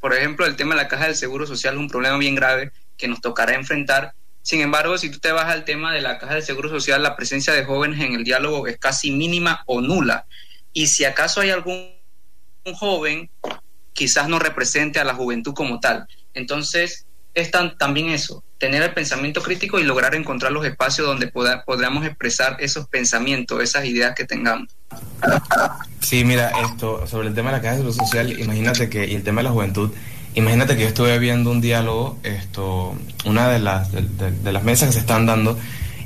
por 0.00 0.14
ejemplo, 0.14 0.44
el 0.44 0.56
tema 0.56 0.74
de 0.74 0.82
la 0.82 0.88
caja 0.88 1.06
del 1.06 1.16
Seguro 1.16 1.46
Social 1.46 1.74
es 1.74 1.80
un 1.80 1.88
problema 1.88 2.18
bien 2.18 2.34
grave 2.34 2.72
que 2.96 3.08
nos 3.08 3.20
tocará 3.20 3.54
enfrentar 3.54 4.12
sin 4.46 4.60
embargo, 4.60 4.96
si 4.96 5.10
tú 5.10 5.18
te 5.18 5.32
vas 5.32 5.46
al 5.46 5.64
tema 5.64 5.92
de 5.92 6.00
la 6.00 6.18
caja 6.18 6.36
de 6.36 6.40
seguro 6.40 6.68
social, 6.68 7.02
la 7.02 7.16
presencia 7.16 7.52
de 7.52 7.64
jóvenes 7.64 8.00
en 8.00 8.14
el 8.14 8.22
diálogo 8.22 8.68
es 8.68 8.78
casi 8.78 9.10
mínima 9.10 9.64
o 9.66 9.80
nula. 9.80 10.26
Y 10.72 10.86
si 10.86 11.04
acaso 11.04 11.40
hay 11.40 11.50
algún 11.50 11.96
joven, 12.76 13.28
quizás 13.92 14.28
no 14.28 14.38
represente 14.38 15.00
a 15.00 15.04
la 15.04 15.14
juventud 15.14 15.52
como 15.52 15.80
tal. 15.80 16.06
Entonces, 16.32 17.05
es 17.36 17.50
también 17.78 18.08
eso, 18.08 18.42
tener 18.58 18.82
el 18.82 18.92
pensamiento 18.94 19.42
crítico 19.42 19.78
y 19.78 19.84
lograr 19.84 20.14
encontrar 20.14 20.50
los 20.50 20.66
espacios 20.66 21.06
donde 21.06 21.28
podamos 21.28 22.04
expresar 22.04 22.56
esos 22.60 22.88
pensamientos, 22.88 23.62
esas 23.62 23.84
ideas 23.84 24.14
que 24.16 24.24
tengamos. 24.24 24.68
Sí, 26.00 26.24
mira, 26.24 26.50
esto 26.64 27.06
sobre 27.06 27.28
el 27.28 27.34
tema 27.34 27.50
de 27.50 27.56
la 27.58 27.62
caja 27.62 27.76
de 27.76 27.82
seguro 27.82 28.04
social, 28.04 28.38
imagínate 28.40 28.88
que, 28.88 29.06
y 29.06 29.14
el 29.14 29.22
tema 29.22 29.40
de 29.40 29.44
la 29.44 29.50
juventud, 29.50 29.90
Imagínate 30.36 30.76
que 30.76 30.82
yo 30.82 30.88
estuve 30.88 31.18
viendo 31.18 31.50
un 31.50 31.62
diálogo, 31.62 32.18
esto, 32.22 32.94
una 33.24 33.48
de 33.48 33.58
las, 33.58 33.90
de, 33.90 34.52
las 34.52 34.62
mesas 34.64 34.88
que 34.88 34.92
se 34.92 34.98
están 34.98 35.24
dando, 35.24 35.58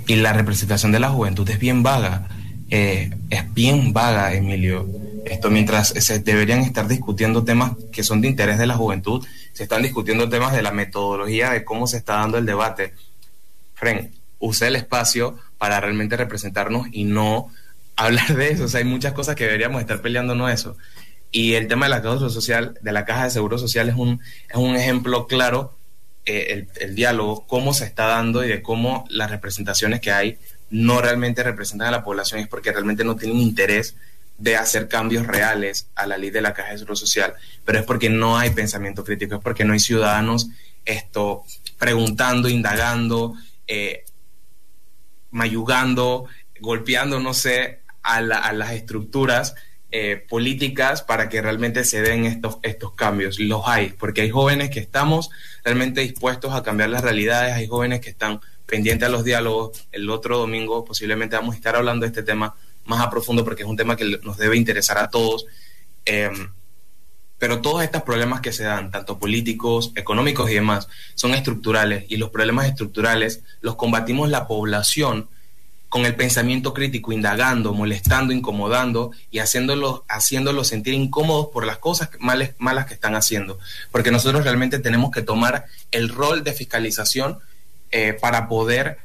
y 0.07 0.15
la 0.15 0.33
representación 0.33 0.93
de 0.93 1.01
la 1.01 1.09
juventud 1.09 1.51
es 1.51 1.59
bien 1.59 1.83
vaga. 1.83 2.29
Eh, 2.71 3.11
es 3.29 3.53
bien 3.55 3.93
vaga, 3.93 4.33
Emilio. 4.33 4.89
Esto 5.31 5.49
mientras 5.49 5.91
se 5.91 6.19
deberían 6.19 6.59
estar 6.63 6.89
discutiendo 6.89 7.45
temas 7.45 7.75
que 7.93 8.03
son 8.03 8.21
de 8.21 8.27
interés 8.27 8.59
de 8.59 8.67
la 8.67 8.75
juventud, 8.75 9.25
se 9.53 9.63
están 9.63 9.81
discutiendo 9.81 10.29
temas 10.29 10.53
de 10.53 10.61
la 10.61 10.73
metodología 10.73 11.51
de 11.51 11.65
cómo 11.65 11.87
se 11.87 11.99
está 11.99 12.15
dando 12.15 12.37
el 12.37 12.47
debate. 12.47 12.95
Fren, 13.75 14.13
use 14.41 14.67
el 14.67 14.75
espacio 14.75 15.39
para 15.57 15.79
realmente 15.79 16.17
representarnos 16.17 16.89
y 16.91 17.05
no 17.05 17.49
hablar 17.95 18.35
de 18.35 18.51
eso. 18.51 18.65
O 18.65 18.69
sea, 18.69 18.79
hay 18.79 18.85
muchas 18.85 19.13
cosas 19.13 19.37
que 19.37 19.45
deberíamos 19.45 19.81
estar 19.81 20.03
peleándonos 20.03 20.51
eso. 20.51 20.77
Y 21.31 21.55
el 21.55 21.69
tema 21.69 21.87
de 21.87 21.91
la 21.91 22.03
caja 22.03 22.29
social, 22.29 22.77
de 22.81 22.91
la 22.91 23.05
caja 23.05 23.23
de 23.23 23.31
seguro 23.31 23.57
social 23.57 23.89
es 23.89 23.95
un, 23.95 24.21
es 24.49 24.57
un 24.57 24.75
ejemplo 24.75 25.29
claro, 25.29 25.77
eh, 26.27 26.67
el, 26.81 26.97
diálogo, 26.97 27.47
cómo 27.47 27.73
se 27.73 27.85
está 27.85 28.07
dando 28.07 28.45
y 28.45 28.49
de 28.49 28.63
cómo 28.63 29.05
las 29.09 29.31
representaciones 29.31 30.01
que 30.01 30.11
hay 30.11 30.39
no 30.71 31.01
realmente 31.01 31.45
representan 31.45 31.87
a 31.87 31.93
la 31.93 32.03
población, 32.03 32.41
es 32.41 32.49
porque 32.49 32.73
realmente 32.73 33.05
no 33.05 33.15
tienen 33.15 33.39
interés 33.39 33.95
de 34.41 34.57
hacer 34.57 34.89
cambios 34.89 35.27
reales 35.27 35.89
a 35.95 36.07
la 36.07 36.17
ley 36.17 36.31
de 36.31 36.41
la 36.41 36.55
caja 36.55 36.73
de 36.73 36.79
seguro 36.79 36.97
social, 36.97 37.35
pero 37.65 37.79
es 37.79 37.85
porque 37.85 38.09
no 38.09 38.39
hay 38.39 38.51
pensamiento 38.51 39.05
crítico, 39.05 39.37
es 39.37 39.41
porque 39.43 39.65
no 39.65 39.75
hay 39.75 39.81
ciudadanos 39.81 40.49
esto 40.85 41.45
preguntando, 41.79 42.49
indagando, 42.49 43.35
eh, 43.67 44.05
mayugando, 45.31 46.27
golpeando, 46.61 47.21
no 47.21 47.35
sé, 47.35 47.81
a, 48.03 48.17
a 48.17 48.53
las 48.53 48.73
estructuras 48.73 49.55
eh, 49.93 50.25
políticas 50.29 51.03
para 51.03 51.29
que 51.29 51.43
realmente 51.43 51.85
se 51.85 52.01
den 52.01 52.25
estos, 52.25 52.59
estos 52.63 52.95
cambios. 52.95 53.39
Los 53.39 53.63
hay, 53.67 53.91
porque 53.91 54.23
hay 54.23 54.31
jóvenes 54.31 54.71
que 54.71 54.81
estamos 54.81 55.31
realmente 55.65 56.01
dispuestos 56.01 56.55
a 56.55 56.63
cambiar 56.63 56.91
las 56.91 57.03
realidades, 57.03 57.55
hay 57.55 57.67
jóvenes 57.67 58.01
que 58.01 58.11
están 58.11 58.41
pendientes 58.67 59.09
a 59.09 59.11
los 59.11 59.25
diálogos. 59.25 59.87
El 59.93 60.09
otro 60.09 60.39
domingo 60.39 60.85
posiblemente 60.85 61.37
vamos 61.37 61.55
a 61.55 61.59
estar 61.59 61.77
hablando 61.77 62.05
de 62.05 62.09
este 62.09 62.23
tema 62.23 62.55
más 62.85 63.01
a 63.01 63.11
profundo 63.11 63.45
porque 63.45 63.63
es 63.63 63.69
un 63.69 63.77
tema 63.77 63.97
que 63.97 64.19
nos 64.23 64.37
debe 64.37 64.57
interesar 64.57 64.99
a 64.99 65.11
todos. 65.11 65.47
Em, 66.05 66.51
pero 67.39 67.63
todos 67.63 67.83
estos 67.83 68.03
problemas 68.03 68.43
que 68.43 68.53
se 68.53 68.65
dan, 68.65 68.91
tanto 68.91 69.19
políticos, 69.19 69.93
económicos 69.95 70.51
y 70.51 70.55
demás, 70.55 70.89
son 71.15 71.33
estructurales 71.35 72.05
y 72.09 72.19
los 72.19 72.31
problemas 72.31 72.67
estructurales 72.67 73.43
los 73.63 73.77
combatimos 73.77 74.29
la 74.29 74.47
población 74.47 75.29
con 75.89 76.07
el 76.07 76.15
pensamiento 76.15 76.73
crítico, 76.73 77.13
indagando, 77.13 77.75
molestando, 77.75 78.33
incomodando 78.33 79.11
y 79.31 79.41
haciéndolos, 79.41 80.03
haciéndolo 80.09 80.63
sentir 80.65 80.95
incómodos 80.95 81.49
por 81.49 81.67
las 81.67 81.79
cosas 81.79 82.11
malas, 82.21 82.51
malas 82.59 82.87
que 82.87 82.95
están 82.95 83.17
haciendo. 83.17 83.59
Porque 83.91 84.13
nosotros 84.13 84.45
realmente 84.45 84.79
tenemos 84.79 85.11
que 85.11 85.23
tomar 85.23 85.67
el 85.91 86.09
rol 86.09 86.45
de 86.45 86.53
fiscalización 86.53 87.41
eh, 87.91 88.13
para 88.13 88.49
poder 88.49 88.99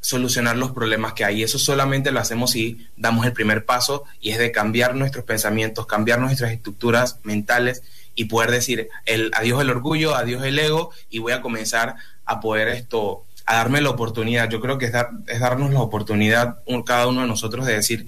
solucionar 0.00 0.56
los 0.56 0.72
problemas 0.72 1.12
que 1.12 1.24
hay. 1.24 1.42
Eso 1.42 1.58
solamente 1.58 2.12
lo 2.12 2.20
hacemos 2.20 2.52
si 2.52 2.86
damos 2.96 3.26
el 3.26 3.32
primer 3.32 3.64
paso 3.64 4.04
y 4.20 4.30
es 4.30 4.38
de 4.38 4.52
cambiar 4.52 4.94
nuestros 4.94 5.24
pensamientos, 5.24 5.86
cambiar 5.86 6.20
nuestras 6.20 6.52
estructuras 6.52 7.18
mentales 7.22 7.82
y 8.14 8.24
poder 8.24 8.50
decir 8.50 8.88
el 9.06 9.30
adiós 9.34 9.60
el 9.60 9.70
orgullo, 9.70 10.14
adiós 10.14 10.42
el 10.44 10.58
ego 10.58 10.90
y 11.10 11.18
voy 11.18 11.32
a 11.32 11.40
comenzar 11.40 11.96
a 12.24 12.40
poder 12.40 12.68
esto 12.68 13.24
a 13.46 13.56
darme 13.56 13.80
la 13.80 13.90
oportunidad. 13.90 14.48
Yo 14.50 14.60
creo 14.60 14.76
que 14.76 14.86
es, 14.86 14.92
es 15.26 15.40
darnos 15.40 15.72
la 15.72 15.80
oportunidad 15.80 16.58
cada 16.84 17.06
uno 17.06 17.22
de 17.22 17.28
nosotros 17.28 17.64
de 17.64 17.74
decir, 17.74 18.06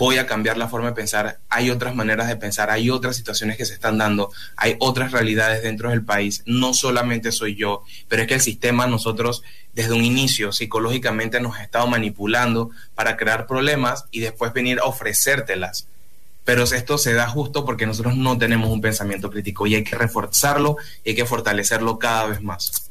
voy 0.00 0.16
a 0.16 0.26
cambiar 0.26 0.56
la 0.56 0.66
forma 0.66 0.88
de 0.88 0.94
pensar, 0.94 1.40
hay 1.50 1.68
otras 1.68 1.94
maneras 1.94 2.26
de 2.26 2.36
pensar, 2.36 2.70
hay 2.70 2.88
otras 2.88 3.16
situaciones 3.16 3.58
que 3.58 3.66
se 3.66 3.74
están 3.74 3.98
dando, 3.98 4.32
hay 4.56 4.76
otras 4.78 5.12
realidades 5.12 5.62
dentro 5.62 5.90
del 5.90 6.02
país, 6.02 6.42
no 6.46 6.72
solamente 6.72 7.32
soy 7.32 7.54
yo, 7.54 7.84
pero 8.08 8.22
es 8.22 8.28
que 8.28 8.32
el 8.32 8.40
sistema 8.40 8.86
nosotros 8.86 9.42
desde 9.74 9.92
un 9.92 10.02
inicio 10.02 10.52
psicológicamente 10.52 11.38
nos 11.38 11.58
ha 11.58 11.62
estado 11.62 11.86
manipulando 11.86 12.70
para 12.94 13.18
crear 13.18 13.46
problemas 13.46 14.06
y 14.10 14.20
después 14.20 14.54
venir 14.54 14.78
a 14.80 14.84
ofrecértelas. 14.84 15.86
Pero 16.46 16.64
esto 16.64 16.96
se 16.96 17.12
da 17.12 17.28
justo 17.28 17.66
porque 17.66 17.84
nosotros 17.84 18.16
no 18.16 18.38
tenemos 18.38 18.70
un 18.70 18.80
pensamiento 18.80 19.30
crítico 19.30 19.66
y 19.66 19.74
hay 19.74 19.84
que 19.84 19.96
reforzarlo 19.96 20.78
y 21.04 21.10
hay 21.10 21.14
que 21.14 21.26
fortalecerlo 21.26 21.98
cada 21.98 22.24
vez 22.24 22.40
más. 22.40 22.89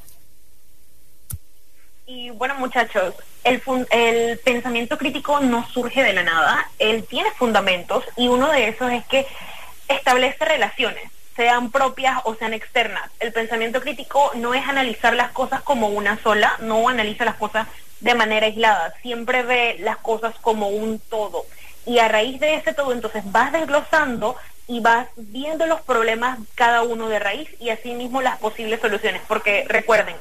Y 2.12 2.32
bueno, 2.32 2.56
muchachos, 2.56 3.14
el, 3.44 3.62
el 3.92 4.40
pensamiento 4.40 4.98
crítico 4.98 5.40
no 5.42 5.68
surge 5.68 6.02
de 6.02 6.14
la 6.14 6.24
nada, 6.24 6.68
él 6.80 7.06
tiene 7.08 7.30
fundamentos 7.30 8.04
y 8.18 8.28
uno 8.28 8.52
de 8.52 8.70
esos 8.70 8.92
es 8.92 9.06
que 9.06 9.28
establece 9.88 10.44
relaciones, 10.44 11.04
sean 11.36 11.70
propias 11.70 12.20
o 12.24 12.34
sean 12.34 12.56
externas. 12.56 13.12
El 13.20 13.32
pensamiento 13.32 13.80
crítico 13.80 14.32
no 14.34 14.56
es 14.56 14.68
analizar 14.68 15.14
las 15.14 15.30
cosas 15.34 15.62
como 15.62 15.90
una 15.90 16.18
sola, 16.24 16.58
no 16.62 16.90
analiza 16.90 17.26
las 17.26 17.36
cosas 17.36 17.68
de 18.00 18.16
manera 18.16 18.48
aislada, 18.48 18.96
siempre 19.04 19.44
ve 19.44 19.78
las 19.80 19.98
cosas 19.98 20.34
como 20.42 20.70
un 20.70 20.98
todo. 20.98 21.46
Y 21.86 22.00
a 22.00 22.08
raíz 22.08 22.40
de 22.40 22.56
ese 22.56 22.74
todo, 22.74 22.92
entonces 22.92 23.22
vas 23.26 23.52
desglosando 23.52 24.36
y 24.66 24.80
vas 24.80 25.10
viendo 25.16 25.68
los 25.68 25.82
problemas 25.82 26.40
cada 26.56 26.82
uno 26.82 27.08
de 27.08 27.20
raíz 27.20 27.50
y 27.60 27.70
asimismo 27.70 28.24
las 28.24 28.40
posibles 28.40 28.82
soluciones, 28.82 29.22
porque 29.28 29.64
recuerden, 29.68 30.16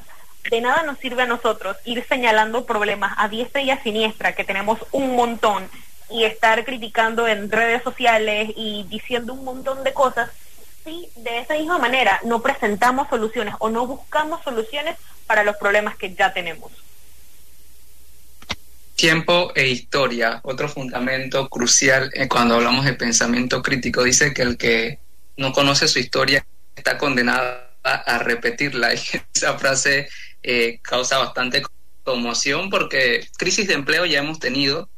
de 0.51 0.61
nada 0.61 0.83
nos 0.83 0.99
sirve 0.99 1.23
a 1.23 1.27
nosotros 1.27 1.77
ir 1.85 2.05
señalando 2.09 2.65
problemas 2.65 3.15
a 3.17 3.29
diestra 3.29 3.61
y 3.61 3.71
a 3.71 3.83
siniestra, 3.83 4.35
que 4.35 4.45
tenemos 4.45 4.79
un 4.93 5.15
montón, 5.17 5.69
y 6.11 6.25
estar 6.25 6.65
criticando 6.65 7.29
en 7.29 7.51
redes 7.51 7.83
sociales 7.83 8.51
y 8.57 8.85
diciendo 8.89 9.35
un 9.35 9.45
montón 9.45 9.85
de 9.85 9.93
cosas, 9.93 10.31
si 10.85 11.09
de 11.17 11.41
esa 11.41 11.55
misma 11.55 11.79
manera 11.79 12.21
no 12.25 12.41
presentamos 12.41 13.09
soluciones 13.09 13.55
o 13.59 13.69
no 13.69 13.87
buscamos 13.87 14.43
soluciones 14.43 14.97
para 15.27 15.45
los 15.45 15.57
problemas 15.57 15.97
que 15.97 16.15
ya 16.15 16.33
tenemos. 16.33 16.73
Tiempo 18.97 19.53
e 19.55 19.69
historia, 19.69 20.41
otro 20.43 20.69
fundamento 20.69 21.49
crucial 21.49 22.11
eh, 22.15 22.27
cuando 22.27 22.57
hablamos 22.57 22.85
de 22.85 22.95
pensamiento 22.95 23.63
crítico, 23.63 24.03
dice 24.03 24.33
que 24.35 24.43
el 24.43 24.57
que 24.57 24.99
no 25.37 25.53
conoce 25.53 25.87
su 25.87 26.01
historia 26.01 26.45
está 26.75 26.99
condenado 26.99 27.61
a 27.85 28.19
repetirla. 28.19 28.95
Y 28.95 28.99
esa 29.35 29.57
frase 29.57 30.09
eh, 30.43 30.79
causa 30.83 31.19
bastante 31.19 31.63
conmoción 32.05 32.71
porque 32.71 33.29
crisis 33.37 33.69
de 33.69 33.75
empleo 33.75 34.07
ya 34.07 34.21
hemos 34.21 34.39
tenido 34.39 34.89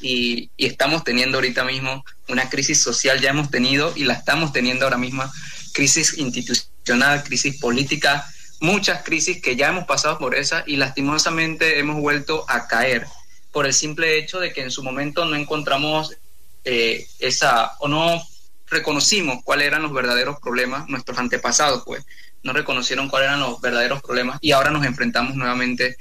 y, 0.00 0.50
estamos 0.56 1.04
teniendo 1.04 1.38
ahorita 1.38 1.64
mismo 1.64 2.04
una 2.28 2.48
crisis 2.48 2.82
social, 2.82 3.20
ya 3.20 3.30
hemos 3.30 3.50
tenido 3.50 3.92
y 3.96 4.04
la 4.04 4.14
estamos 4.14 4.52
teniendo 4.52 4.84
ahora 4.84 4.98
mismo, 4.98 5.24
crisis 5.72 6.16
institucional, 6.18 7.22
crisis 7.24 7.58
política, 7.58 8.26
muchas 8.60 9.02
crisis 9.02 9.42
que 9.42 9.56
ya 9.56 9.68
hemos 9.68 9.84
pasado 9.84 10.18
por 10.18 10.34
esa 10.34 10.64
y 10.66 10.76
lastimosamente 10.76 11.78
hemos 11.78 12.00
vuelto 12.00 12.44
a 12.48 12.66
caer 12.66 13.06
por 13.52 13.66
el 13.66 13.74
simple 13.74 14.18
hecho 14.18 14.38
de 14.38 14.52
que 14.52 14.62
en 14.62 14.70
su 14.70 14.82
momento 14.82 15.24
no 15.24 15.36
encontramos 15.36 16.16
eh, 16.64 17.06
esa 17.18 17.72
o 17.80 17.88
no 17.88 18.22
reconocimos 18.68 19.42
cuáles 19.42 19.66
eran 19.66 19.82
los 19.82 19.92
verdaderos 19.92 20.38
problemas, 20.40 20.88
nuestros 20.88 21.18
antepasados, 21.18 21.82
pues, 21.84 22.04
no 22.42 22.52
reconocieron 22.52 23.08
cuáles 23.08 23.28
eran 23.28 23.40
los 23.40 23.60
verdaderos 23.60 24.02
problemas 24.02 24.38
y 24.40 24.52
ahora 24.52 24.70
nos 24.70 24.84
enfrentamos 24.84 25.34
nuevamente 25.34 25.96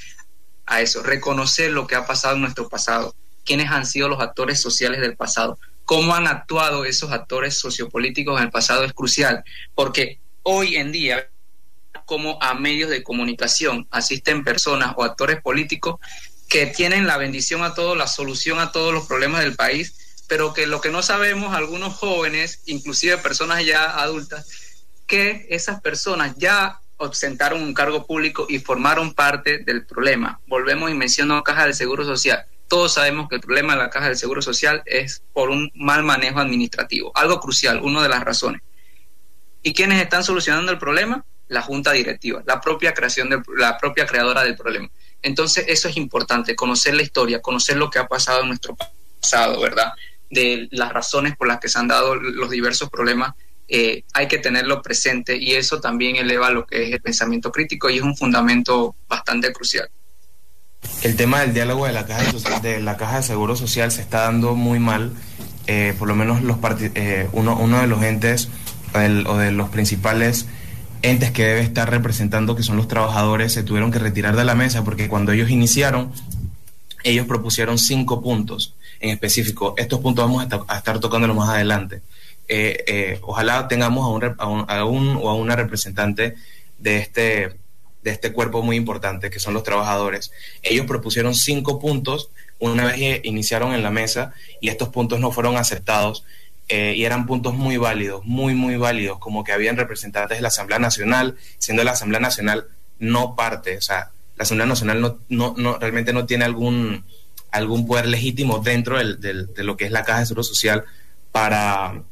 a 0.66 0.82
eso, 0.82 1.02
reconocer 1.04 1.72
lo 1.72 1.88
que 1.88 1.96
ha 1.96 2.06
pasado 2.06 2.36
en 2.36 2.42
nuestro 2.42 2.70
pasado, 2.70 3.16
quiénes 3.44 3.72
han 3.72 3.86
sido 3.86 4.08
los 4.08 4.22
actores 4.22 4.62
sociales 4.62 5.02
del 5.02 5.16
pasado, 5.16 5.58
cómo 5.86 6.14
han 6.14 6.28
actuado 6.28 6.86
esos 6.86 7.12
actores 7.12 7.58
sociopolíticos 7.58 8.38
en 8.40 8.46
el 8.46 8.52
pasado 8.52 8.84
es 8.84 8.94
crucial, 8.94 9.44
porque 9.74 10.20
hoy 10.44 10.76
en 10.76 10.92
día, 10.92 11.30
como 12.06 12.42
a 12.42 12.54
medios 12.54 12.92
de 12.92 13.04
comunicación 13.04 13.88
asisten 13.90 14.44
personas 14.44 14.94
o 14.96 15.04
actores 15.04 15.42
políticos 15.42 16.00
que 16.48 16.68
tienen 16.68 17.08
la 17.08 17.18
bendición 17.18 17.64
a 17.64 17.74
todos, 17.74 17.98
la 17.98 18.08
solución 18.08 18.60
a 18.60 18.72
todos 18.72 18.94
los 18.94 19.08
problemas 19.08 19.42
del 19.42 19.56
país, 19.56 20.22
pero 20.28 20.54
que 20.54 20.68
lo 20.68 20.80
que 20.80 20.90
no 20.90 21.02
sabemos, 21.02 21.56
algunos 21.56 21.96
jóvenes, 21.96 22.62
inclusive 22.68 23.18
personas 23.18 23.66
ya 23.66 24.00
adultas, 24.00 24.48
que 25.10 25.48
esas 25.50 25.82
personas 25.82 26.36
ya 26.38 26.80
ostentaron 26.98 27.64
un 27.64 27.74
cargo 27.74 28.06
público 28.06 28.46
y 28.48 28.60
formaron 28.60 29.14
parte 29.14 29.58
del 29.58 29.86
problema. 29.86 30.40
Volvemos 30.48 30.92
y 30.92 30.94
menciono 30.94 31.44
Caja 31.44 31.66
del 31.66 31.74
Seguro 31.74 32.06
Social. 32.06 32.46
Todos 32.68 32.94
sabemos 32.94 33.28
que 33.28 33.36
el 33.36 33.42
problema 33.42 33.74
de 33.74 33.80
la 33.80 33.90
Caja 33.90 34.06
del 34.06 34.18
Seguro 34.18 34.42
Social 34.42 34.84
es 34.86 35.24
por 35.34 35.50
un 35.50 35.72
mal 35.74 36.04
manejo 36.04 36.40
administrativo, 36.40 37.12
algo 37.16 37.40
crucial, 37.40 37.82
una 37.82 38.04
de 38.04 38.10
las 38.10 38.24
razones. 38.24 38.62
¿Y 39.64 39.74
quiénes 39.74 40.00
están 40.02 40.24
solucionando 40.24 40.72
el 40.72 40.78
problema? 40.78 41.26
La 41.48 41.64
junta 41.64 41.92
directiva, 41.92 42.44
la 42.46 42.62
propia 42.62 42.94
creación 42.94 43.32
de, 43.32 43.42
la 43.58 43.80
propia 43.80 44.06
creadora 44.06 44.44
del 44.44 44.56
problema. 44.56 44.90
Entonces, 45.24 45.66
eso 45.68 45.88
es 45.90 45.98
importante, 45.98 46.56
conocer 46.56 46.94
la 46.94 47.02
historia, 47.02 47.42
conocer 47.42 47.78
lo 47.78 47.90
que 47.90 47.98
ha 47.98 48.08
pasado 48.08 48.44
en 48.44 48.50
nuestro 48.50 48.78
pasado, 49.20 49.60
¿verdad? 49.60 49.92
De 50.30 50.68
las 50.70 50.94
razones 50.94 51.36
por 51.36 51.48
las 51.48 51.60
que 51.60 51.68
se 51.68 51.80
han 51.80 51.88
dado 51.88 52.14
los 52.14 52.52
diversos 52.52 52.92
problemas 52.92 53.34
eh, 53.70 54.04
hay 54.14 54.28
que 54.28 54.40
tenerlo 54.40 54.82
presente 54.82 55.38
y 55.38 55.54
eso 55.54 55.80
también 55.80 56.16
eleva 56.16 56.50
lo 56.50 56.66
que 56.66 56.88
es 56.88 56.94
el 56.94 57.02
pensamiento 57.02 57.52
crítico 57.52 57.90
y 57.90 57.98
es 57.98 58.04
un 58.04 58.18
fundamento 58.18 58.96
bastante 59.08 59.54
crucial. 59.54 59.90
El 61.04 61.16
tema 61.16 61.42
del 61.42 61.54
diálogo 61.54 61.86
de 61.86 61.94
la 61.94 62.06
caja 62.06 62.32
de, 62.62 62.80
la 62.80 62.98
caja 62.98 63.18
de 63.18 63.24
seguro 63.24 63.56
social 63.56 63.92
se 63.92 64.02
está 64.02 64.22
dando 64.22 64.56
muy 64.56 64.80
mal. 64.80 65.12
Eh, 65.68 65.94
por 66.00 66.08
lo 66.08 66.16
menos 66.16 66.42
los 66.42 66.58
eh, 66.96 67.28
uno, 67.32 67.56
uno 67.58 67.80
de 67.80 67.88
los 67.88 68.02
entes 68.02 68.50
o 69.28 69.38
de 69.38 69.52
los 69.52 69.70
principales 69.70 70.48
entes 71.02 71.32
que 71.32 71.46
debe 71.46 71.62
estar 71.62 71.90
representando, 71.90 72.56
que 72.56 72.64
son 72.64 72.76
los 72.76 72.88
trabajadores, 72.88 73.54
se 73.54 73.64
tuvieron 73.64 73.92
que 73.92 74.00
retirar 74.00 74.36
de 74.36 74.46
la 74.46 74.56
mesa 74.56 74.84
porque 74.84 75.08
cuando 75.08 75.32
ellos 75.32 75.50
iniciaron, 75.50 76.12
ellos 77.04 77.28
propusieron 77.28 77.78
cinco 77.78 78.22
puntos 78.22 78.76
en 79.00 79.12
específico. 79.12 79.74
Estos 79.78 80.00
puntos 80.00 80.26
vamos 80.26 80.46
a, 80.68 80.78
estar 80.78 81.00
tocándolos 81.00 81.36
más 81.36 81.50
adelante. 81.50 82.02
Eh, 82.52 82.84
eh, 82.88 83.20
ojalá 83.22 83.68
tengamos 83.68 84.04
a 84.04 84.46
un, 84.48 84.66
a, 84.68 84.84
un, 84.86 85.20
o 85.22 85.30
a 85.30 85.36
una 85.36 85.56
representante 85.56 86.36
de 86.80 86.98
este, 86.98 87.56
de 88.02 88.12
este 88.12 88.34
cuerpo 88.34 88.64
muy 88.64 88.76
importante, 88.76 89.30
que 89.30 89.40
son 89.40 89.54
los 89.54 89.64
trabajadores. 89.64 90.32
Ellos 90.64 90.88
propusieron 90.88 91.36
cinco 91.36 91.80
puntos 91.80 92.32
una 92.60 92.86
vez 92.86 93.22
iniciaron 93.24 93.74
en 93.74 93.84
la 93.84 93.92
mesa 93.92 94.34
y 94.60 94.70
estos 94.70 94.90
puntos 94.90 95.20
no 95.20 95.32
fueron 95.32 95.58
aceptados. 95.58 96.26
Eh, 96.72 96.94
y 96.96 97.06
eran 97.06 97.26
puntos 97.26 97.56
muy 97.56 97.78
válidos, 97.78 98.24
muy, 98.26 98.54
muy 98.54 98.78
válidos, 98.78 99.18
como 99.18 99.44
que 99.44 99.52
habían 99.52 99.76
representantes 99.76 100.38
de 100.38 100.42
la 100.44 100.50
Asamblea 100.50 100.78
Nacional, 100.78 101.36
siendo 101.58 101.84
la 101.84 101.92
Asamblea 101.92 102.20
Nacional 102.20 102.68
no 103.00 103.36
parte, 103.36 103.76
o 103.78 103.82
sea, 103.82 104.12
la 104.36 104.44
Asamblea 104.44 104.68
Nacional 104.68 105.02
no, 105.02 105.18
no, 105.30 105.56
no 105.58 105.80
realmente 105.80 106.14
no 106.14 106.28
tiene 106.28 106.46
algún, 106.46 107.06
algún 107.50 107.88
poder 107.88 108.08
legítimo 108.08 108.60
dentro 108.60 109.00
del, 109.00 109.20
de 109.20 109.64
lo 109.64 109.78
que 109.78 109.86
es 109.86 109.92
la 109.92 110.04
Caja 110.04 110.20
de 110.20 110.26
Seguro 110.28 110.44
Social 110.44 110.84
para, 111.32 112.04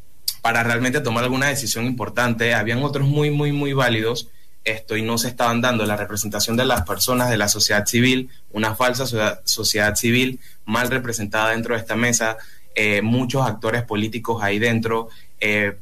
para 0.48 0.64
realmente 0.64 1.02
tomar 1.02 1.26
alguna 1.26 1.48
decisión 1.48 1.84
importante. 1.84 2.54
Habían 2.54 2.82
otros 2.82 3.06
muy, 3.06 3.30
muy, 3.30 3.52
muy 3.52 3.74
válidos 3.74 4.30
esto 4.64 4.96
y 4.96 5.02
no 5.02 5.18
se 5.18 5.28
estaban 5.28 5.60
dando 5.60 5.86
la 5.86 5.98
representación 5.98 6.56
de 6.56 6.64
las 6.64 6.84
personas 6.84 7.30
de 7.30 7.36
la 7.36 7.50
sociedad 7.50 7.86
civil, 7.86 8.30
una 8.54 8.74
falsa 8.74 9.06
sociedad 9.44 9.96
civil 9.96 10.40
mal 10.64 10.90
representada 10.90 11.50
dentro 11.50 11.76
de 11.76 11.82
esta 11.82 11.98
mesa, 11.98 12.38
eh, 12.76 13.02
muchos 13.02 13.46
actores 13.46 13.84
políticos 13.84 14.42
ahí 14.42 14.58
dentro. 14.58 15.10
Eh, 15.42 15.80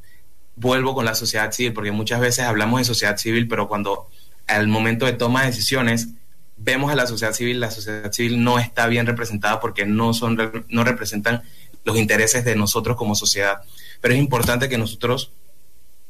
vuelvo 0.56 0.96
con 0.96 1.06
la 1.06 1.14
sociedad 1.14 1.52
civil, 1.52 1.72
porque 1.72 1.92
muchas 1.92 2.20
veces 2.20 2.46
hablamos 2.46 2.80
de 2.80 2.86
sociedad 2.86 3.18
civil, 3.18 3.48
pero 3.48 3.68
cuando 3.68 4.10
al 4.48 4.68
momento 4.68 5.06
de 5.06 5.14
toma 5.14 5.42
de 5.42 5.52
decisiones 5.52 6.08
vemos 6.58 6.92
a 6.92 6.96
la 6.96 7.06
sociedad 7.06 7.34
civil, 7.34 7.60
la 7.60 7.70
sociedad 7.70 8.12
civil 8.12 8.44
no 8.44 8.58
está 8.58 8.88
bien 8.88 9.06
representada 9.06 9.60
porque 9.60 9.86
no, 9.86 10.16
son, 10.16 10.66
no 10.70 10.84
representan 10.84 11.44
los 11.84 11.98
intereses 11.98 12.44
de 12.44 12.56
nosotros 12.56 12.98
como 12.98 13.14
sociedad 13.14 13.62
pero 14.06 14.14
es 14.14 14.22
importante 14.22 14.70
que 14.70 14.78
nosotros, 14.78 15.32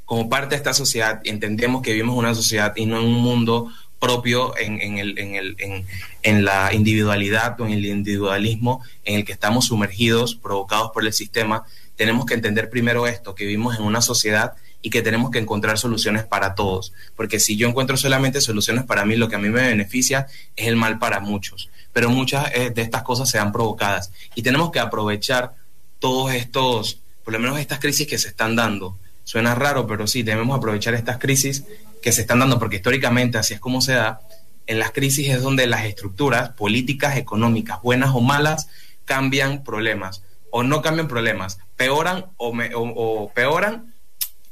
como 0.03 0.27
parte 0.27 0.49
de 0.49 0.55
esta 0.57 0.73
sociedad, 0.73 1.21
entendemos 1.23 1.81
que 1.81 1.93
vivimos 1.93 2.15
en 2.15 2.19
una 2.19 2.35
sociedad 2.35 2.73
y 2.75 2.85
no 2.85 2.99
en 2.99 3.05
un 3.05 3.21
mundo 3.21 3.71
propio 4.01 4.53
en, 4.57 4.97
el, 4.97 5.17
en, 5.17 5.35
el, 5.35 5.85
en, 6.21 6.43
la 6.43 6.73
individualidad 6.73 7.57
o 7.61 7.65
en 7.65 7.71
el 7.71 7.85
individualismo 7.85 8.83
en 9.05 9.15
el 9.15 9.23
que 9.23 9.31
estamos 9.31 9.67
sumergidos, 9.67 10.35
provocados 10.35 10.91
por 10.91 11.05
el 11.05 11.13
sistema. 11.13 11.63
Tenemos 11.95 12.25
que 12.25 12.33
entender 12.33 12.69
primero 12.69 13.07
esto, 13.07 13.33
que 13.33 13.45
vivimos 13.45 13.79
en 13.79 13.85
una 13.85 14.01
sociedad 14.01 14.55
y 14.81 14.89
que 14.89 15.01
tenemos 15.01 15.31
que 15.31 15.39
encontrar 15.39 15.77
soluciones 15.77 16.25
para 16.25 16.53
todos. 16.53 16.91
Porque 17.15 17.39
si 17.39 17.55
yo 17.55 17.65
encuentro 17.65 17.95
solamente 17.95 18.41
soluciones 18.41 18.83
para 18.83 19.05
mí, 19.05 19.15
lo 19.15 19.29
que 19.29 19.37
a 19.37 19.39
mí 19.39 19.47
me 19.47 19.67
beneficia 19.67 20.27
es 20.57 20.67
el 20.67 20.75
mal 20.75 20.99
para 20.99 21.21
muchos. 21.21 21.69
Pero 21.93 22.09
muchas 22.09 22.53
eh, 22.55 22.71
de 22.71 22.81
estas 22.81 23.03
cosas 23.03 23.29
se 23.29 23.39
han 23.39 23.53
provocadas 23.53 24.11
y 24.35 24.41
tenemos 24.41 24.69
que 24.71 24.81
aprovechar 24.81 25.53
todos 25.99 26.33
estos 26.33 26.99
por 27.25 27.33
lo 27.33 27.39
menos 27.39 27.59
estas 27.59 27.79
crisis 27.79 28.07
que 28.07 28.17
se 28.17 28.29
están 28.29 28.55
dando. 28.55 28.97
Suena 29.25 29.55
raro, 29.55 29.87
pero 29.87 30.07
sí, 30.07 30.23
debemos 30.23 30.57
aprovechar 30.57 30.93
estas 30.93 31.17
crisis 31.17 31.65
que 32.01 32.13
se 32.13 32.21
están 32.21 32.39
dando, 32.39 32.59
porque 32.59 32.77
históricamente 32.77 33.37
así 33.37 33.55
es 33.55 33.59
como 33.59 33.81
se 33.81 33.93
da. 33.93 34.21
En 34.67 34.79
las 34.79 34.91
crisis 34.91 35.29
es 35.29 35.41
donde 35.41 35.67
las 35.67 35.85
estructuras 35.85 36.51
políticas, 36.51 37.17
económicas, 37.17 37.81
buenas 37.81 38.11
o 38.13 38.21
malas, 38.21 38.69
cambian 39.03 39.63
problemas 39.63 40.21
o 40.57 40.63
no 40.63 40.81
cambian 40.81 41.09
problemas, 41.09 41.59
peoran 41.75 42.27
o, 42.37 43.29
peoran, 43.35 43.93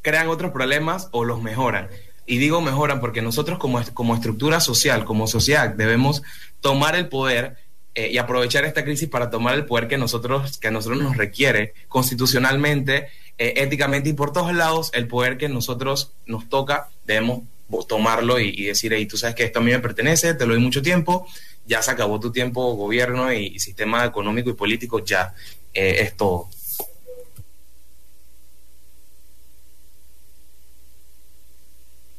crean 0.02 0.28
otros 0.28 0.52
problemas 0.52 1.08
o 1.12 1.24
los 1.24 1.42
mejoran. 1.42 1.88
Y 2.26 2.40
digo 2.40 2.60
mejoran 2.60 3.00
porque 3.00 3.22
nosotros 3.22 3.58
como, 3.58 3.82
como 3.94 4.14
estructura 4.14 4.60
social, 4.60 5.06
como 5.06 5.28
sociedad, 5.28 5.70
debemos 5.70 6.22
tomar 6.60 6.98
el 6.98 7.08
poder 7.08 7.56
eh, 7.96 8.10
y 8.12 8.18
aprovechar 8.18 8.66
esta 8.66 8.84
crisis 8.84 9.08
para 9.08 9.30
tomar 9.30 9.54
el 9.56 9.66
poder 9.66 9.88
que 9.88 9.98
nosotros 9.98 10.58
que 10.58 10.70
a 10.70 10.72
nosotros 10.72 11.02
nos 11.02 11.16
requiere 11.16 11.74
constitucionalmente, 11.88 13.08
eh, 13.38 13.54
éticamente 13.58 14.10
y 14.10 14.14
por 14.14 14.34
todos 14.34 14.54
lados 14.54 14.92
el 14.94 15.08
poder 15.08 15.38
que 15.38 15.50
nosotros 15.50 16.12
nos 16.26 16.50
toca 16.50 16.90
debemos 17.06 17.44
tomarlo 17.88 18.40
y, 18.40 18.66
decir, 18.66 18.94
hey, 18.94 19.06
tú 19.06 19.18
sabes 19.18 19.36
que 19.36 19.44
esto 19.44 19.60
a 19.60 19.62
mí 19.62 19.72
me 19.72 19.80
pertenece, 19.80 20.34
te 20.36 20.46
lo 20.46 20.54
doy 20.54 20.62
mucho 20.62 20.82
tiempo, 20.82 21.26
ya 21.66 21.82
se 21.82 21.92
acabó 21.92 22.20
tu 22.20 22.32
tiempo 22.32 22.76
gobierno 22.76 23.34
y, 23.34 23.60
sistema 23.60 24.06
económico 24.06 24.50
y 24.50 24.54
político, 24.54 25.04
ya 25.04 25.34
eh, 25.74 25.98
es 26.02 26.16
todo. 26.16 26.50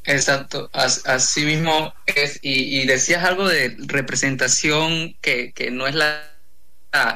Exacto, 0.07 0.71
así 0.73 1.45
mismo 1.45 1.95
es. 2.07 2.39
Y, 2.43 2.87
decías 2.87 3.25
algo 3.25 3.49
de 3.49 3.75
representación 3.79 5.17
que, 5.23 5.53
no 5.73 5.87
es 5.87 5.95
la, 5.95 6.31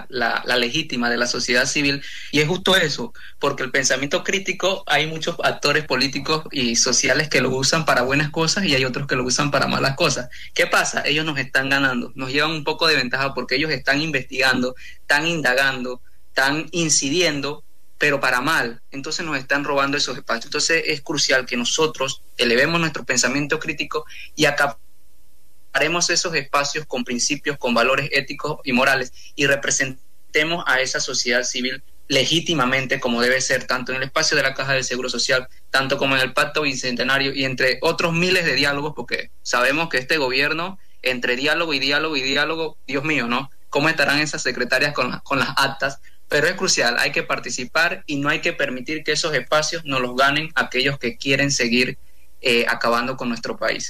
la, 0.09 0.43
la, 0.45 0.57
legítima 0.57 1.11
de 1.11 1.18
la 1.18 1.26
sociedad 1.26 1.66
civil, 1.66 2.03
y 2.32 2.41
es 2.41 2.49
justo 2.49 2.76
eso, 2.76 3.12
porque 3.39 3.62
el 3.62 3.70
pensamiento 3.70 4.24
crítico 4.24 4.84
hay 4.86 5.07
muchos 5.07 5.36
actores 5.45 5.84
políticos 5.84 6.45
y 6.51 6.76
sociales 6.76 7.28
que 7.28 7.43
lo 7.43 7.51
usan 7.51 7.84
para 7.84 8.03
buenas 8.03 8.30
cosas 8.30 8.64
y 8.64 8.74
hay 8.74 8.86
otros 8.86 9.07
que 9.07 9.16
lo 9.16 9.24
usan 9.24 9.51
para 9.51 9.66
malas 9.66 9.95
cosas. 9.95 10.30
¿Qué 10.55 10.66
pasa? 10.66 11.03
Ellos 11.05 11.26
nos 11.26 11.39
están 11.39 11.68
ganando, 11.68 12.12
nos 12.14 12.32
llevan 12.32 12.53
un 12.53 12.64
poco 12.64 12.86
de 12.86 12.97
ventaja 12.97 13.34
porque 13.34 13.57
ellos 13.57 13.70
están 13.70 14.01
investigando, 14.01 14.74
están 15.01 15.26
indagando, 15.26 16.01
están 16.30 16.68
incidiendo 16.72 17.64
pero 17.99 18.20
para 18.20 18.40
mal. 18.40 18.80
Entonces 18.90 19.26
nos 19.26 19.36
están 19.36 19.64
robando 19.64 19.96
esos 19.96 20.16
espacios. 20.16 20.46
Entonces 20.46 20.84
es 20.86 21.03
crucial 21.03 21.44
que 21.44 21.57
nosotros 21.57 22.22
elevemos 22.36 22.80
nuestro 22.80 23.05
pensamiento 23.05 23.59
crítico 23.59 24.07
y 24.36 24.46
acaparemos 24.46 26.09
esos 26.09 26.34
espacios 26.34 26.86
con 26.86 27.05
principios, 27.05 27.59
con 27.59 27.74
valores 27.74 28.09
éticos 28.12 28.61
y 28.64 28.72
morales 28.72 29.12
y 29.34 29.46
representemos 29.46 30.64
a 30.66 30.80
esa 30.80 31.01
sociedad 31.01 31.42
civil 31.42 31.82
legítimamente 32.07 33.01
como 33.01 33.20
debe 33.20 33.40
ser, 33.40 33.66
tanto 33.66 33.92
en 33.92 33.99
el 33.99 34.05
espacio 34.05 34.36
de 34.36 34.42
la 34.42 34.55
Caja 34.55 34.72
de 34.72 34.82
Seguro 34.82 35.11
Social, 35.11 35.46
tanto 35.70 35.99
como 35.99 36.16
en 36.16 36.22
el 36.22 36.32
Pacto 36.32 36.62
Bicentenario 36.62 37.34
y 37.34 37.44
entre 37.44 37.78
otros 37.82 38.14
miles 38.14 38.46
de 38.46 38.55
diálogos, 38.55 38.94
porque 38.96 39.30
sabemos 39.42 39.90
que 39.90 39.99
este 39.99 40.16
gobierno, 40.16 40.78
entre 41.03 41.36
diálogo 41.36 41.74
y 41.74 41.78
diálogo 41.78 42.16
y 42.16 42.22
diálogo, 42.22 42.78
Dios 42.86 43.05
mío, 43.05 43.26
¿no? 43.26 43.51
¿Cómo 43.68 43.90
estarán 43.90 44.20
esas 44.20 44.42
secretarias 44.42 44.94
con, 44.94 45.18
con 45.20 45.38
las 45.38 45.51
actas 45.57 46.01
pero 46.29 46.47
es 46.47 46.55
crucial, 46.55 46.97
hay 46.99 47.12
que 47.12 47.22
participar 47.22 48.05
y 48.07 48.16
no 48.16 48.29
hay 48.29 48.41
que 48.41 48.53
permitir 48.53 49.03
que 49.03 49.12
esos 49.12 49.35
espacios 49.35 49.85
nos 49.85 50.01
los 50.01 50.14
ganen 50.14 50.51
aquellos 50.55 50.99
que 50.99 51.16
quieren 51.16 51.51
seguir 51.51 51.97
eh, 52.41 52.66
acabando 52.68 53.16
con 53.16 53.29
nuestro 53.29 53.57
país. 53.57 53.87